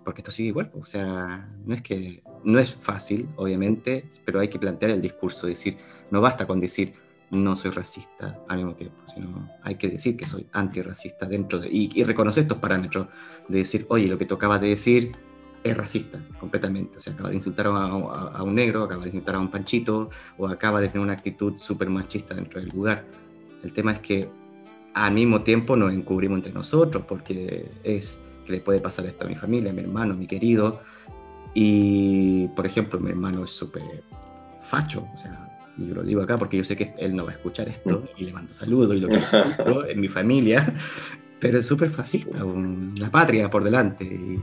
porque 0.03 0.22
esto 0.22 0.32
sigue 0.32 0.49
igual, 0.49 0.72
o 0.74 0.86
sea, 0.86 1.47
no 1.64 1.76
es 1.76 1.82
que, 1.82 2.24
no 2.43 2.58
es 2.58 2.74
fácil, 2.74 3.28
obviamente, 3.36 4.08
pero 4.26 4.39
hay 4.39 4.47
que 4.47 4.58
plantear 4.58 4.91
el 4.91 5.01
discurso, 5.01 5.45
decir, 5.45 5.78
no 6.10 6.22
basta 6.22 6.47
con 6.47 6.60
decir, 6.60 6.93
no 7.36 7.55
soy 7.55 7.71
racista 7.71 8.39
al 8.47 8.57
mismo 8.57 8.75
tiempo, 8.75 8.97
sino 9.13 9.49
hay 9.61 9.75
que 9.75 9.89
decir 9.89 10.17
que 10.17 10.25
soy 10.25 10.47
antirracista 10.51 11.27
dentro 11.27 11.59
de, 11.59 11.69
y, 11.71 12.03
reconocer 12.03 12.43
estos 12.43 12.57
parámetros, 12.57 13.07
de 13.47 13.59
decir, 13.59 13.86
oye, 13.89 14.07
lo 14.07 14.17
que 14.17 14.25
tú 14.25 14.36
acabas 14.36 14.61
de 14.61 14.69
decir 14.69 15.11
es 15.63 15.75
racista 15.75 16.19
completamente, 16.39 16.97
o 16.97 16.99
sea, 16.99 17.13
acaba 17.13 17.29
de 17.29 17.36
insultar 17.36 17.67
a, 17.67 18.43
un 18.43 18.55
negro, 18.55 18.83
acaba 18.83 19.03
de 19.03 19.09
insultar 19.09 19.36
a 19.36 19.39
un 19.39 19.49
panchito, 19.49 20.09
o 20.38 20.47
acaba 20.47 20.79
de 20.79 20.88
tener 20.88 21.01
una 21.01 21.13
actitud 21.13 21.57
súper 21.57 21.89
machista 21.89 22.36
dentro 22.36 22.59
del 22.59 22.69
lugar. 22.69 23.05
El 23.63 23.73
tema 23.73 23.91
es 23.91 23.99
que 23.99 24.29
al 24.93 25.13
mismo 25.13 25.41
tiempo 25.41 25.75
nos 25.75 25.91
encubrimos 25.91 26.38
entre 26.38 26.53
nosotros, 26.53 27.03
porque 27.07 27.71
es 27.83 28.21
que 28.45 28.53
le 28.53 28.61
puede 28.61 28.79
pasar 28.79 29.05
esto 29.07 29.25
a 29.25 29.27
mi 29.27 29.36
familia, 29.36 29.71
a 29.71 29.73
mi 29.73 29.81
hermano, 29.81 30.13
a 30.13 30.17
mi 30.17 30.27
querido, 30.27 30.81
y 31.55 32.47
por 32.49 32.65
ejemplo, 32.65 32.99
mi 32.99 33.09
hermano 33.09 33.43
es 33.43 33.49
súper 33.49 34.03
facho, 34.61 35.07
o 35.13 35.17
sea, 35.17 35.44
y 35.78 35.86
lo 35.86 36.03
digo 36.03 36.21
acá 36.21 36.38
porque 36.38 36.57
yo 36.57 36.63
sé 36.63 36.76
que 36.76 36.93
él 36.97 37.15
no 37.15 37.26
va 37.26 37.32
a 37.32 37.34
escuchar 37.36 37.67
esto 37.67 38.03
y 38.17 38.26
le 38.26 38.34
mando 38.34 38.53
saludos 38.53 38.95
y 38.95 38.99
lo 38.99 39.09
que 39.09 39.19
en 39.91 39.99
mi 39.99 40.07
familia, 40.07 40.73
pero 41.39 41.59
es 41.59 41.65
súper 41.65 41.89
fascista, 41.89 42.43
la 42.97 43.11
patria 43.11 43.49
por 43.49 43.63
delante 43.63 44.05
y, 44.05 44.39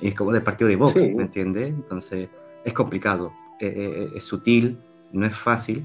es 0.00 0.14
como 0.14 0.32
del 0.32 0.42
partido 0.42 0.68
de 0.68 0.76
Vox, 0.76 0.96
¿me 0.96 1.24
entiendes? 1.24 1.68
Entonces 1.68 2.30
es 2.64 2.72
complicado, 2.72 3.34
e, 3.60 3.66
e, 3.66 4.02
e, 4.04 4.10
es, 4.16 4.24
sutil, 4.24 4.78
no 5.12 5.26
es 5.26 5.36
fácil 5.36 5.84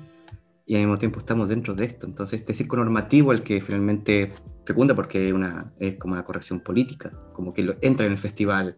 y 0.66 0.76
al 0.76 0.82
mismo 0.82 0.98
tiempo 0.98 1.20
estamos 1.20 1.50
dentro 1.50 1.74
de 1.74 1.84
esto, 1.84 2.06
entonces 2.06 2.40
este 2.40 2.54
circo 2.54 2.78
normativo 2.78 3.34
el 3.34 3.44
que 3.44 3.62
finalmente 3.62 4.30
fecunda 4.66 4.96
porque 4.96 5.34
una, 5.34 5.74
es 5.80 5.96
como 5.96 6.14
una 6.14 6.24
corrección 6.24 6.62
política, 6.62 7.12
como 7.34 7.54
que 7.54 7.64
lo, 7.64 7.76
entra 7.82 8.06
en 8.06 8.14
el 8.14 8.18
festival, 8.18 8.78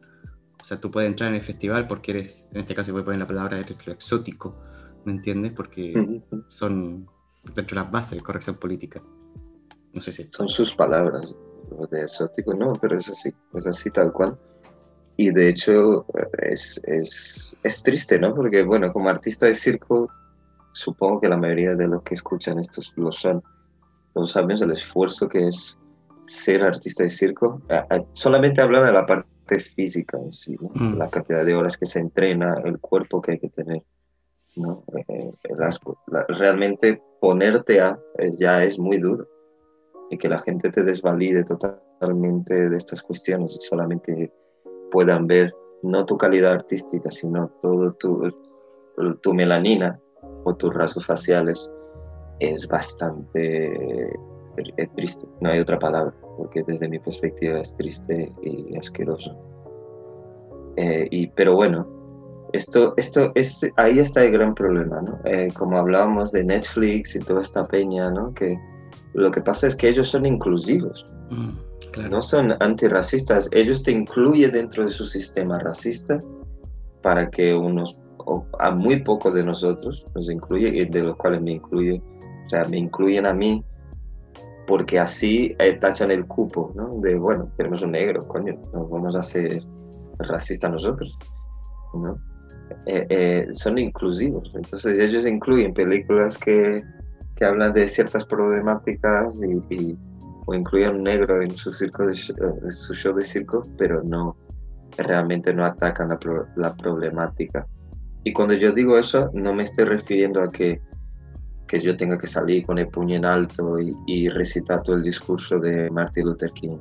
o 0.59 0.65
sea, 0.65 0.80
tú 0.82 0.89
puedes 0.89 1.07
entrar 1.07 1.30
en 1.30 1.36
el 1.36 1.41
festival 1.41 1.88
porque 1.88 2.11
eres, 2.11 2.49
en 2.51 2.59
este 2.59 2.74
caso 2.74 2.91
voy 2.91 3.03
a 3.03 3.05
poner 3.05 3.20
la 3.20 3.28
palabra 3.28 3.59
exótico, 3.59 4.57
¿me 5.06 5.14
entiendes? 5.14 5.54
Porque 5.54 6.22
son 6.48 7.08
dentro 7.56 7.76
de 7.76 7.84
las 7.84 7.91
bases 7.91 8.18
de 8.18 8.24
corrección 8.24 8.58
política. 8.58 9.02
No 9.93 10.02
sé 10.02 10.12
si... 10.12 10.28
Son 10.30 10.48
sus 10.48 10.76
palabras, 10.76 11.36
lo 11.72 11.88
de 11.88 12.02
exótico, 12.02 12.54
no, 12.54 12.74
pero 12.74 12.98
es 12.98 13.10
así, 13.10 13.34
es 13.54 13.68
así 13.68 13.89
tal 13.89 14.12
cual. 14.12 14.38
Y 15.16 15.32
de 15.32 15.50
hecho 15.50 16.06
es, 16.39 16.80
es, 16.86 17.58
es 17.64 17.82
triste, 17.82 18.20
¿no? 18.20 18.36
Porque, 18.36 18.64
bueno, 18.64 18.93
como 18.93 19.10
artista 19.10 19.48
de 19.48 19.56
circo, 19.56 20.10
supongo 20.74 21.22
que 21.22 21.30
la 21.30 21.38
mayoría 21.38 21.74
de 21.74 21.88
los 21.88 22.04
que 22.04 22.14
escuchan 22.14 22.60
estos 22.60 22.93
lo 22.98 23.12
son. 23.12 23.41
Todos 24.14 24.32
sabemos 24.32 24.62
el 24.62 24.72
esfuerzo 24.72 25.28
que 25.28 25.48
es 25.48 25.80
ser 26.26 26.62
artista 26.62 27.04
de 27.04 27.10
circo. 27.10 27.62
Solamente 28.14 28.62
hablan 28.62 28.86
de 28.86 28.91
la 28.91 29.06
parte 29.06 29.60
física 29.60 30.20
en 30.20 30.32
sí, 30.32 30.56
mm. 30.60 30.98
la 30.98 31.10
cantidad 31.10 31.43
de 31.43 31.56
horas 31.56 31.78
que 31.78 31.86
se 31.86 32.00
entrena, 32.00 32.62
el 32.64 32.80
cuerpo 32.80 33.22
que 33.22 33.34
hay 33.34 33.39
que 33.39 33.50
tener. 33.50 33.84
¿No? 34.58 34.84
Eh, 35.10 35.32
realmente 36.30 37.01
ponerte 37.20 37.80
a 37.80 37.99
ya 38.38 38.64
es 38.64 38.78
muy 38.80 38.97
duro 38.97 39.28
y 40.10 40.18
que 40.18 40.30
la 40.30 40.39
gente 40.39 40.70
te 40.70 40.84
desvalide 40.84 41.43
totalmente 41.43 42.70
de 42.70 42.78
estas 42.78 43.01
cuestiones 43.01 43.55
y 43.55 43.66
solamente 43.66 44.32
puedan 44.91 45.28
ver 45.28 45.53
no 45.84 46.05
tu 46.05 46.18
calidad 46.18 46.53
artística, 46.53 47.12
sino 47.12 47.49
todo 47.62 47.93
tu, 47.93 48.34
tu 49.22 49.34
melanina 49.34 49.99
o 50.43 50.55
tus 50.55 50.74
rasgos 50.74 51.05
faciales 51.05 51.72
es 52.39 52.68
bastante 52.68 54.08
eh, 54.58 54.88
triste, 54.95 55.28
no 55.41 55.49
hay 55.49 55.60
otra 55.60 55.78
palabra, 55.78 56.14
porque 56.38 56.64
desde 56.64 56.88
mi 56.88 56.99
perspectiva 56.99 57.60
es 57.60 57.76
triste 57.76 58.34
y 58.41 58.76
asqueroso. 58.78 59.36
Eh, 60.78 61.08
y, 61.10 61.28
pero 61.28 61.55
bueno, 61.55 61.88
esto, 62.54 62.93
esto, 62.98 63.32
es, 63.36 63.62
ahí 63.78 64.00
está 64.00 64.24
el 64.24 64.32
gran 64.32 64.56
problema, 64.56 65.02
¿no? 65.02 65.20
Eh, 65.26 65.48
como 65.58 65.78
hablábamos 65.78 66.32
de 66.32 66.43
Netflix 66.43 67.16
y 67.16 67.20
toda 67.20 67.41
esta 67.41 67.64
peña, 67.64 68.10
¿no? 68.12 68.34
Que 68.34 68.58
lo 69.14 69.32
que 69.32 69.41
pasa 69.41 69.68
es 69.68 69.76
que 69.76 69.89
ellos 69.89 70.10
son 70.10 70.26
inclusivos, 70.26 71.06
mm, 71.30 72.10
no 72.10 72.22
son 72.22 72.56
antirracistas, 72.62 73.50
ellos 73.52 73.84
te 73.84 73.91
incluyen 73.91 74.52
dentro 74.52 74.84
de 74.84 74.89
su 74.89 75.06
sistema 75.06 75.60
racista 75.60 76.20
para 77.02 77.30
que 77.30 77.54
unos, 77.54 78.00
a 78.60 78.72
muy 78.72 79.02
pocos 79.04 79.34
de 79.34 79.43
nosotros 79.43 80.06
nos 80.14 80.30
incluye, 80.30 80.86
de 80.86 81.02
los 81.02 81.16
cuales 81.18 81.41
me 81.41 81.54
incluye, 81.54 82.02
o 82.45 82.50
sea, 82.50 82.64
me 82.66 82.78
incluyen 82.78 83.26
a 83.26 83.34
mí, 83.34 83.64
porque 84.68 85.00
así 85.00 85.56
eh, 85.60 85.78
tachan 85.80 86.12
el 86.12 86.26
cupo, 86.28 86.72
¿no? 86.76 86.89
De, 87.02 87.16
bueno, 87.16 87.50
tenemos 87.58 87.82
un 87.82 87.91
negro, 87.91 88.20
coño, 88.28 88.54
nos 88.74 88.89
vamos 88.89 89.16
a 89.16 89.20
hacer 89.20 89.64
racistas 90.20 90.72
nosotros, 90.72 91.18
¿no? 91.93 92.18
Eh, 92.86 93.05
eh, 93.09 93.47
son 93.51 93.78
inclusivos. 93.78 94.51
Entonces 94.55 94.99
ellos 94.99 95.26
incluyen 95.28 95.74
películas 95.74 96.38
que, 96.38 96.84
que 97.36 97.45
hablan 97.45 97.74
de 97.74 97.88
ciertas 97.88 98.26
problemáticas 98.26 99.41
y, 99.43 99.97
o 100.45 100.53
incluyen 100.53 100.95
un 100.95 101.03
negro 101.03 101.41
en 101.41 101.51
su, 101.51 101.72
circo 101.72 102.07
de, 102.07 102.15
su 102.15 102.93
show 102.93 103.13
de 103.13 103.24
circo, 103.24 103.61
pero 103.78 104.01
no 104.03 104.38
realmente 104.97 105.53
no 105.53 105.65
atacan 105.65 106.09
la, 106.09 106.18
la, 106.55 106.76
problemática. 106.76 107.68
Y 108.24 108.34
cuando 108.34 108.53
yo 108.55 108.72
digo 108.72 108.97
eso, 108.97 109.30
no 109.34 109.53
me 109.53 109.63
estoy 109.63 109.86
refiriendo 109.86 110.41
a 110.41 110.47
que, 110.47 110.82
que 111.68 111.80
yo 111.80 111.95
tenga 111.95 112.18
que 112.18 112.28
salir 112.28 112.65
con 112.65 112.78
el 112.80 112.88
puño 112.88 113.15
en 113.15 113.26
alto 113.26 113.80
y, 113.80 113.91
y 114.07 114.30
recitar 114.30 114.82
todo 114.82 114.95
el 114.95 115.03
discurso 115.03 115.59
de 115.59 115.89
Martin 115.91 116.26
Luther 116.26 116.51
King. 116.51 116.78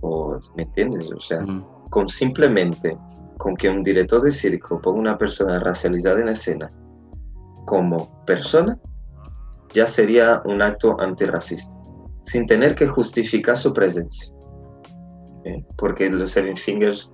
O, 0.00 0.38
¿Me 0.56 0.64
entiendes? 0.64 1.10
O 1.10 1.20
sea, 1.20 1.40
con 1.90 2.08
simplemente 2.08 2.96
con 3.38 3.56
que 3.56 3.68
un 3.68 3.82
director 3.82 4.22
de 4.22 4.30
circo 4.30 4.80
ponga 4.80 5.00
una 5.00 5.18
persona 5.18 5.58
racializada 5.60 6.20
en 6.20 6.26
la 6.26 6.32
escena 6.32 6.68
como 7.64 8.24
persona, 8.24 8.78
ya 9.72 9.86
sería 9.86 10.42
un 10.44 10.62
acto 10.62 11.00
antirracista, 11.00 11.76
sin 12.24 12.46
tener 12.46 12.74
que 12.74 12.86
justificar 12.86 13.56
su 13.56 13.72
presencia. 13.72 14.32
¿Eh? 15.44 15.64
Porque 15.76 16.08
los 16.08 16.30
Seven 16.30 16.56
Fingers, 16.56 17.10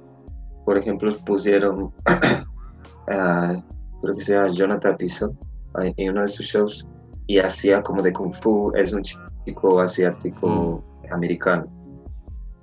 por 0.64 0.76
ejemplo, 0.76 1.12
pusieron, 1.24 1.84
uh, 2.08 3.62
creo 4.02 4.14
que 4.16 4.20
se 4.22 4.34
llama 4.34 4.48
Jonathan 4.48 4.96
Pison, 4.96 5.38
en 5.82 6.10
uno 6.10 6.22
de 6.22 6.28
sus 6.28 6.46
shows, 6.46 6.86
y 7.26 7.38
hacía 7.38 7.82
como 7.82 8.02
de 8.02 8.12
Kung 8.12 8.34
Fu, 8.34 8.72
es 8.74 8.92
un 8.92 9.02
chico 9.02 9.80
asiático 9.80 10.82
mm. 11.04 11.12
americano 11.12 11.79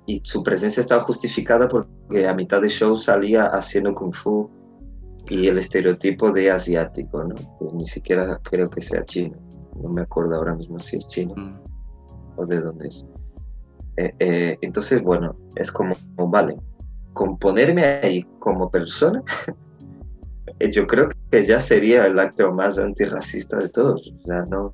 y 0.08 0.22
su 0.24 0.42
presencia 0.42 0.80
estaba 0.80 1.02
justificada 1.02 1.68
porque 1.68 2.26
a 2.26 2.32
mitad 2.32 2.62
de 2.62 2.68
show 2.70 2.96
salía 2.96 3.44
haciendo 3.48 3.94
kung 3.94 4.14
fu 4.14 4.50
y 5.28 5.48
el 5.48 5.58
estereotipo 5.58 6.32
de 6.32 6.50
asiático, 6.50 7.22
¿no? 7.24 7.34
ni 7.74 7.86
siquiera 7.86 8.40
creo 8.42 8.70
que 8.70 8.80
sea 8.80 9.04
chino, 9.04 9.36
no 9.76 9.90
me 9.90 10.00
acuerdo 10.00 10.36
ahora 10.36 10.54
mismo 10.54 10.80
si 10.80 10.96
es 10.96 11.06
chino 11.08 11.34
mm. 11.36 11.60
o 12.38 12.46
de 12.46 12.58
dónde 12.58 12.88
es. 12.88 13.04
Eh, 13.98 14.14
eh, 14.18 14.58
entonces, 14.62 15.02
bueno, 15.02 15.36
es 15.56 15.70
como, 15.70 15.94
vale, 16.16 16.56
con 17.12 17.36
ponerme 17.38 17.84
ahí 17.84 18.22
como 18.38 18.70
persona, 18.70 19.22
yo 20.72 20.86
creo 20.86 21.10
que 21.30 21.44
ya 21.44 21.60
sería 21.60 22.06
el 22.06 22.18
acto 22.18 22.50
más 22.50 22.78
antirracista 22.78 23.58
de 23.58 23.68
todos, 23.68 24.10
sea, 24.24 24.42
no, 24.46 24.72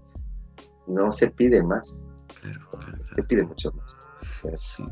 no 0.87 1.11
se 1.11 1.28
pide 1.32 1.61
más, 1.61 1.93
se 3.16 3.22
pide 3.24 3.43
mucho 3.43 3.72
más. 3.72 3.97
sí 4.55 4.85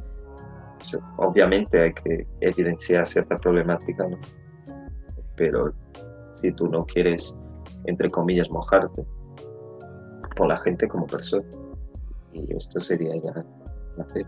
obviamente 1.16 1.82
hay 1.82 1.92
que 1.92 2.26
evidenciar 2.40 3.06
cierta 3.06 3.36
problemática, 3.36 4.06
¿no? 4.06 4.18
Pero 5.36 5.72
si 6.40 6.52
tú 6.52 6.68
no 6.68 6.84
quieres, 6.84 7.34
entre 7.86 8.10
comillas, 8.10 8.50
mojarte, 8.50 9.04
por 10.36 10.48
la 10.48 10.56
gente 10.56 10.88
como 10.88 11.06
persona. 11.06 11.44
Y 12.32 12.54
esto 12.54 12.80
sería 12.80 13.14
ya 13.22 13.44
hacer. 14.02 14.26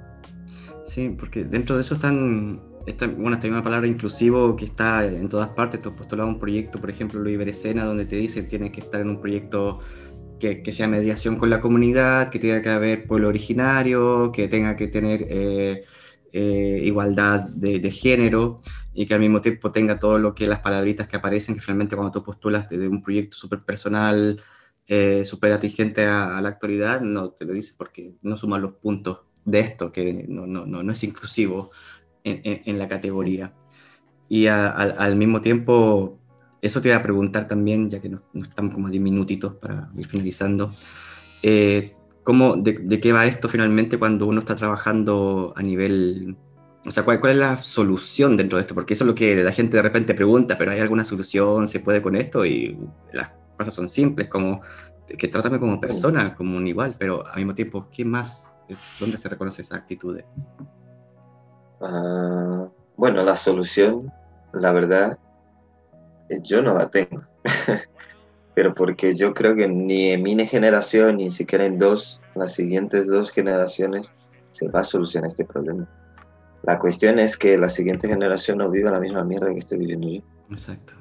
Sí, 0.84 1.16
porque 1.18 1.44
dentro 1.44 1.76
de 1.76 1.82
eso 1.82 1.94
están, 1.94 2.62
está, 2.86 3.06
bueno, 3.06 3.34
está 3.34 3.48
una 3.48 3.62
palabra 3.62 3.86
inclusivo 3.86 4.54
que 4.56 4.66
está 4.66 5.06
en 5.06 5.28
todas 5.28 5.48
partes. 5.48 5.80
Tú 5.80 5.90
has 5.90 5.96
postulado 5.96 6.28
un 6.28 6.38
proyecto, 6.38 6.78
por 6.78 6.90
ejemplo, 6.90 7.20
Luis 7.20 7.38
Berecena, 7.38 7.84
donde 7.84 8.04
te 8.04 8.16
dice 8.16 8.42
tienes 8.42 8.70
que 8.70 8.80
estar 8.80 9.00
en 9.00 9.08
un 9.08 9.20
proyecto 9.20 9.78
que, 10.38 10.62
que, 10.62 10.72
sea 10.72 10.86
mediación 10.86 11.36
con 11.36 11.48
la 11.48 11.60
comunidad, 11.60 12.28
que 12.28 12.38
tenga 12.38 12.60
que 12.60 12.68
haber 12.68 13.06
pueblo 13.06 13.28
originario, 13.28 14.30
que 14.32 14.48
tenga 14.48 14.76
que 14.76 14.88
tener 14.88 15.26
eh, 15.28 15.84
eh, 16.36 16.80
igualdad 16.82 17.42
de, 17.42 17.90
género 17.92 18.56
y 18.92 19.06
que 19.06 19.14
al 19.14 19.20
mismo 19.20 19.40
tiempo 19.40 19.70
tenga 19.70 20.00
todo 20.00 20.18
lo 20.18 20.34
que 20.34 20.48
las 20.48 20.58
palabritas 20.58 21.06
que 21.06 21.14
aparecen, 21.14 21.54
que 21.54 21.60
finalmente 21.60 21.94
cuando 21.94 22.10
tú 22.10 22.24
postulas 22.24 22.68
desde 22.68 22.88
un 22.88 23.04
proyecto 23.04 23.36
súper 23.36 23.62
personal, 23.62 24.42
eh, 24.88 25.24
súper 25.24 25.52
atingente 25.52 26.04
a, 26.06 26.40
la 26.40 26.48
actualidad, 26.48 27.00
no 27.02 27.30
te 27.30 27.44
lo 27.44 27.52
dice 27.52 27.74
porque 27.78 28.16
no 28.22 28.36
suman 28.36 28.62
los 28.62 28.72
puntos 28.72 29.20
de 29.44 29.60
esto, 29.60 29.92
que 29.92 30.26
no, 30.28 30.44
no, 30.44 30.66
no, 30.66 30.82
no 30.82 30.92
es 30.92 31.04
inclusivo 31.04 31.70
en, 32.24 32.40
en, 32.42 32.78
la 32.80 32.88
categoría. 32.88 33.54
Y 34.28 34.48
al 34.48 35.14
mismo 35.14 35.40
tiempo, 35.40 36.18
eso 36.60 36.80
te 36.80 36.88
iba 36.88 36.96
a 36.96 37.02
preguntar 37.04 37.46
también, 37.46 37.88
ya 37.88 38.00
que 38.00 38.08
no, 38.08 38.22
estamos 38.34 38.74
como 38.74 38.90
10 38.90 39.00
minutitos 39.00 39.54
para 39.54 39.88
ir 39.96 40.08
finalizando. 40.08 40.72
Eh, 41.44 41.94
¿cómo, 42.24 42.56
de, 42.56 42.72
de, 42.72 43.00
qué 43.00 43.12
va 43.12 43.26
esto 43.26 43.48
finalmente 43.48 43.98
cuando 43.98 44.26
uno 44.26 44.40
está 44.40 44.54
trabajando 44.54 45.52
a 45.56 45.62
nivel... 45.62 46.36
O 46.86 46.90
sea, 46.90 47.04
¿cuál, 47.04 47.20
¿cuál, 47.20 47.32
es 47.32 47.38
la 47.38 47.56
solución 47.58 48.36
dentro 48.36 48.58
de 48.58 48.62
esto? 48.62 48.74
Porque 48.74 48.94
eso 48.94 49.04
es 49.04 49.08
lo 49.08 49.14
que 49.14 49.42
la 49.42 49.52
gente 49.52 49.76
de 49.76 49.82
repente 49.82 50.14
pregunta, 50.14 50.58
pero 50.58 50.72
¿hay 50.72 50.80
alguna 50.80 51.04
solución? 51.04 51.66
¿Se 51.68 51.80
puede 51.80 52.02
con 52.02 52.14
esto? 52.16 52.44
Y 52.44 52.78
las 53.12 53.30
cosas 53.56 53.72
son 53.72 53.88
simples, 53.88 54.28
como 54.28 54.60
que 55.06 55.28
trátame 55.28 55.60
como 55.60 55.80
persona, 55.80 56.34
como 56.34 56.56
un 56.56 56.66
igual, 56.66 56.94
pero 56.98 57.26
al 57.26 57.36
mismo 57.36 57.54
tiempo, 57.54 57.88
¿qué 57.90 58.04
más? 58.04 58.64
¿Dónde 58.98 59.18
se 59.18 59.28
reconoce 59.28 59.62
esa 59.62 59.76
actitud? 59.76 60.18
Uh, 61.80 62.68
bueno, 62.96 63.22
la 63.22 63.36
solución, 63.36 64.12
la 64.52 64.72
verdad, 64.72 65.18
yo 66.42 66.62
no 66.62 66.74
la 66.74 66.90
tengo. 66.90 67.22
pero 68.54 68.74
porque 68.74 69.14
yo 69.14 69.34
creo 69.34 69.54
que 69.54 69.68
ni 69.68 70.10
en 70.10 70.22
mi 70.22 70.46
generación, 70.46 71.16
ni 71.16 71.30
siquiera 71.30 71.66
en 71.66 71.78
dos, 71.78 72.20
las 72.34 72.54
siguientes 72.54 73.08
dos 73.08 73.30
generaciones, 73.30 74.10
se 74.52 74.68
va 74.68 74.80
a 74.80 74.84
solucionar 74.84 75.28
este 75.28 75.44
problema. 75.44 75.88
La 76.62 76.78
cuestión 76.78 77.18
es 77.18 77.36
que 77.36 77.58
la 77.58 77.68
siguiente 77.68 78.08
generación 78.08 78.58
no 78.58 78.70
viva 78.70 78.90
la 78.90 79.00
misma 79.00 79.24
mierda 79.24 79.52
que 79.52 79.58
estoy 79.58 79.78
viviendo 79.78 80.08
yo. 80.08 80.22
Exacto. 80.50 80.94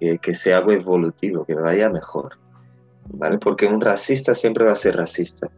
Que, 0.00 0.18
que, 0.18 0.34
sea 0.34 0.58
algo 0.58 0.72
evolutivo, 0.72 1.44
que 1.44 1.54
vaya 1.54 1.90
mejor. 1.90 2.38
¿Vale? 3.08 3.38
Porque 3.38 3.66
un 3.66 3.80
racista 3.80 4.34
siempre 4.34 4.64
va 4.64 4.72
a 4.72 4.76
ser 4.76 4.96
racista. 4.96 5.50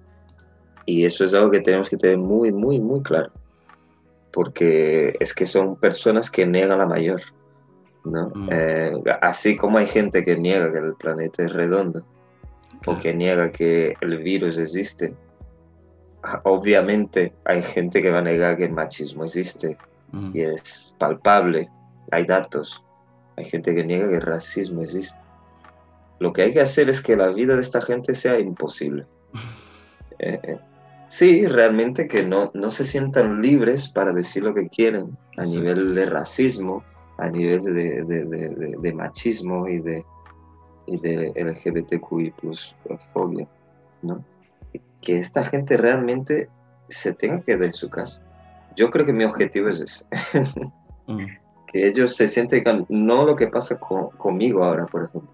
Y 0.86 1.04
eso 1.04 1.24
es 1.24 1.34
algo 1.34 1.50
que 1.50 1.60
tenemos 1.60 1.88
que 1.88 1.96
tener 1.96 2.18
muy, 2.18 2.52
muy, 2.52 2.80
muy 2.80 3.02
claro. 3.02 3.30
Porque 4.32 5.14
es 5.20 5.34
que 5.34 5.46
son 5.46 5.76
personas 5.76 6.30
que 6.30 6.46
niegan 6.46 6.78
la 6.78 6.86
mayor. 6.86 7.22
¿No? 8.04 8.30
Mm. 8.34 8.48
Eh, 8.50 8.92
así 9.20 9.56
como 9.56 9.78
hay 9.78 9.86
gente 9.86 10.24
que 10.24 10.36
niega 10.36 10.72
que 10.72 10.78
el 10.78 10.94
planeta 10.94 11.44
es 11.44 11.52
redondo 11.52 12.04
o 12.86 12.98
que 12.98 13.14
niega 13.14 13.50
que 13.50 13.94
el 14.00 14.18
virus 14.18 14.58
existe, 14.58 15.14
obviamente 16.44 17.32
hay 17.44 17.62
gente 17.62 18.02
que 18.02 18.10
va 18.10 18.18
a 18.18 18.22
negar 18.22 18.56
que 18.56 18.64
el 18.64 18.72
machismo 18.72 19.24
existe 19.24 19.76
mm. 20.12 20.30
y 20.34 20.40
es 20.42 20.94
palpable, 20.98 21.68
hay 22.10 22.24
datos. 22.24 22.82
Hay 23.36 23.44
gente 23.46 23.74
que 23.74 23.84
niega 23.84 24.08
que 24.08 24.16
el 24.16 24.22
racismo 24.22 24.82
existe. 24.82 25.18
Lo 26.20 26.32
que 26.32 26.42
hay 26.42 26.52
que 26.52 26.60
hacer 26.60 26.88
es 26.88 27.00
que 27.00 27.16
la 27.16 27.28
vida 27.28 27.56
de 27.56 27.62
esta 27.62 27.82
gente 27.82 28.14
sea 28.14 28.38
imposible. 28.38 29.06
Eh, 30.20 30.38
eh, 30.44 30.58
sí, 31.08 31.44
realmente 31.44 32.06
que 32.06 32.22
no, 32.22 32.52
no 32.54 32.70
se 32.70 32.84
sientan 32.84 33.42
libres 33.42 33.88
para 33.88 34.12
decir 34.12 34.44
lo 34.44 34.54
que 34.54 34.68
quieren 34.68 35.18
a 35.36 35.42
nivel 35.42 35.96
de 35.96 36.06
racismo, 36.06 36.84
a 37.18 37.28
nivel 37.28 37.62
de, 37.62 38.76
de, 38.78 38.92
machismo 38.92 39.68
y 39.68 39.78
de, 39.80 40.04
y 40.86 40.98
de 40.98 41.32
LGBTQI 41.36 42.30
plus 42.32 42.74
fobia, 43.12 43.46
¿no? 44.02 44.24
Que 45.00 45.18
esta 45.18 45.44
gente 45.44 45.76
realmente 45.76 46.48
se 46.88 47.12
tenga 47.12 47.40
que 47.40 47.56
ver 47.56 47.68
en 47.68 47.74
su 47.74 47.88
casa. 47.88 48.20
Yo 48.76 48.90
creo 48.90 49.06
que 49.06 49.12
mi 49.12 49.24
objetivo 49.24 49.68
es 49.68 49.80
ese. 49.80 50.06
Mm. 51.06 51.26
Que 51.66 51.86
ellos 51.86 52.16
se 52.16 52.26
sienten, 52.26 52.86
no 52.88 53.26
lo 53.26 53.36
que 53.36 53.48
pasa 53.48 53.78
conmigo 53.78 54.64
ahora, 54.64 54.86
por 54.86 55.04
ejemplo, 55.04 55.30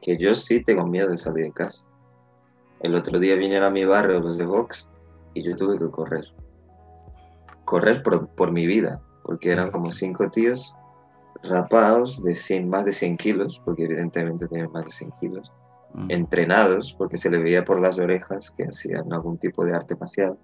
que 0.00 0.16
yo 0.16 0.32
sí 0.32 0.64
tengo 0.64 0.86
miedo 0.86 1.10
de 1.10 1.18
salir 1.18 1.44
de 1.44 1.52
casa. 1.52 1.86
El 2.80 2.94
otro 2.94 3.18
día 3.18 3.34
vinieron 3.34 3.66
a 3.66 3.70
mi 3.70 3.84
barrio 3.84 4.18
los 4.20 4.38
de 4.38 4.46
Vox 4.46 4.88
y 5.34 5.42
yo 5.42 5.54
tuve 5.54 5.78
que 5.78 5.90
correr. 5.90 6.24
Correr 7.66 8.02
por, 8.02 8.28
por 8.28 8.50
mi 8.50 8.66
vida, 8.66 9.02
porque 9.24 9.50
eran 9.50 9.70
como 9.70 9.90
cinco 9.90 10.30
tíos 10.30 10.74
rapados 11.42 12.22
de 12.22 12.34
100, 12.34 12.68
más 12.68 12.84
de 12.84 12.92
100 12.92 13.16
kilos, 13.16 13.60
porque 13.64 13.84
evidentemente 13.84 14.48
tienen 14.48 14.70
más 14.72 14.84
de 14.84 14.90
100 14.90 15.12
kilos, 15.20 15.52
mm. 15.94 16.10
entrenados, 16.10 16.94
porque 16.96 17.16
se 17.16 17.30
le 17.30 17.38
veía 17.38 17.64
por 17.64 17.80
las 17.80 17.98
orejas 17.98 18.50
que 18.50 18.64
hacían 18.64 19.12
algún 19.12 19.38
tipo 19.38 19.64
de 19.64 19.74
arte 19.74 19.94
marcial. 19.96 20.36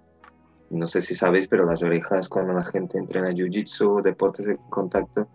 No 0.69 0.85
sé 0.85 1.01
si 1.01 1.13
sabéis, 1.13 1.47
pero 1.47 1.65
las 1.65 1.83
orejas 1.83 2.27
cuando 2.27 2.53
la 2.53 2.63
gente 2.63 2.97
entrena 2.97 3.31
jiu-jitsu, 3.31 4.01
deportes 4.01 4.45
de 4.45 4.57
contacto, 4.69 5.27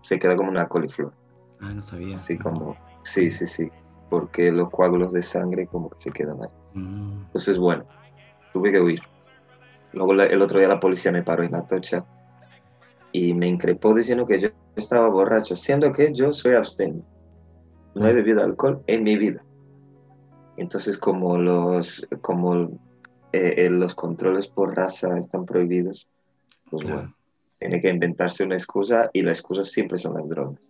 se 0.00 0.18
queda 0.18 0.36
como 0.36 0.50
una 0.50 0.68
coliflor. 0.68 1.12
Ah, 1.60 1.72
no 1.74 1.82
sabía. 1.82 2.16
Así 2.16 2.38
como, 2.38 2.76
sí, 3.02 3.28
sí, 3.30 3.46
sí, 3.46 3.70
porque 4.08 4.50
los 4.50 4.70
coágulos 4.70 5.12
de 5.12 5.22
sangre 5.22 5.66
como 5.66 5.90
que 5.90 5.96
se 5.98 6.10
quedan 6.10 6.42
ahí. 6.42 6.80
Mm. 6.80 7.24
Entonces, 7.26 7.58
bueno, 7.58 7.84
tuve 8.52 8.72
que 8.72 8.80
huir. 8.80 9.00
Luego 9.92 10.12
el 10.12 10.40
otro 10.40 10.60
día 10.60 10.68
la 10.68 10.80
policía 10.80 11.10
me 11.10 11.22
paró 11.22 11.42
en 11.42 11.52
la 11.52 11.66
tocha 11.66 12.04
y 13.12 13.34
me 13.34 13.48
increpó 13.48 13.94
diciendo 13.94 14.26
que 14.26 14.40
yo 14.40 14.48
estaba 14.76 15.08
borracho, 15.08 15.56
siendo 15.56 15.92
que 15.92 16.12
yo 16.12 16.32
soy 16.32 16.54
abstemio. 16.54 17.04
No 17.94 18.06
he 18.06 18.14
bebido 18.14 18.42
alcohol 18.42 18.82
en 18.86 19.02
mi 19.02 19.16
vida. 19.16 19.44
Entonces, 20.56 20.96
como 20.98 21.38
los, 21.38 22.06
como, 22.20 22.64
eh, 23.32 23.54
eh, 23.56 23.70
los 23.70 23.94
controles 23.94 24.48
por 24.48 24.76
raza 24.76 25.18
están 25.18 25.44
prohibidos, 25.44 26.08
pues 26.70 26.84
bueno, 26.84 27.14
tiene 27.58 27.80
que 27.80 27.88
inventarse 27.88 28.44
una 28.44 28.54
excusa 28.54 29.10
y 29.12 29.22
la 29.22 29.32
excusa 29.32 29.64
siempre 29.64 29.98
son 29.98 30.14
las 30.14 30.28
drogas. 30.28 30.60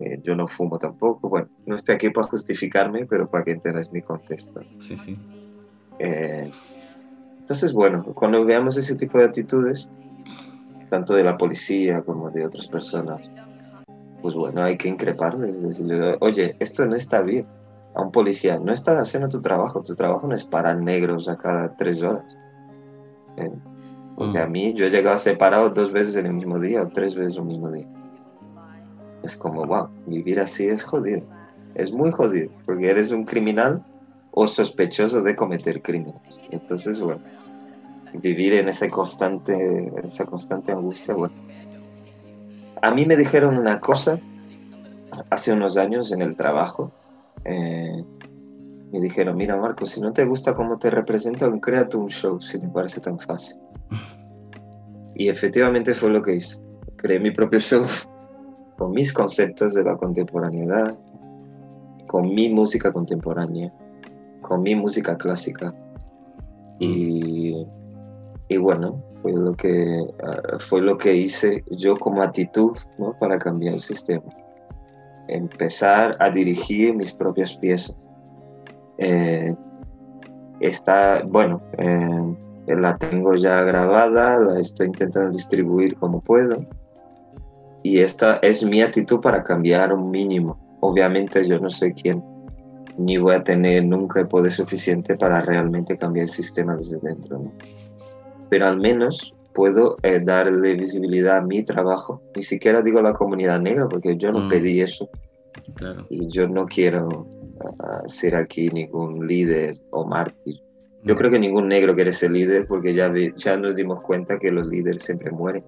Eh, 0.00 0.20
yo 0.22 0.34
no 0.34 0.48
fumo 0.48 0.78
tampoco. 0.78 1.28
Bueno, 1.28 1.48
no 1.66 1.74
estoy 1.74 1.96
aquí 1.96 2.10
para 2.10 2.26
justificarme, 2.26 3.06
pero 3.06 3.28
para 3.28 3.44
que 3.44 3.52
entiendas 3.52 3.92
mi 3.92 4.02
contexto. 4.02 4.62
Sí, 4.78 4.96
sí. 4.96 5.16
entonces, 5.98 7.72
bueno, 7.72 8.02
cuando 8.14 8.44
veamos 8.44 8.76
ese 8.76 8.96
tipo 8.96 9.18
de 9.18 9.24
actitudes, 9.24 9.88
tanto 10.94 11.14
de 11.14 11.24
la 11.24 11.36
policía 11.36 12.02
como 12.02 12.30
de 12.30 12.46
otras 12.46 12.68
personas, 12.68 13.28
pues 14.22 14.32
bueno, 14.32 14.62
hay 14.62 14.76
que 14.76 14.86
increparles, 14.86 15.60
decirle, 15.60 16.16
oye, 16.20 16.54
esto 16.60 16.86
no 16.86 16.94
está 16.94 17.20
bien. 17.20 17.46
A 17.96 18.02
un 18.02 18.12
policía, 18.12 18.60
no 18.60 18.72
estás 18.72 19.00
haciendo 19.00 19.28
tu 19.28 19.40
trabajo, 19.40 19.82
tu 19.82 19.96
trabajo 19.96 20.28
no 20.28 20.36
es 20.36 20.44
parar 20.44 20.76
negros 20.80 21.28
a 21.28 21.36
cada 21.36 21.76
tres 21.76 22.00
horas. 22.02 22.38
¿Eh? 23.36 23.50
Porque 24.16 24.38
a 24.38 24.46
mm. 24.46 24.52
mí 24.52 24.72
yo 24.74 24.86
he 24.86 24.90
llegado 24.90 25.18
separado 25.18 25.70
dos 25.70 25.90
veces 25.90 26.14
en 26.14 26.26
el 26.26 26.34
mismo 26.34 26.60
día 26.60 26.82
o 26.82 26.88
tres 26.88 27.16
veces 27.16 27.38
en 27.38 27.42
el 27.42 27.48
mismo 27.48 27.72
día. 27.72 27.86
Es 29.24 29.36
como, 29.36 29.64
wow, 29.64 29.88
vivir 30.06 30.38
así 30.38 30.68
es 30.68 30.84
jodido. 30.84 31.22
Es 31.74 31.92
muy 31.92 32.12
jodido, 32.12 32.50
porque 32.66 32.88
eres 32.88 33.10
un 33.10 33.24
criminal 33.24 33.84
o 34.30 34.46
sospechoso 34.46 35.22
de 35.22 35.34
cometer 35.34 35.82
crímenes. 35.82 36.40
Entonces, 36.50 37.00
bueno, 37.00 37.20
vivir 38.14 38.54
en 38.54 38.68
esa 38.68 38.88
constante, 38.88 39.92
esa 40.02 40.24
constante 40.26 40.72
angustia. 40.72 41.14
Bueno, 41.14 41.34
a 42.82 42.90
mí 42.90 43.04
me 43.06 43.16
dijeron 43.16 43.58
una 43.58 43.80
cosa 43.80 44.18
hace 45.30 45.52
unos 45.52 45.76
años 45.76 46.12
en 46.12 46.22
el 46.22 46.36
trabajo. 46.36 46.92
Eh, 47.44 48.04
me 48.92 49.00
dijeron, 49.00 49.36
mira 49.36 49.56
Marco, 49.56 49.86
si 49.86 50.00
no 50.00 50.12
te 50.12 50.24
gusta 50.24 50.54
cómo 50.54 50.78
te 50.78 50.90
representan, 50.90 51.60
créate 51.60 51.96
un 51.96 52.08
show, 52.08 52.40
si 52.40 52.60
te 52.60 52.68
parece 52.68 53.00
tan 53.00 53.18
fácil. 53.18 53.56
Y 55.16 55.28
efectivamente 55.28 55.94
fue 55.94 56.10
lo 56.10 56.20
que 56.20 56.34
hice. 56.34 56.60
Creé 56.96 57.20
mi 57.20 57.30
propio 57.30 57.60
show 57.60 57.84
con 58.76 58.90
mis 58.90 59.12
conceptos 59.12 59.72
de 59.74 59.84
la 59.84 59.96
contemporaneidad, 59.96 60.98
con 62.08 62.34
mi 62.34 62.48
música 62.48 62.92
contemporánea, 62.92 63.72
con 64.40 64.62
mi 64.62 64.74
música 64.74 65.16
clásica. 65.16 65.72
Y 66.80 67.64
y 68.48 68.56
bueno, 68.56 69.02
fue 69.22 69.32
lo 69.32 69.54
que, 69.54 70.04
ah, 70.22 70.58
fue 70.58 70.82
lo 70.82 70.98
que 70.98 71.14
hice 71.14 71.64
yo 71.70 71.96
como 71.96 72.22
actitud 72.22 72.76
¿no? 72.98 73.16
para 73.18 73.38
cambiar 73.38 73.74
el 73.74 73.80
sistema. 73.80 74.24
Empezar 75.28 76.16
a 76.20 76.30
dirigir 76.30 76.94
mis 76.94 77.12
propias 77.12 77.56
piezas. 77.56 77.96
Eh, 78.98 79.54
está, 80.60 81.22
bueno, 81.26 81.62
eh, 81.78 82.36
la 82.66 82.96
tengo 82.98 83.34
ya 83.34 83.62
grabada, 83.62 84.38
la 84.38 84.60
estoy 84.60 84.88
intentando 84.88 85.30
distribuir 85.30 85.96
como 85.96 86.20
puedo. 86.20 86.64
Y 87.82 88.00
esta 88.00 88.36
es 88.36 88.62
mi 88.64 88.82
actitud 88.82 89.20
para 89.20 89.42
cambiar 89.42 89.92
un 89.92 90.10
mínimo. 90.10 90.58
Obviamente 90.80 91.46
yo 91.46 91.58
no 91.58 91.70
soy 91.70 91.94
quien, 91.94 92.22
ni 92.98 93.16
voy 93.16 93.34
a 93.36 93.44
tener 93.44 93.84
nunca 93.86 94.20
el 94.20 94.28
poder 94.28 94.52
suficiente 94.52 95.16
para 95.16 95.40
realmente 95.40 95.96
cambiar 95.96 96.24
el 96.24 96.30
sistema 96.30 96.76
desde 96.76 96.98
dentro. 97.00 97.38
¿no? 97.38 97.52
Pero 98.54 98.68
al 98.68 98.78
menos 98.78 99.34
puedo 99.52 99.96
eh, 100.04 100.20
darle 100.20 100.74
visibilidad 100.74 101.38
a 101.38 101.40
mi 101.40 101.64
trabajo. 101.64 102.22
Ni 102.36 102.44
siquiera 102.44 102.82
digo 102.82 103.02
la 103.02 103.12
comunidad 103.12 103.58
negra, 103.58 103.88
porque 103.88 104.16
yo 104.16 104.30
no 104.30 104.42
mm. 104.42 104.48
pedí 104.48 104.80
eso. 104.80 105.10
Y 106.08 106.28
yo 106.28 106.46
no 106.46 106.64
quiero 106.64 107.26
ah, 107.80 108.02
ser 108.06 108.36
aquí 108.36 108.68
ningún 108.68 109.26
líder 109.26 109.76
o 109.90 110.06
mártir. 110.06 110.60
Yo 111.02 111.14
mm. 111.14 111.18
creo 111.18 111.30
que 111.32 111.40
ningún 111.40 111.66
negro 111.66 111.96
quiere 111.96 112.12
ser 112.12 112.30
líder 112.30 112.68
porque 112.68 112.94
ya, 112.94 113.12
ya 113.34 113.56
nos 113.56 113.74
dimos 113.74 114.00
cuenta 114.02 114.38
que 114.38 114.52
los 114.52 114.68
líderes 114.68 115.02
siempre 115.02 115.32
mueren. 115.32 115.64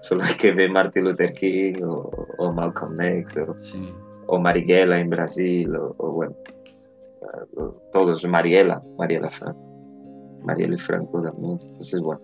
Solo 0.00 0.24
hay 0.24 0.34
que 0.38 0.52
ver 0.52 0.70
Martin 0.70 1.04
Luther 1.04 1.34
King 1.34 1.74
o, 1.82 2.52
Malcolm 2.54 2.98
X 2.98 3.34
o, 4.28 4.38
Marighella 4.38 4.98
en 4.98 5.10
Brasil 5.10 5.76
o, 5.76 6.10
bueno. 6.10 6.34
todos, 7.92 8.24
Mariela, 8.24 8.82
Mariela 8.96 9.28
Franco, 9.28 9.67
Mariela 10.44 10.74
y 10.74 10.78
Franco 10.78 11.22
también. 11.22 11.58
Entonces, 11.62 12.00
bueno, 12.00 12.20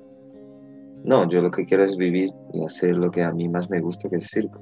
no, 1.05 1.29
yo 1.29 1.41
lo 1.43 1.51
que 1.51 1.67
quiero 1.67 1.85
es 1.85 1.97
vivir 1.97 2.33
y 2.53 2.65
hacer 2.65 2.97
lo 2.97 3.11
que 3.11 3.23
a 3.23 3.33
mí 3.33 3.49
más 3.49 3.69
me 3.71 3.81
gusta, 3.81 4.09
que 4.09 4.17
es 4.17 4.29
circo. 4.29 4.61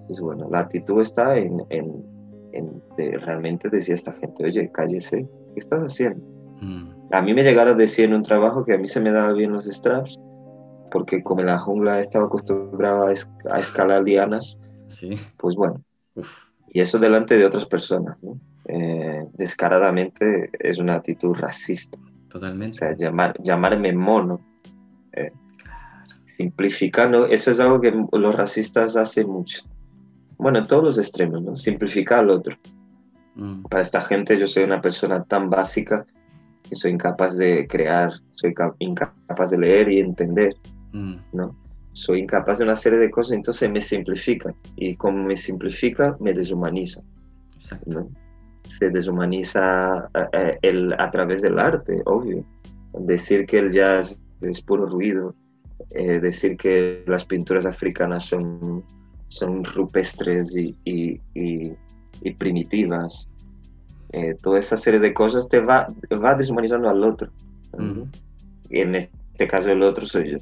Entonces, 0.00 0.20
bueno, 0.20 0.48
la 0.50 0.60
actitud 0.60 1.00
está 1.00 1.36
en, 1.36 1.62
en, 1.70 2.04
en 2.52 2.82
realmente 2.96 3.68
decir 3.68 3.92
a 3.92 3.94
esta 3.96 4.12
gente, 4.12 4.44
oye, 4.44 4.70
cállese, 4.72 5.26
¿qué 5.52 5.58
estás 5.58 5.82
haciendo? 5.82 6.24
Mm. 6.60 6.98
A 7.10 7.22
mí 7.22 7.34
me 7.34 7.42
llegaron 7.42 7.74
a 7.74 7.76
decir 7.78 8.06
en 8.06 8.14
un 8.14 8.22
trabajo 8.22 8.64
que 8.64 8.74
a 8.74 8.78
mí 8.78 8.86
se 8.86 9.00
me 9.00 9.10
daba 9.10 9.32
bien 9.32 9.52
los 9.52 9.66
straps, 9.66 10.18
porque 10.90 11.22
como 11.22 11.40
en 11.40 11.46
la 11.46 11.58
jungla 11.58 12.00
estaba 12.00 12.26
acostumbrado 12.26 13.06
a, 13.06 13.12
escalar 13.58 14.02
lianas, 14.02 14.58
¿Sí? 14.88 15.18
pues 15.36 15.56
bueno, 15.56 15.82
y 16.68 16.80
eso 16.80 16.98
delante 16.98 17.36
de 17.36 17.44
otras 17.44 17.66
personas, 17.66 18.16
¿no? 18.22 18.38
Eh, 18.70 19.26
descaradamente 19.34 20.50
es 20.58 20.78
una 20.78 20.96
actitud 20.96 21.34
racista. 21.34 21.98
Totalmente. 22.28 22.76
O 22.76 22.78
sea, 22.78 22.96
llamar, 22.96 23.34
llamarme 23.42 23.92
mono, 23.92 24.40
eh, 25.12 25.32
simplificando, 26.24 27.26
eso 27.26 27.50
es 27.50 27.60
algo 27.60 27.80
que 27.80 27.92
los 28.12 28.34
racistas 28.34 28.96
hacen 28.96 29.28
mucho. 29.28 29.62
Bueno, 30.36 30.58
en 30.58 30.66
todos 30.66 30.84
los 30.84 30.98
extremos, 30.98 31.42
¿no? 31.42 31.56
Simplificar 31.56 32.20
al 32.20 32.30
otro. 32.30 32.56
Mm. 33.34 33.62
Para 33.62 33.82
esta 33.82 34.00
gente 34.00 34.36
yo 34.36 34.46
soy 34.46 34.64
una 34.64 34.80
persona 34.80 35.24
tan 35.24 35.50
básica 35.50 36.06
que 36.62 36.76
soy 36.76 36.92
incapaz 36.92 37.36
de 37.36 37.66
crear, 37.66 38.12
soy 38.34 38.54
incapaz 38.78 39.50
de 39.50 39.58
leer 39.58 39.90
y 39.90 40.00
entender, 40.00 40.54
mm. 40.92 41.16
¿no? 41.32 41.56
Soy 41.92 42.20
incapaz 42.20 42.58
de 42.58 42.64
una 42.64 42.76
serie 42.76 42.98
de 42.98 43.10
cosas, 43.10 43.32
entonces 43.32 43.68
me 43.70 43.80
simplifica. 43.80 44.54
Y 44.76 44.94
como 44.94 45.24
me 45.24 45.34
simplifica, 45.34 46.16
me 46.20 46.32
deshumaniza. 46.32 47.02
¿no? 47.86 48.08
Se 48.68 48.90
deshumaniza 48.90 50.08
eh, 50.14 50.28
eh, 50.32 50.58
el, 50.62 50.92
a 50.98 51.10
través 51.10 51.42
del 51.42 51.58
arte, 51.58 52.00
obvio. 52.06 52.44
Decir 53.00 53.46
que 53.46 53.58
el 53.58 53.72
jazz 53.72 54.20
es 54.40 54.62
puro 54.62 54.86
ruido, 54.86 55.34
eh, 55.90 56.20
decir 56.20 56.56
que 56.56 57.02
las 57.06 57.24
pinturas 57.24 57.66
africanas 57.66 58.26
son, 58.26 58.84
son 59.28 59.64
rupestres 59.64 60.56
y, 60.56 60.76
y, 60.84 61.20
y, 61.34 62.34
primitivas, 62.34 63.28
eh, 64.12 64.34
toda 64.42 64.58
esa 64.58 64.76
serie 64.76 65.00
de 65.00 65.14
cosas 65.14 65.48
te 65.48 65.60
va, 65.60 65.88
va 66.22 66.34
deshumanizando 66.34 66.88
al 66.88 67.02
otro. 67.04 67.30
Y 68.70 68.80
en 68.80 68.94
este 68.94 69.46
caso 69.48 69.70
el 69.70 69.82
otro 69.82 70.06
soy 70.06 70.32
yo. 70.32 70.38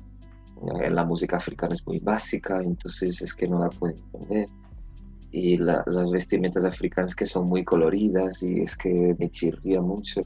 Eh, 0.81 0.91
la 0.91 1.05
música 1.05 1.37
africana 1.37 1.75
es 1.75 1.87
muy 1.87 1.99
básica, 1.99 2.61
entonces 2.63 3.21
es 3.21 3.35
que 3.35 3.47
no 3.47 3.61
la 3.61 3.69
pueden 3.69 3.99
entender. 4.15 4.49
Y 5.33 5.59
las 5.59 6.11
vestimentas 6.11 6.65
africanas 6.65 7.15
que 7.15 7.27
son 7.27 7.49
muy 7.49 7.65
coloridas 7.65 8.43
y 8.43 8.63
es 8.63 8.77
que 8.77 9.15
me 9.19 9.31
chirría 9.31 9.81
mucho. 9.81 10.23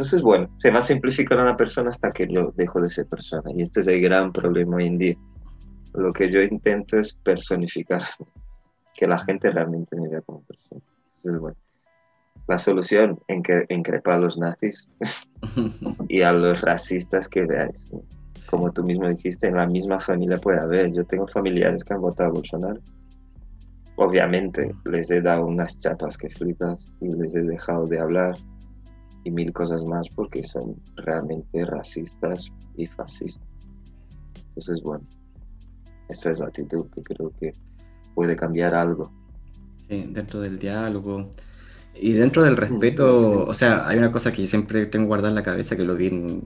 Entonces, 0.00 0.22
bueno, 0.22 0.48
se 0.56 0.70
va 0.70 0.78
a 0.78 0.82
simplificar 0.82 1.38
a 1.38 1.42
una 1.42 1.56
persona 1.58 1.90
hasta 1.90 2.10
que 2.10 2.24
lo 2.26 2.52
dejo 2.52 2.80
de 2.80 2.88
ser 2.88 3.04
persona. 3.06 3.52
Y 3.54 3.60
este 3.60 3.80
es 3.80 3.86
el 3.86 4.00
gran 4.00 4.32
problema 4.32 4.76
hoy 4.76 4.86
en 4.86 4.96
día. 4.96 5.16
Lo 5.92 6.12
que 6.12 6.30
yo 6.32 6.40
intento 6.40 6.98
es 6.98 7.14
personificar, 7.16 8.02
que 8.96 9.06
la 9.06 9.18
gente 9.18 9.50
realmente 9.50 9.96
me 9.96 10.08
vea 10.08 10.22
como 10.22 10.40
persona. 10.42 10.80
Entonces, 11.16 11.40
bueno, 11.40 11.56
la 12.48 12.58
solución 12.58 13.20
en 13.28 13.42
que 13.42 13.66
increpar 13.68 14.14
a 14.14 14.18
los 14.20 14.38
nazis 14.38 14.90
y 16.08 16.22
a 16.22 16.32
los 16.32 16.60
racistas 16.62 17.28
que 17.28 17.44
veáis. 17.44 17.90
Como 18.48 18.72
tú 18.72 18.82
mismo 18.82 19.06
dijiste, 19.06 19.48
en 19.48 19.56
la 19.56 19.66
misma 19.66 19.98
familia 19.98 20.38
puede 20.38 20.60
haber. 20.60 20.92
Yo 20.92 21.04
tengo 21.04 21.26
familiares 21.26 21.84
que 21.84 21.92
han 21.92 22.00
votado 22.00 22.30
a 22.30 22.32
Bolsonaro. 22.32 22.80
Obviamente 24.00 24.74
les 24.86 25.10
he 25.10 25.20
dado 25.20 25.44
unas 25.44 25.76
chapas 25.76 26.16
que 26.16 26.30
flipas 26.30 26.88
y 27.02 27.08
les 27.08 27.34
he 27.34 27.42
dejado 27.42 27.84
de 27.84 28.00
hablar 28.00 28.34
y 29.24 29.30
mil 29.30 29.52
cosas 29.52 29.84
más 29.84 30.08
porque 30.08 30.42
son 30.42 30.74
realmente 30.96 31.66
racistas 31.66 32.50
y 32.78 32.86
fascistas. 32.86 33.46
Entonces, 34.48 34.80
bueno, 34.82 35.04
esa 36.08 36.30
es 36.30 36.38
la 36.38 36.46
actitud 36.46 36.86
que 36.94 37.02
creo 37.02 37.30
que 37.38 37.52
puede 38.14 38.34
cambiar 38.36 38.74
algo. 38.74 39.12
Sí, 39.86 40.08
dentro 40.08 40.40
del 40.40 40.58
diálogo 40.58 41.28
y 41.94 42.12
dentro 42.12 42.42
del 42.42 42.56
respeto, 42.56 43.44
o 43.46 43.52
sea, 43.52 43.86
hay 43.86 43.98
una 43.98 44.10
cosa 44.10 44.32
que 44.32 44.40
yo 44.40 44.48
siempre 44.48 44.86
tengo 44.86 45.08
guardada 45.08 45.28
en 45.28 45.34
la 45.34 45.42
cabeza, 45.42 45.76
que 45.76 45.84
lo 45.84 45.94
vi 45.94 46.06
en 46.06 46.42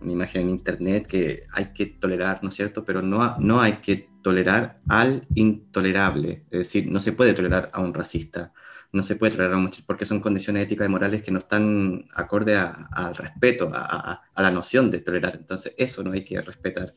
una 0.00 0.12
imagen 0.12 0.40
en 0.40 0.48
internet, 0.48 1.06
que 1.06 1.42
hay 1.52 1.66
que 1.66 1.84
tolerar, 1.84 2.42
¿no 2.42 2.48
es 2.48 2.54
cierto? 2.54 2.82
Pero 2.82 3.02
no, 3.02 3.36
no 3.40 3.60
hay 3.60 3.74
que 3.74 4.08
tolerar 4.24 4.80
al 4.88 5.28
intolerable. 5.34 6.44
Es 6.50 6.60
decir, 6.60 6.90
no 6.90 6.98
se 6.98 7.12
puede 7.12 7.34
tolerar 7.34 7.70
a 7.74 7.82
un 7.82 7.92
racista, 7.92 8.54
no 8.90 9.02
se 9.02 9.16
puede 9.16 9.36
tolerar 9.36 9.58
mucho 9.58 9.82
porque 9.86 10.06
son 10.06 10.20
condiciones 10.20 10.64
éticas 10.64 10.88
y 10.88 10.90
morales 10.90 11.22
que 11.22 11.30
no 11.30 11.38
están 11.38 12.06
acorde 12.14 12.56
al 12.56 13.14
respeto, 13.14 13.70
a, 13.74 14.22
la 14.34 14.50
noción 14.50 14.90
de 14.90 15.00
tolerar. 15.00 15.36
Entonces, 15.36 15.74
eso 15.76 16.02
no 16.02 16.12
hay 16.12 16.24
que 16.24 16.40
respetar 16.40 16.94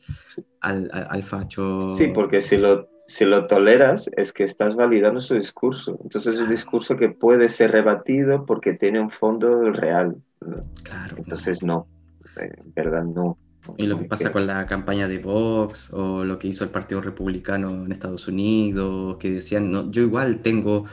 al, 0.60 0.90
al, 0.90 1.22
facho. 1.22 1.80
Sí, 1.82 2.06
porque 2.14 2.40
si 2.40 2.56
lo, 2.56 2.88
si 3.06 3.26
lo 3.26 3.46
toleras 3.46 4.10
es 4.16 4.32
que 4.32 4.44
estás 4.44 4.74
validando 4.74 5.20
su 5.20 5.34
discurso. 5.34 5.98
Entonces, 6.02 6.36
es 6.36 6.42
un 6.42 6.48
discurso 6.48 6.96
que 6.96 7.10
puede 7.10 7.48
ser 7.50 7.72
rebatido 7.72 8.46
porque 8.46 8.72
tiene 8.72 9.00
un 9.00 9.10
fondo 9.10 9.70
real. 9.70 10.16
Claro. 10.82 11.16
Entonces, 11.18 11.62
no, 11.62 11.86
en 12.36 12.72
verdad 12.74 13.04
no. 13.04 13.36
Y 13.76 13.86
lo 13.86 13.98
que 13.98 14.04
pasa 14.04 14.32
con 14.32 14.46
la 14.46 14.66
campaña 14.66 15.08
de 15.08 15.18
Vox 15.18 15.92
o 15.92 16.24
lo 16.24 16.38
que 16.38 16.48
hizo 16.48 16.64
el 16.64 16.70
Partido 16.70 17.00
Republicano 17.00 17.84
en 17.84 17.92
Estados 17.92 18.28
Unidos, 18.28 19.16
que 19.18 19.30
decían, 19.30 19.70
no, 19.70 19.90
yo 19.90 20.02
igual 20.02 20.40
tengo 20.40 20.84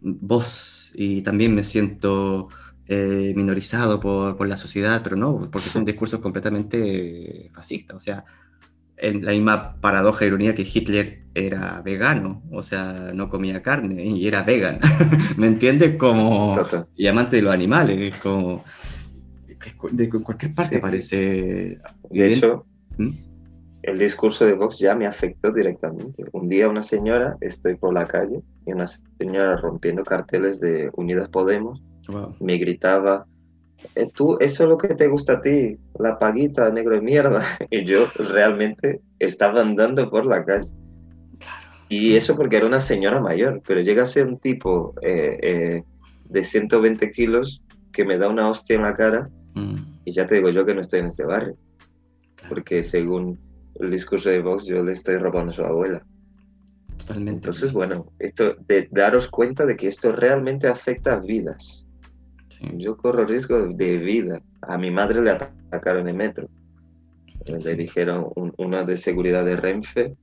voz 0.00 0.90
y 0.94 1.22
también 1.22 1.54
me 1.54 1.64
siento 1.64 2.48
eh, 2.86 3.32
minorizado 3.36 4.00
por, 4.00 4.36
por, 4.36 4.48
la 4.48 4.56
sociedad, 4.56 5.00
pero 5.02 5.16
no, 5.16 5.48
porque 5.50 5.68
son 5.68 5.84
discursos 5.86 6.20
completamente 6.20 7.50
fascistas. 7.54 7.96
O 7.96 8.00
sea, 8.00 8.24
en 8.96 9.24
la 9.24 9.32
misma 9.32 9.80
paradoja, 9.80 10.24
ironía 10.24 10.54
que 10.54 10.62
Hitler 10.62 11.24
era 11.34 11.82
vegano, 11.82 12.42
o 12.50 12.62
sea, 12.62 13.10
no 13.12 13.28
comía 13.28 13.62
carne 13.62 14.04
y 14.04 14.26
era 14.26 14.42
vegan. 14.42 14.78
¿Me 15.36 15.46
entiendes? 15.46 15.96
Como, 15.96 16.56
y 16.96 17.06
amante 17.06 17.36
de 17.36 17.42
los 17.42 17.52
animales, 17.52 18.14
como 18.22 18.64
de 19.92 20.08
cualquier 20.08 20.54
parte 20.54 20.78
parece. 20.78 21.78
De 22.10 22.26
hecho, 22.26 22.66
¿Mm? 22.96 23.10
el 23.84 23.98
discurso 23.98 24.46
de 24.46 24.54
Vox 24.54 24.78
ya 24.78 24.94
me 24.94 25.06
afectó 25.06 25.52
directamente. 25.52 26.24
Un 26.32 26.48
día 26.48 26.68
una 26.68 26.82
señora, 26.82 27.36
estoy 27.40 27.74
por 27.76 27.92
la 27.92 28.06
calle, 28.06 28.40
y 28.66 28.72
una 28.72 28.86
señora 28.86 29.56
rompiendo 29.56 30.02
carteles 30.02 30.58
de 30.60 30.90
Unidas 30.96 31.28
Podemos, 31.28 31.82
me 32.40 32.56
gritaba, 32.56 33.26
eh, 33.94 34.08
tú, 34.14 34.38
eso 34.40 34.62
es 34.64 34.68
lo 34.68 34.78
que 34.78 34.88
te 34.88 35.06
gusta 35.06 35.34
a 35.34 35.40
ti, 35.42 35.76
la 35.98 36.18
paguita, 36.18 36.70
negro 36.70 36.94
de 36.94 37.02
mierda. 37.02 37.42
Y 37.70 37.84
yo 37.84 38.06
realmente 38.16 39.00
estaba 39.18 39.60
andando 39.60 40.08
por 40.10 40.24
la 40.24 40.44
calle. 40.44 40.70
Y 41.88 42.16
eso 42.16 42.36
porque 42.36 42.56
era 42.56 42.66
una 42.66 42.80
señora 42.80 43.20
mayor, 43.20 43.60
pero 43.66 43.82
llega 43.82 44.04
a 44.04 44.06
ser 44.06 44.26
un 44.26 44.38
tipo 44.38 44.94
eh, 45.02 45.38
eh, 45.42 45.82
de 46.30 46.44
120 46.44 47.12
kilos 47.12 47.62
que 47.92 48.04
me 48.04 48.16
da 48.16 48.28
una 48.28 48.48
hostia 48.48 48.76
en 48.76 48.82
la 48.82 48.94
cara 48.94 49.28
mm. 49.54 49.74
y 50.04 50.10
ya 50.12 50.26
te 50.26 50.36
digo 50.36 50.50
yo 50.50 50.64
que 50.64 50.74
no 50.74 50.80
estoy 50.80 51.00
en 51.00 51.06
este 51.06 51.24
barrio. 51.24 51.56
Porque 52.48 52.82
según 52.82 53.38
el 53.80 53.90
discurso 53.90 54.28
de 54.28 54.42
Vox, 54.42 54.66
yo 54.66 54.82
le 54.82 54.92
estoy 54.92 55.16
robando 55.16 55.50
a 55.52 55.54
su 55.54 55.62
abuela. 55.62 56.04
Totalmente. 56.98 57.38
Entonces, 57.38 57.72
bueno, 57.72 58.06
esto 58.18 58.54
de 58.68 58.88
daros 58.90 59.28
cuenta 59.28 59.66
de 59.66 59.76
que 59.76 59.88
esto 59.88 60.12
realmente 60.12 60.68
afecta 60.68 61.14
a 61.14 61.20
vidas. 61.20 61.86
Yo 62.76 62.96
corro 62.96 63.26
riesgo 63.26 63.66
de 63.66 63.98
vida. 63.98 64.40
A 64.62 64.78
mi 64.78 64.90
madre 64.90 65.20
le 65.20 65.30
atacaron 65.30 66.08
en 66.08 66.16
metro. 66.16 66.48
Le 67.64 67.74
dijeron, 67.74 68.30
una 68.56 68.84
de 68.84 68.96
seguridad 68.96 69.44
de 69.44 69.56
Renfe 69.56 70.16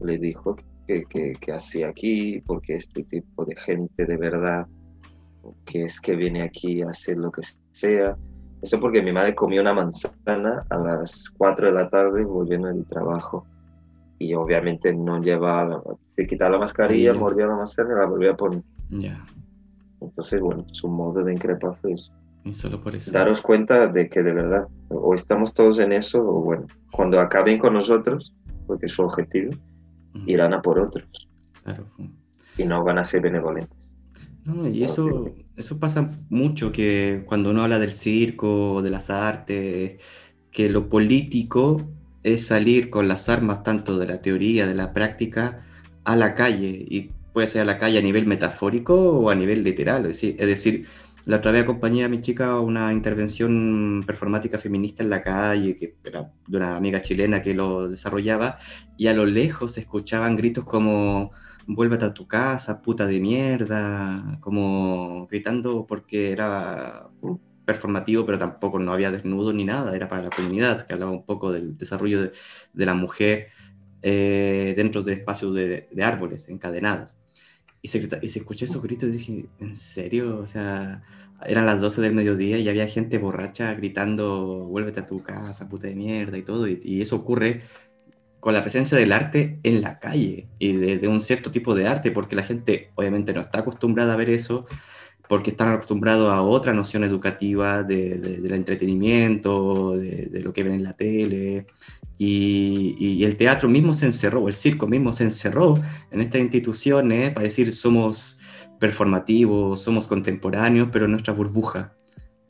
le 0.00 0.18
dijo 0.18 0.56
que, 0.86 1.04
que, 1.04 1.52
hacía 1.52 1.88
aquí, 1.88 2.40
porque 2.46 2.76
este 2.76 3.02
tipo 3.04 3.44
de 3.44 3.56
gente 3.56 4.06
de 4.06 4.16
verdad, 4.16 4.66
que 5.64 5.84
es 5.84 6.00
que 6.00 6.16
viene 6.16 6.42
aquí 6.42 6.82
a 6.82 6.90
hacer 6.90 7.18
lo 7.18 7.30
que 7.30 7.42
sea, 7.72 8.16
eso 8.62 8.78
porque 8.78 9.02
mi 9.02 9.12
madre 9.12 9.34
comió 9.34 9.60
una 9.60 9.74
manzana 9.74 10.64
a 10.70 10.78
las 10.78 11.28
4 11.36 11.66
de 11.66 11.72
la 11.72 11.90
tarde 11.90 12.24
volviendo 12.24 12.68
del 12.68 12.86
trabajo. 12.86 13.44
Y 14.18 14.34
obviamente 14.34 14.94
no 14.94 15.20
llevaba, 15.20 15.82
se 16.14 16.28
quitaba 16.28 16.52
la 16.52 16.58
mascarilla, 16.58 17.12
mordía 17.12 17.46
la 17.46 17.56
manzana 17.56 17.92
y 17.92 17.98
la 17.98 18.06
volvía 18.06 18.30
a 18.30 18.36
poner. 18.36 18.62
Ya. 18.90 19.24
Entonces, 20.00 20.40
bueno, 20.40 20.64
su 20.70 20.88
modo 20.88 21.24
de 21.24 21.32
increpar 21.32 21.76
fue 21.80 21.94
eso. 21.94 22.12
Y 22.44 22.54
solo 22.54 22.80
por 22.80 22.94
eso. 22.94 23.10
Daros 23.10 23.40
cuenta 23.40 23.88
de 23.88 24.08
que 24.08 24.22
de 24.22 24.32
verdad, 24.32 24.68
o 24.88 25.12
estamos 25.12 25.52
todos 25.52 25.80
en 25.80 25.92
eso, 25.92 26.20
o 26.20 26.40
bueno, 26.42 26.66
cuando 26.92 27.18
acaben 27.18 27.58
con 27.58 27.74
nosotros, 27.74 28.32
porque 28.68 28.86
es 28.86 28.92
su 28.92 29.02
objetivo, 29.02 29.52
irán 30.26 30.54
a 30.54 30.62
por 30.62 30.78
otros. 30.78 31.28
Claro. 31.64 31.86
Y 32.56 32.64
no 32.64 32.84
van 32.84 32.98
a 32.98 33.04
ser 33.04 33.22
benevolentes. 33.22 33.76
No, 34.44 34.68
y 34.68 34.84
eso, 34.84 35.30
eso 35.62 35.78
pasa 35.78 36.10
mucho, 36.30 36.72
que 36.72 37.22
cuando 37.26 37.50
uno 37.50 37.62
habla 37.62 37.78
del 37.78 37.92
circo, 37.92 38.82
de 38.82 38.90
las 38.90 39.10
artes, 39.10 40.00
que 40.50 40.68
lo 40.68 40.88
político 40.88 41.80
es 42.22 42.46
salir 42.46 42.90
con 42.90 43.08
las 43.08 43.28
armas 43.28 43.62
tanto 43.62 43.98
de 43.98 44.06
la 44.06 44.20
teoría, 44.22 44.66
de 44.66 44.74
la 44.74 44.92
práctica, 44.92 45.64
a 46.04 46.16
la 46.16 46.34
calle, 46.34 46.68
y 46.88 47.10
puede 47.32 47.46
ser 47.46 47.62
a 47.62 47.64
la 47.64 47.78
calle 47.78 47.98
a 47.98 48.02
nivel 48.02 48.26
metafórico 48.26 48.94
o 48.94 49.30
a 49.30 49.34
nivel 49.34 49.62
literal, 49.64 50.06
es 50.06 50.20
decir, 50.20 50.86
La 51.24 51.36
otra 51.36 51.52
vez 51.52 51.62
acompañé 51.62 52.04
a 52.04 52.08
mi 52.08 52.20
chica 52.20 52.50
a 52.50 52.60
una 52.60 52.92
intervención 52.92 54.02
performática 54.04 54.58
feminista 54.58 55.04
en 55.04 55.10
la 55.10 55.22
calle, 55.22 55.76
que 55.76 55.94
era 56.04 56.32
de 56.48 56.56
una 56.56 56.76
amiga 56.76 57.00
chilena 57.00 57.40
que 57.40 57.54
lo 57.54 57.88
desarrollaba, 57.88 58.58
y 58.98 59.06
a 59.06 59.14
lo 59.14 59.24
lejos 59.24 59.74
se 59.74 59.80
escuchaban 59.80 60.34
gritos 60.36 60.64
como 60.64 61.30
vuélvete 61.66 62.04
a 62.04 62.14
tu 62.14 62.26
casa, 62.26 62.82
puta 62.82 63.06
de 63.06 63.20
mierda, 63.20 64.38
como 64.40 65.26
gritando 65.28 65.86
porque 65.86 66.32
era 66.32 67.08
performativo, 67.64 68.26
pero 68.26 68.38
tampoco 68.38 68.78
no 68.78 68.92
había 68.92 69.10
desnudo 69.10 69.52
ni 69.52 69.64
nada, 69.64 69.94
era 69.94 70.08
para 70.08 70.22
la 70.22 70.30
comunidad, 70.30 70.86
que 70.86 70.92
hablaba 70.94 71.12
un 71.12 71.24
poco 71.24 71.52
del 71.52 71.76
desarrollo 71.76 72.22
de, 72.22 72.32
de 72.72 72.86
la 72.86 72.94
mujer 72.94 73.48
eh, 74.02 74.74
dentro 74.76 75.02
de 75.02 75.14
espacios 75.14 75.54
de, 75.54 75.88
de, 75.90 76.02
árboles 76.04 76.48
encadenadas. 76.48 77.18
Y 77.82 77.88
se, 77.88 78.08
y 78.22 78.28
se 78.28 78.38
escuché 78.40 78.64
esos 78.66 78.82
gritos 78.82 79.08
y 79.08 79.12
dije, 79.12 79.46
¿en 79.60 79.76
serio? 79.76 80.38
O 80.38 80.46
sea, 80.46 81.02
eran 81.46 81.66
las 81.66 81.80
12 81.80 82.00
del 82.00 82.14
mediodía 82.14 82.58
y 82.58 82.68
había 82.68 82.86
gente 82.88 83.18
borracha 83.18 83.74
gritando, 83.74 84.66
vuélvete 84.66 85.00
a 85.00 85.06
tu 85.06 85.22
casa, 85.22 85.68
puta 85.68 85.88
de 85.88 85.94
mierda 85.94 86.38
y 86.38 86.42
todo, 86.42 86.68
y, 86.68 86.80
y 86.82 87.02
eso 87.02 87.16
ocurre 87.16 87.62
con 88.42 88.54
la 88.54 88.60
presencia 88.60 88.98
del 88.98 89.12
arte 89.12 89.60
en 89.62 89.82
la 89.82 90.00
calle 90.00 90.48
y 90.58 90.72
de, 90.72 91.06
un 91.06 91.22
cierto 91.22 91.52
tipo 91.52 91.76
de 91.76 91.86
arte, 91.86 92.10
porque 92.10 92.34
la 92.34 92.42
gente 92.42 92.90
obviamente 92.96 93.32
no 93.32 93.40
está 93.40 93.60
acostumbrada 93.60 94.14
a 94.14 94.16
ver 94.16 94.30
eso, 94.30 94.66
porque 95.28 95.50
están 95.50 95.72
acostumbrados 95.72 96.28
a 96.32 96.42
otra 96.42 96.72
noción 96.72 97.04
educativa 97.04 97.84
de, 97.84 98.18
de, 98.18 98.40
del 98.40 98.54
entretenimiento, 98.54 99.96
de, 99.96 100.40
lo 100.42 100.52
que 100.52 100.64
ven 100.64 100.72
en 100.72 100.82
la 100.82 100.94
tele, 100.94 101.66
y, 102.18 103.22
el 103.22 103.36
teatro 103.36 103.68
mismo 103.68 103.94
se 103.94 104.06
encerró, 104.06 104.48
el 104.48 104.54
circo 104.54 104.88
mismo 104.88 105.12
se 105.12 105.22
encerró 105.22 105.80
en 106.10 106.20
estas 106.20 106.40
instituciones 106.40 107.32
para 107.32 107.44
decir 107.44 107.72
somos 107.72 108.40
performativos, 108.80 109.80
somos 109.80 110.08
contemporáneos, 110.08 110.88
pero 110.90 111.04
en 111.04 111.12
nuestra 111.12 111.32
burbuja. 111.32 111.94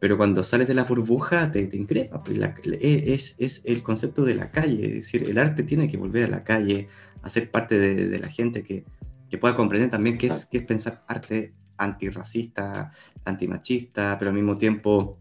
Pero 0.02 0.16
cuando 0.16 0.42
sales 0.42 0.66
de 0.66 0.74
la 0.74 0.82
burbuja 0.82 1.52
te, 1.52 1.64
te 1.68 1.76
increpa, 1.76 2.18
pues 2.18 2.36
la, 2.36 2.56
es, 2.80 3.36
es 3.38 3.62
el 3.64 3.84
concepto 3.84 4.24
de 4.24 4.34
la 4.34 4.50
calle, 4.50 4.84
es 4.84 4.94
decir, 4.94 5.30
el 5.30 5.38
arte 5.38 5.62
tiene 5.62 5.86
que 5.86 5.96
volver 5.96 6.24
a 6.24 6.28
la 6.28 6.42
calle, 6.42 6.88
a 7.22 7.30
ser 7.30 7.52
parte 7.52 7.78
de, 7.78 8.08
de 8.08 8.18
la 8.18 8.26
gente 8.26 8.64
que, 8.64 8.84
que, 9.30 9.38
pueda 9.38 9.54
comprender 9.54 9.90
también 9.90 10.18
qué 10.18 10.26
es, 10.26 10.46
qué 10.46 10.58
es 10.58 10.64
pensar 10.64 11.04
arte 11.06 11.54
antirracista, 11.76 12.90
antimachista, 13.24 14.16
pero 14.18 14.30
al 14.30 14.34
mismo 14.34 14.58
tiempo, 14.58 15.20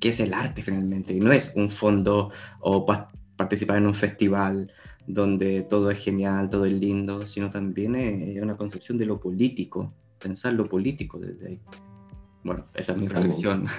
¿qué 0.00 0.08
es 0.08 0.20
el 0.20 0.32
arte 0.32 0.62
finalmente? 0.62 1.12
Y 1.12 1.20
no 1.20 1.30
es 1.30 1.52
un 1.54 1.68
fondo 1.68 2.30
o 2.60 2.86
participar 3.36 3.76
en 3.76 3.86
un 3.86 3.94
festival 3.94 4.72
donde 5.06 5.60
todo 5.60 5.90
es 5.90 6.02
genial, 6.02 6.48
todo 6.48 6.64
es 6.64 6.72
lindo, 6.72 7.26
sino 7.26 7.50
también 7.50 7.96
es 7.96 8.42
una 8.42 8.56
concepción 8.56 8.96
de 8.96 9.04
lo 9.04 9.20
político, 9.20 9.92
pensar 10.18 10.54
lo 10.54 10.66
político 10.70 11.18
desde 11.18 11.48
ahí. 11.48 11.60
Bueno, 12.42 12.64
esa 12.74 12.92
es 12.92 12.98
mi 12.98 13.08
reflexión. 13.08 13.66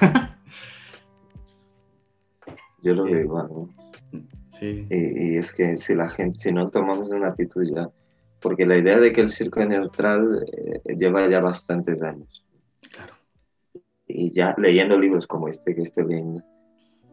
Yo 2.83 2.95
lo 2.95 3.03
veo 3.03 3.19
igual, 3.19 3.47
¿no? 3.49 3.69
Sí. 4.49 4.87
Y, 4.89 5.33
y, 5.33 5.37
es 5.37 5.53
que 5.53 5.77
si 5.77 5.95
la 5.95 6.09
gente, 6.09 6.37
si 6.37 6.51
no 6.51 6.67
tomamos 6.67 7.11
una 7.11 7.29
actitud 7.29 7.63
ya, 7.63 7.89
porque 8.41 8.65
la 8.65 8.77
idea 8.77 8.99
de 8.99 9.13
que 9.13 9.21
el 9.21 9.29
circo 9.29 9.61
es 9.61 9.69
neutral 9.69 10.45
eh, 10.51 10.95
lleva 10.97 11.29
ya 11.29 11.39
bastantes 11.39 12.01
años. 12.01 12.43
Claro. 12.91 13.13
Y 14.07 14.31
ya 14.31 14.55
leyendo 14.57 14.97
libros 14.97 15.27
como 15.27 15.47
este 15.47 15.75
que 15.75 15.83
estoy 15.83 16.07
leyendo 16.07 16.43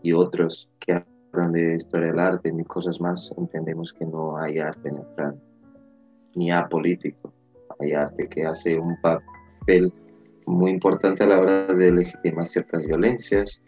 y 0.03 0.12
otros 0.12 0.70
que 0.80 1.05
hablan 1.32 1.53
de 1.53 1.74
historia 1.74 2.09
del 2.09 2.18
arte 2.18 2.53
y 2.57 2.64
cosas 2.64 3.01
más, 3.01 3.32
entendemos 3.36 3.92
que 3.92 4.07
no 4.07 4.38
hay 4.38 4.59
arte 4.59 4.90
neutral, 4.90 5.40
ni 6.34 6.51
apolítico. 6.51 7.32
Hay 7.78 7.92
arte 7.92 8.28
que 8.28 8.46
hace 8.46 8.78
un 8.78 8.99
papel 9.01 9.92
muy 10.49 10.70
importante 10.70 11.22
a 11.22 11.26
la 11.26 11.38
hora 11.38 11.66
de 11.66 11.92
legitimar 11.92 12.46
ciertas 12.46 12.84
violencias, 12.86 13.62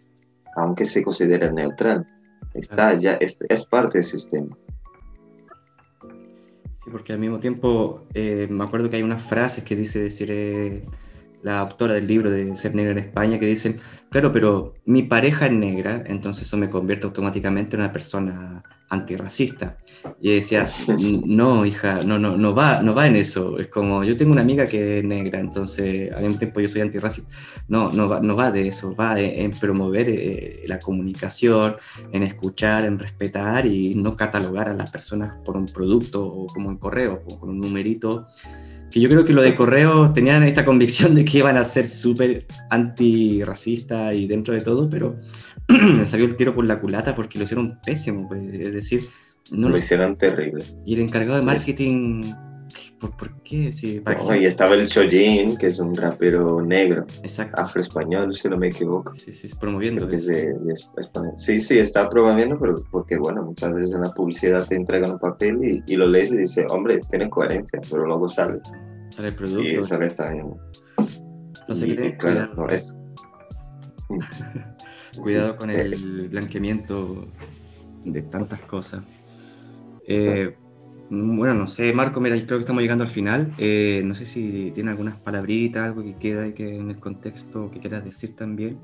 aunque 0.56 0.84
se 0.84 1.02
considera 1.02 1.50
neutral. 1.52 2.06
Está 2.54 2.94
ya, 2.94 3.12
es, 3.14 3.44
es 3.48 3.64
parte 3.66 3.98
del 3.98 4.04
sistema. 4.04 4.56
Sí, 6.82 6.90
porque 6.90 7.12
al 7.12 7.18
mismo 7.18 7.38
tiempo 7.38 8.06
eh, 8.14 8.48
me 8.50 8.64
acuerdo 8.64 8.88
que 8.88 8.96
hay 8.96 9.02
unas 9.02 9.22
frases 9.22 9.62
que 9.62 9.76
dice 9.76 10.00
decir 10.00 10.28
eh, 10.30 10.84
la 11.42 11.60
autora 11.60 11.94
del 11.94 12.06
libro 12.06 12.30
de 12.30 12.54
Ser 12.56 12.74
Negra 12.74 12.92
en 12.92 12.98
España 12.98 13.38
que 13.38 13.46
dicen, 13.46 13.76
claro, 14.10 14.32
pero 14.32 14.74
mi 14.84 15.02
pareja 15.02 15.46
es 15.46 15.52
negra, 15.52 16.02
entonces 16.06 16.46
eso 16.46 16.56
me 16.56 16.70
convierte 16.70 17.06
automáticamente 17.06 17.76
en 17.76 17.82
una 17.82 17.92
persona 17.92 18.62
antirracista. 18.90 19.78
Y 20.20 20.34
decía, 20.34 20.68
no, 20.88 21.64
hija, 21.64 22.00
no, 22.04 22.18
no, 22.18 22.36
no, 22.36 22.54
va, 22.54 22.82
no 22.82 22.94
va 22.94 23.06
en 23.06 23.16
eso. 23.16 23.58
Es 23.58 23.68
como, 23.68 24.04
yo 24.04 24.16
tengo 24.16 24.32
una 24.32 24.40
amiga 24.42 24.66
que 24.66 24.98
es 24.98 25.04
negra, 25.04 25.38
entonces 25.38 26.12
al 26.12 26.22
mismo 26.22 26.38
tiempo 26.38 26.60
yo 26.60 26.68
soy 26.68 26.82
antirracista. 26.82 27.30
No, 27.68 27.90
no 27.90 28.08
va, 28.08 28.20
no 28.20 28.36
va 28.36 28.50
de 28.50 28.68
eso, 28.68 28.94
va 28.94 29.18
en, 29.18 29.52
en 29.52 29.58
promover 29.58 30.06
eh, 30.08 30.64
la 30.66 30.80
comunicación, 30.80 31.76
en 32.12 32.24
escuchar, 32.24 32.84
en 32.84 32.98
respetar 32.98 33.64
y 33.64 33.94
no 33.94 34.16
catalogar 34.16 34.68
a 34.68 34.74
las 34.74 34.90
personas 34.90 35.34
por 35.44 35.56
un 35.56 35.66
producto 35.66 36.26
o 36.26 36.46
como 36.46 36.68
un 36.68 36.76
correo, 36.76 37.22
o 37.26 37.38
con 37.38 37.50
un 37.50 37.60
numerito. 37.60 38.26
Que 38.90 39.00
yo 39.00 39.08
creo 39.08 39.24
que 39.24 39.32
lo 39.32 39.42
de 39.42 39.54
correo 39.54 40.12
tenían 40.12 40.42
esta 40.42 40.64
convicción 40.64 41.14
de 41.14 41.24
que 41.24 41.38
iban 41.38 41.56
a 41.56 41.64
ser 41.64 41.88
súper 41.88 42.46
antirracista 42.70 44.12
y 44.12 44.26
dentro 44.26 44.52
de 44.54 44.62
todo, 44.62 44.90
pero 44.90 45.16
salió 46.06 46.26
el 46.26 46.36
tiro 46.36 46.54
por 46.54 46.64
la 46.64 46.80
culata 46.80 47.14
porque 47.14 47.38
lo 47.38 47.44
hicieron 47.44 47.78
pésimo, 47.84 48.28
pues, 48.28 48.42
es 48.52 48.72
decir, 48.72 49.04
no 49.50 49.68
lo, 49.68 49.70
lo 49.70 49.76
hicieron 49.76 50.16
terrible. 50.16 50.64
Y 50.84 50.94
el 50.94 51.00
encargado 51.00 51.38
de 51.38 51.44
marketing, 51.44 52.22
¿por, 53.00 53.16
por 53.16 53.42
qué? 53.42 53.72
Sí, 53.72 54.00
¿para 54.00 54.20
no, 54.20 54.28
qué? 54.28 54.42
Y 54.42 54.46
estaba 54.46 54.74
el 54.74 54.86
Shojin, 54.86 55.56
que 55.56 55.68
es 55.68 55.80
un 55.80 55.94
rapero 55.94 56.62
negro, 56.62 57.06
afroespañol, 57.54 58.34
si 58.34 58.48
no 58.48 58.56
me 58.56 58.68
equivoco. 58.68 59.14
Sí, 59.14 59.32
sí, 59.32 59.48
promoviendo. 59.58 60.06
Que 60.08 60.16
es 60.16 60.26
de, 60.26 60.52
de 60.52 60.74
español. 60.98 61.32
Sí, 61.36 61.60
sí, 61.60 61.78
está 61.78 62.08
promoviendo, 62.08 62.58
pero 62.58 62.84
porque, 62.90 63.16
bueno, 63.16 63.42
muchas 63.42 63.72
veces 63.72 63.94
en 63.94 64.02
la 64.02 64.12
publicidad 64.12 64.66
te 64.66 64.76
entregan 64.76 65.12
un 65.12 65.18
papel 65.18 65.64
y, 65.64 65.82
y 65.92 65.96
lo 65.96 66.06
lees 66.06 66.30
y 66.30 66.36
dices, 66.36 66.66
hombre, 66.70 67.00
tiene 67.08 67.28
coherencia, 67.30 67.80
pero 67.90 68.06
luego 68.06 68.28
sale. 68.28 68.60
Sale 69.10 69.28
el 69.28 69.34
producto. 69.34 69.62
Y 69.62 69.82
sale 69.82 70.06
mismo. 70.34 70.60
No 71.68 71.76
sé 71.76 71.86
y, 71.86 71.88
qué 71.90 71.94
tienes 71.96 72.18
claro, 72.18 72.54
no, 72.54 72.68
es... 72.68 73.00
Cuidado 75.20 75.56
con 75.56 75.70
el 75.70 76.28
blanqueamiento 76.28 77.26
de 78.04 78.22
tantas 78.22 78.60
cosas. 78.62 79.02
Eh, 80.06 80.56
bueno, 81.10 81.54
no 81.54 81.66
sé, 81.66 81.92
Marco, 81.92 82.20
mira, 82.20 82.36
creo 82.36 82.58
que 82.58 82.60
estamos 82.60 82.82
llegando 82.82 83.02
al 83.02 83.10
final. 83.10 83.48
Eh, 83.58 84.02
no 84.04 84.14
sé 84.14 84.24
si 84.24 84.70
tiene 84.72 84.90
algunas 84.90 85.16
palabritas, 85.16 85.86
algo 85.86 86.02
que 86.04 86.14
queda 86.14 86.52
que 86.54 86.76
en 86.76 86.90
el 86.90 87.00
contexto 87.00 87.68
que 87.70 87.80
quieras 87.80 88.04
decir 88.04 88.36
también. 88.36 88.78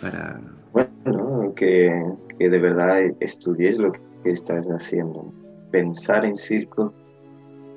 Para... 0.00 0.40
Bueno, 0.72 1.52
que, 1.54 1.92
que 2.38 2.48
de 2.48 2.58
verdad 2.58 3.02
estudies 3.20 3.78
lo 3.78 3.92
que 3.92 4.00
estás 4.24 4.66
haciendo. 4.68 5.32
Pensar 5.70 6.24
en 6.24 6.34
circo 6.34 6.94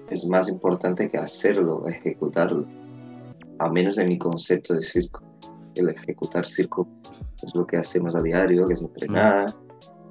es 0.10 0.26
más 0.28 0.48
importante 0.48 1.10
que 1.10 1.18
hacerlo, 1.18 1.88
ejecutarlo. 1.90 2.66
A 3.60 3.70
menos 3.70 3.98
en 3.98 4.08
mi 4.08 4.18
concepto 4.18 4.76
de 4.76 4.82
circo. 4.82 5.22
El 5.76 5.90
ejecutar 5.90 6.46
circo 6.46 6.88
es 7.44 7.54
lo 7.54 7.68
que 7.68 7.78
hacemos 7.78 8.16
a 8.16 8.22
diario, 8.22 8.66
que 8.66 8.74
es 8.74 8.82
entrenar, 8.82 9.50
mm. 9.50 9.65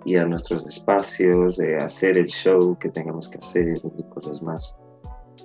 Ir 0.04 0.20
a 0.20 0.26
nuestros 0.26 0.66
espacios, 0.66 1.58
eh, 1.60 1.76
hacer 1.76 2.18
el 2.18 2.26
show 2.26 2.76
que 2.78 2.88
tengamos 2.88 3.28
que 3.28 3.38
hacer 3.38 3.80
y 3.96 4.02
cosas 4.04 4.42
más. 4.42 4.74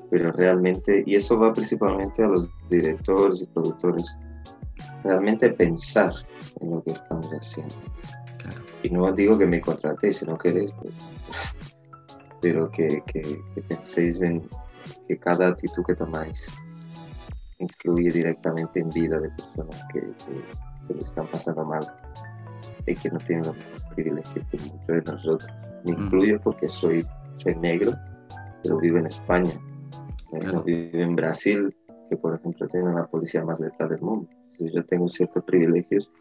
Pero 0.09 0.31
realmente, 0.31 1.03
y 1.05 1.15
eso 1.15 1.37
va 1.37 1.53
principalmente 1.53 2.23
a 2.23 2.27
los 2.27 2.49
directores 2.69 3.41
y 3.41 3.47
productores, 3.47 4.15
realmente 5.03 5.49
pensar 5.49 6.13
en 6.59 6.71
lo 6.71 6.83
que 6.83 6.91
estamos 6.91 7.27
haciendo. 7.29 7.75
Claro. 8.39 8.61
Y 8.83 8.89
no 8.89 9.11
digo 9.11 9.37
que 9.37 9.45
me 9.45 9.61
contratéis 9.61 10.17
si 10.17 10.25
no 10.25 10.37
queréis, 10.37 10.71
pues, 10.73 11.29
pero 12.41 12.69
que, 12.71 13.03
que, 13.05 13.21
que 13.53 13.61
penséis 13.61 14.21
en 14.21 14.47
que 15.07 15.17
cada 15.17 15.49
actitud 15.49 15.83
que 15.85 15.95
tomáis 15.95 16.51
influye 17.59 18.09
directamente 18.09 18.79
en 18.79 18.89
vida 18.89 19.19
de 19.19 19.29
personas 19.29 19.83
que, 19.91 19.99
que, 19.99 20.87
que 20.87 20.93
lo 20.93 21.01
están 21.01 21.27
pasando 21.29 21.65
mal 21.65 21.85
y 22.87 22.95
que 22.95 23.09
no 23.09 23.19
tienen 23.19 23.45
los 23.45 23.55
mismos 23.55 23.88
privilegios 24.03 24.45
que 24.49 24.57
muchos 24.57 24.87
de 24.87 25.01
nosotros. 25.11 25.49
Me 25.85 25.91
incluyo 25.91 26.39
porque 26.41 26.67
soy, 26.67 27.05
soy 27.37 27.55
negro, 27.55 27.91
pero 28.63 28.77
vivo 28.79 28.97
en 28.97 29.07
España. 29.07 29.51
Eh, 30.33 30.39
Claro. 30.39 30.57
No 30.59 30.63
vivo 30.63 30.99
en 30.99 31.15
Brasil, 31.15 31.75
que 32.09 32.15
por 32.15 32.35
ejemplo 32.35 32.67
tiene 32.67 32.93
la 32.93 33.07
policía 33.07 33.43
más 33.43 33.59
letal 33.59 33.89
del 33.89 34.01
mundo. 34.01 34.29
Entonces, 34.51 34.73
yo 34.73 34.85
tengo 34.85 35.07
ciertos 35.07 35.43
privilegios 35.43 36.11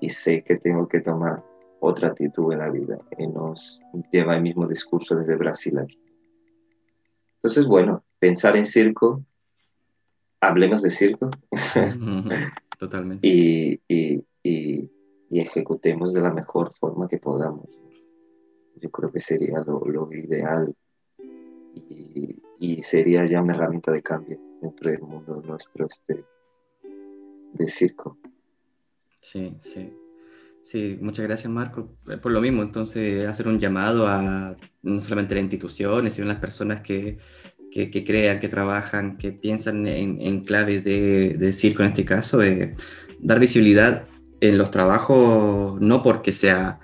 y 0.00 0.08
sé 0.08 0.42
que 0.42 0.56
tengo 0.56 0.88
que 0.88 1.00
tomar 1.00 1.42
otra 1.78 2.08
actitud 2.08 2.52
en 2.52 2.58
la 2.58 2.68
vida 2.70 2.98
y 3.18 3.26
nos 3.28 3.82
lleva 4.10 4.34
el 4.36 4.42
mismo 4.42 4.66
discurso 4.66 5.14
desde 5.14 5.36
Brasil 5.36 5.78
aquí. 5.78 5.98
Entonces, 7.36 7.66
bueno, 7.66 8.02
pensar 8.18 8.56
en 8.56 8.64
circo, 8.64 9.22
hablemos 10.40 10.82
de 10.82 10.90
circo 10.90 11.30
Totalmente. 12.78 13.26
y, 13.26 13.80
y, 13.88 14.24
y, 14.42 14.90
y 15.30 15.40
ejecutemos 15.40 16.12
de 16.12 16.20
la 16.20 16.32
mejor 16.32 16.74
forma 16.74 17.08
que 17.08 17.18
podamos. 17.18 17.68
Yo 18.74 18.90
creo 18.90 19.12
que 19.12 19.20
sería 19.20 19.60
lo, 19.60 19.80
lo 19.86 20.12
ideal 20.12 20.74
y, 21.74 22.42
y, 22.58 22.82
sería 22.82 23.24
ya 23.26 23.40
una 23.40 23.54
herramienta 23.54 23.92
de 23.92 24.02
cambio 24.02 24.38
dentro 24.60 24.90
del 24.90 25.00
mundo 25.02 25.40
nuestro 25.46 25.86
este 25.86 26.24
de 27.52 27.68
circo. 27.68 28.18
Sí, 29.20 29.56
sí. 29.60 29.92
Sí, 30.62 30.98
muchas 31.00 31.26
gracias 31.26 31.50
Marco. 31.50 31.96
Eh, 32.08 32.16
por 32.16 32.32
lo 32.32 32.40
mismo, 32.40 32.62
entonces 32.62 33.26
hacer 33.26 33.48
un 33.48 33.60
llamado 33.60 34.06
a 34.06 34.56
no 34.82 35.00
solamente 35.00 35.34
las 35.34 35.42
instituciones, 35.42 36.14
sino 36.14 36.26
a 36.26 36.32
las 36.32 36.40
personas 36.40 36.80
que, 36.80 37.18
que, 37.70 38.04
crean, 38.04 38.40
que 38.40 38.48
trabajan, 38.48 39.16
que 39.16 39.32
piensan 39.32 39.86
en, 39.86 40.20
en 40.20 40.42
clave 40.42 40.80
de, 40.80 41.34
de, 41.38 41.52
circo 41.52 41.82
en 41.82 41.90
este 41.90 42.04
caso, 42.04 42.38
de 42.38 42.72
dar 43.20 43.38
visibilidad 43.38 44.09
en 44.40 44.58
los 44.58 44.70
trabajos, 44.70 45.80
no 45.80 46.02
porque 46.02 46.32
sea 46.32 46.80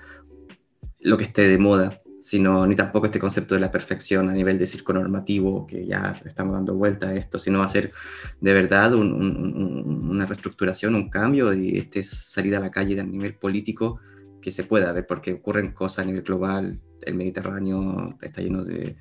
lo 0.99 1.17
que 1.17 1.25
esté 1.25 1.47
de 1.47 1.57
moda, 1.57 2.01
sino 2.19 2.65
ni 2.67 2.75
tampoco 2.75 3.05
este 3.05 3.19
concepto 3.19 3.55
de 3.55 3.61
la 3.61 3.71
perfección 3.71 4.29
a 4.29 4.33
nivel 4.33 4.57
de 4.57 4.67
circo 4.67 4.93
normativo, 4.93 5.65
que 5.65 5.85
ya 5.85 6.15
estamos 6.25 6.53
dando 6.53 6.75
vuelta 6.75 7.09
a 7.09 7.15
esto, 7.15 7.39
sino 7.39 7.67
ser 7.69 7.93
de 8.41 8.53
verdad 8.53 8.93
una 8.95 10.25
reestructuración, 10.25 10.95
un 10.95 11.09
cambio 11.09 11.53
y 11.53 11.77
este 11.77 12.03
salir 12.03 12.55
a 12.55 12.59
la 12.59 12.71
calle 12.71 12.99
a 12.99 13.03
nivel 13.03 13.35
político 13.35 13.99
que 14.41 14.51
se 14.51 14.63
pueda. 14.63 14.91
Ver, 14.91 15.07
porque 15.07 15.33
ocurren 15.33 15.71
cosas 15.71 15.99
a 15.99 16.05
nivel 16.05 16.23
global, 16.23 16.79
el 17.01 17.15
Mediterráneo 17.15 18.17
está 18.21 18.41
lleno 18.41 18.63
de 18.63 18.97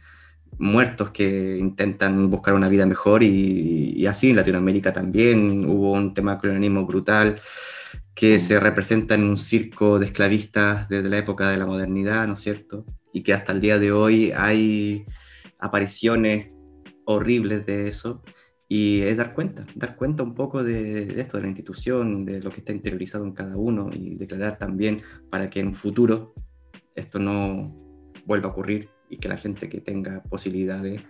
muertos 0.59 1.11
que 1.11 1.57
intentan 1.59 2.31
buscar 2.31 2.55
una 2.55 2.69
vida 2.69 2.87
mejor 2.87 3.23
y, 3.23 3.95
y 3.97 4.07
así 4.07 4.31
en 4.31 4.37
Latinoamérica 4.37 4.93
también. 4.93 5.69
Hubo 5.69 5.93
un 5.93 6.15
tema 6.15 6.35
de 6.35 6.41
colonialismo 6.41 6.87
brutal 6.87 7.41
que 8.17 8.41
se 8.41 8.59
representa 8.59 9.15
en 9.15 9.23
un 9.23 9.37
circo 9.37 10.01
de 10.01 10.07
esclavistas 10.07 10.89
desde 10.89 11.09
la 11.09 11.19
época 11.19 11.51
de 11.51 11.59
la 11.59 11.67
modernidad, 11.67 12.27
¿no 12.27 12.35
es 12.35 12.41
cierto? 12.41 12.85
y 13.17 13.23
que 13.23 13.33
hasta 13.33 13.53
el 13.53 13.63
día 13.63 13.79
de 13.79 13.93
hoy 13.93 14.31
hay 14.37 15.07
apariciones 15.59 16.51
horribles 17.07 17.65
de 17.65 17.89
eso 17.89 18.23
y 18.69 19.01
es 19.01 19.17
dar 19.17 19.33
cuenta, 19.33 19.65
dar 19.75 19.97
cuenta 19.97 20.23
un 20.23 20.35
poco 20.35 20.63
de, 20.63 21.19
esto, 21.19 21.39
de 21.39 21.45
la 21.45 21.49
institución, 21.49 22.27
de 22.27 22.43
lo 22.43 22.51
que 22.51 22.59
está 22.59 22.73
interiorizado 22.73 23.25
en 23.25 23.33
cada 23.33 23.57
uno 23.57 23.89
y 23.91 24.17
declarar 24.17 24.59
también 24.59 25.01
para 25.31 25.49
que 25.49 25.61
en 25.61 25.69
un 25.69 25.75
futuro 25.75 26.35
esto 26.95 27.19
no 27.19 27.75
vuelva 28.27 28.51
a 28.51 28.53
ocurrir 28.53 28.91
y 29.09 29.17
que 29.17 29.29
la 29.29 29.39
gente 29.39 29.71
que 29.71 29.81
tenga 29.81 30.23
posibilidades, 30.25 31.01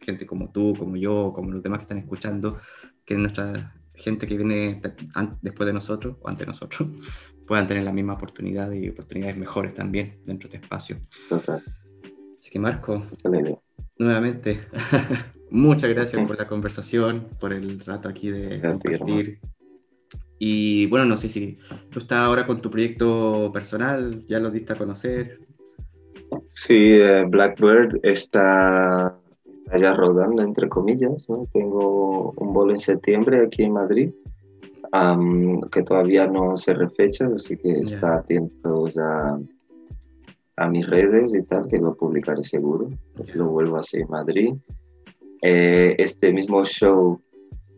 gente 0.00 0.24
como 0.24 0.52
tú, 0.52 0.74
como 0.78 0.96
yo, 0.96 1.34
como 1.34 1.50
los 1.50 1.62
demás 1.62 1.80
que 1.80 1.84
están 1.84 1.98
escuchando, 1.98 2.60
que 3.04 3.14
nuestra 3.14 3.74
gente 4.02 4.26
que 4.26 4.36
viene 4.36 4.80
después 5.40 5.66
de 5.66 5.72
nosotros 5.72 6.16
o 6.20 6.28
ante 6.28 6.44
nosotros, 6.44 6.88
puedan 7.46 7.66
tener 7.66 7.84
la 7.84 7.92
misma 7.92 8.14
oportunidad 8.14 8.70
y 8.72 8.88
oportunidades 8.88 9.36
mejores 9.36 9.74
también 9.74 10.18
dentro 10.24 10.48
de 10.48 10.56
este 10.56 10.64
espacio. 10.64 10.96
Así 12.38 12.50
que 12.50 12.58
Marco, 12.58 13.06
nuevamente, 13.98 14.66
muchas 15.50 15.90
gracias 15.90 16.26
por 16.26 16.36
la 16.38 16.46
conversación, 16.46 17.28
por 17.38 17.52
el 17.52 17.80
rato 17.80 18.08
aquí 18.08 18.30
de 18.30 18.60
compartir. 18.60 19.38
Y 20.38 20.86
bueno, 20.86 21.06
no 21.06 21.16
sé 21.16 21.28
si 21.28 21.58
tú 21.90 22.00
estás 22.00 22.18
ahora 22.18 22.46
con 22.46 22.60
tu 22.60 22.68
proyecto 22.68 23.52
personal, 23.52 24.24
ya 24.26 24.40
lo 24.40 24.50
diste 24.50 24.72
a 24.72 24.76
conocer. 24.76 25.38
Sí, 26.52 26.74
eh, 26.74 27.24
Blackbird 27.28 28.00
está, 28.02 29.16
ya 29.76 29.94
rodando, 29.94 30.42
entre 30.42 30.68
comillas. 30.68 31.28
¿no? 31.28 31.46
Tengo 31.52 32.32
un 32.36 32.52
bolo 32.52 32.72
en 32.72 32.78
septiembre 32.78 33.40
aquí 33.40 33.64
en 33.64 33.72
Madrid 33.72 34.10
que 35.70 35.82
todavía 35.82 36.26
no 36.26 36.56
se 36.56 36.74
refecha, 36.74 37.26
así 37.34 37.56
que 37.56 37.80
está 37.80 38.16
atento 38.16 38.86
a, 38.98 39.40
a, 40.56 40.68
mis 40.68 40.86
redes 40.86 41.34
y 41.34 41.42
tal, 41.44 41.66
que 41.66 41.78
lo 41.78 41.94
publicaré 41.94 42.44
seguro. 42.44 42.90
Lo 43.34 43.48
vuelvo 43.48 43.76
a 43.76 43.80
hacer 43.80 44.02
en 44.02 44.10
Madrid. 44.10 44.54
Eh, 45.40 45.96
este 45.98 46.30
mismo 46.32 46.62
show 46.64 47.18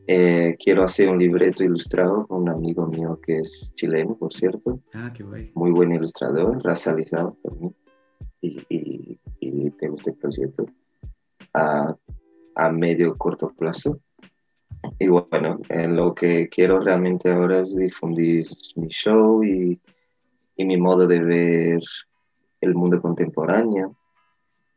eh, 0.09 0.57
quiero 0.59 0.83
hacer 0.83 1.09
un 1.09 1.19
libreto 1.19 1.63
ilustrado 1.63 2.27
con 2.27 2.43
un 2.43 2.49
amigo 2.49 2.87
mío 2.87 3.19
que 3.25 3.39
es 3.39 3.73
chileno, 3.77 4.17
por 4.17 4.35
cierto. 4.35 4.81
Ah, 4.93 5.13
qué 5.17 5.23
guay. 5.23 5.53
Muy 5.55 5.71
buen 5.71 5.93
ilustrador, 5.93 6.63
racializado 6.65 7.37
mí. 7.61 7.73
Y, 8.41 8.61
y, 8.69 9.19
y 9.41 9.71
tengo 9.71 9.95
este 9.95 10.13
proyecto 10.13 10.67
a, 11.55 11.95
a 12.55 12.71
medio 12.71 13.17
corto 13.17 13.51
plazo. 13.51 14.01
Y 14.99 15.09
bueno, 15.09 15.61
lo 15.71 16.15
que 16.15 16.49
quiero 16.49 16.79
realmente 16.79 17.31
ahora 17.33 17.61
es 17.61 17.75
difundir 17.75 18.47
mi 18.77 18.89
show 18.89 19.43
y, 19.43 19.81
y 20.57 20.65
mi 20.65 20.77
modo 20.77 21.07
de 21.07 21.21
ver 21.21 21.81
el 22.61 22.75
mundo 22.75 23.01
contemporáneo. 23.01 23.97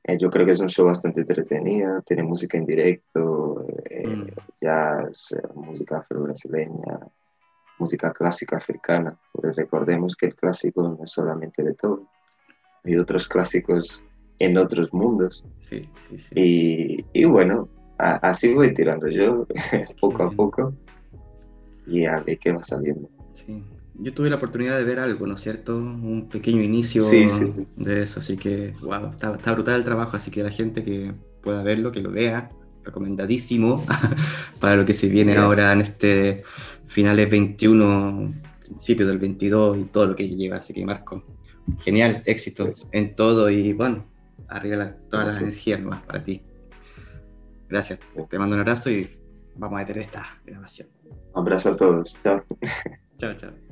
Eh, 0.04 0.18
yo 0.18 0.30
creo 0.30 0.46
que 0.46 0.54
es 0.54 0.60
un 0.60 0.70
show 0.70 0.86
bastante 0.86 1.22
entretenido, 1.22 2.02
tiene 2.04 2.24
música 2.24 2.58
en 2.58 2.66
directo, 2.66 3.66
eh, 3.90 4.08
mm. 4.08 4.28
jazz, 4.62 5.38
música 5.56 5.98
afro-brasileña, 5.98 7.00
música 7.78 8.14
clásica 8.14 8.58
africana. 8.58 9.20
Porque 9.34 9.52
recordemos 9.52 10.16
que 10.16 10.28
el 10.28 10.36
clásico 10.36 10.84
no 10.84 11.04
es 11.04 11.12
solamente 11.12 11.64
de 11.64 11.74
todo, 11.74 12.08
hay 12.86 12.96
otros 12.98 13.28
clásicos 13.28 14.02
en 14.40 14.58
otros 14.58 14.94
mundos. 14.94 15.46
Sí, 15.58 15.90
sí, 15.98 16.18
sí. 16.18 16.34
Y, 16.36 17.06
y 17.14 17.26
bueno, 17.26 17.70
así 17.98 18.54
voy 18.54 18.74
tirando 18.74 19.08
yo, 19.08 19.48
poco 20.00 20.24
a 20.24 20.32
poco, 20.32 20.74
y 21.86 22.06
a 22.06 22.20
ver 22.20 22.38
qué 22.40 22.52
va 22.52 22.64
saliendo. 22.64 23.10
Sí. 23.34 23.64
Yo 24.00 24.14
tuve 24.14 24.30
la 24.30 24.36
oportunidad 24.36 24.78
de 24.78 24.84
ver 24.84 25.00
algo, 25.00 25.26
¿no 25.26 25.36
es 25.36 25.42
cierto? 25.42 25.76
Un 25.76 26.30
pequeño 26.30 26.62
inicio 26.62 27.04
de 27.06 28.04
eso, 28.04 28.20
así 28.20 28.38
que, 28.38 28.74
wow, 28.82 29.10
está, 29.10 29.52
brutal 29.54 29.76
el 29.76 29.84
trabajo, 29.84 30.16
así 30.16 30.30
que 30.30 30.44
la 30.44 30.52
gente 30.52 30.84
que 30.84 31.14
pueda 31.42 31.64
verlo, 31.64 31.92
que 31.92 32.02
lo 32.02 32.12
vea, 32.12 32.52
recomendadísimo 32.84 33.84
para 34.60 34.76
lo 34.76 34.86
que 34.86 34.94
se 34.94 35.10
viene 35.10 35.36
ahora 35.36 35.74
en 35.74 35.82
este 35.82 36.44
finales 36.86 37.30
21, 37.30 38.34
principio 38.66 39.08
del 39.08 39.18
22 39.18 39.80
y 39.80 39.84
todo 39.86 40.06
lo 40.06 40.16
que 40.16 40.30
lleva, 40.30 40.58
así 40.58 40.74
que 40.74 40.86
Marco, 40.86 41.24
genial, 41.80 42.22
éxito 42.26 42.72
en 42.92 43.16
todo 43.16 43.50
y 43.50 43.74
bueno, 43.74 44.02
arriba 44.48 44.96
todas 45.10 45.28
las 45.28 45.38
energías 45.38 45.82
más 45.82 46.04
para 46.04 46.24
ti. 46.24 46.44
Gracias. 47.70 48.00
Te 48.30 48.40
mando 48.40 48.56
un 48.56 48.62
abrazo 48.62 48.90
y 48.90 49.10
vamos 49.56 49.78
a 49.78 49.80
detener 49.82 50.04
esta 50.04 50.26
grabación. 50.46 50.88
Un 51.34 51.42
abrazo 51.42 51.72
a 51.72 51.76
todos. 51.76 52.18
Chao. 52.24 52.44
Chao, 53.18 53.34
chao. 53.36 53.67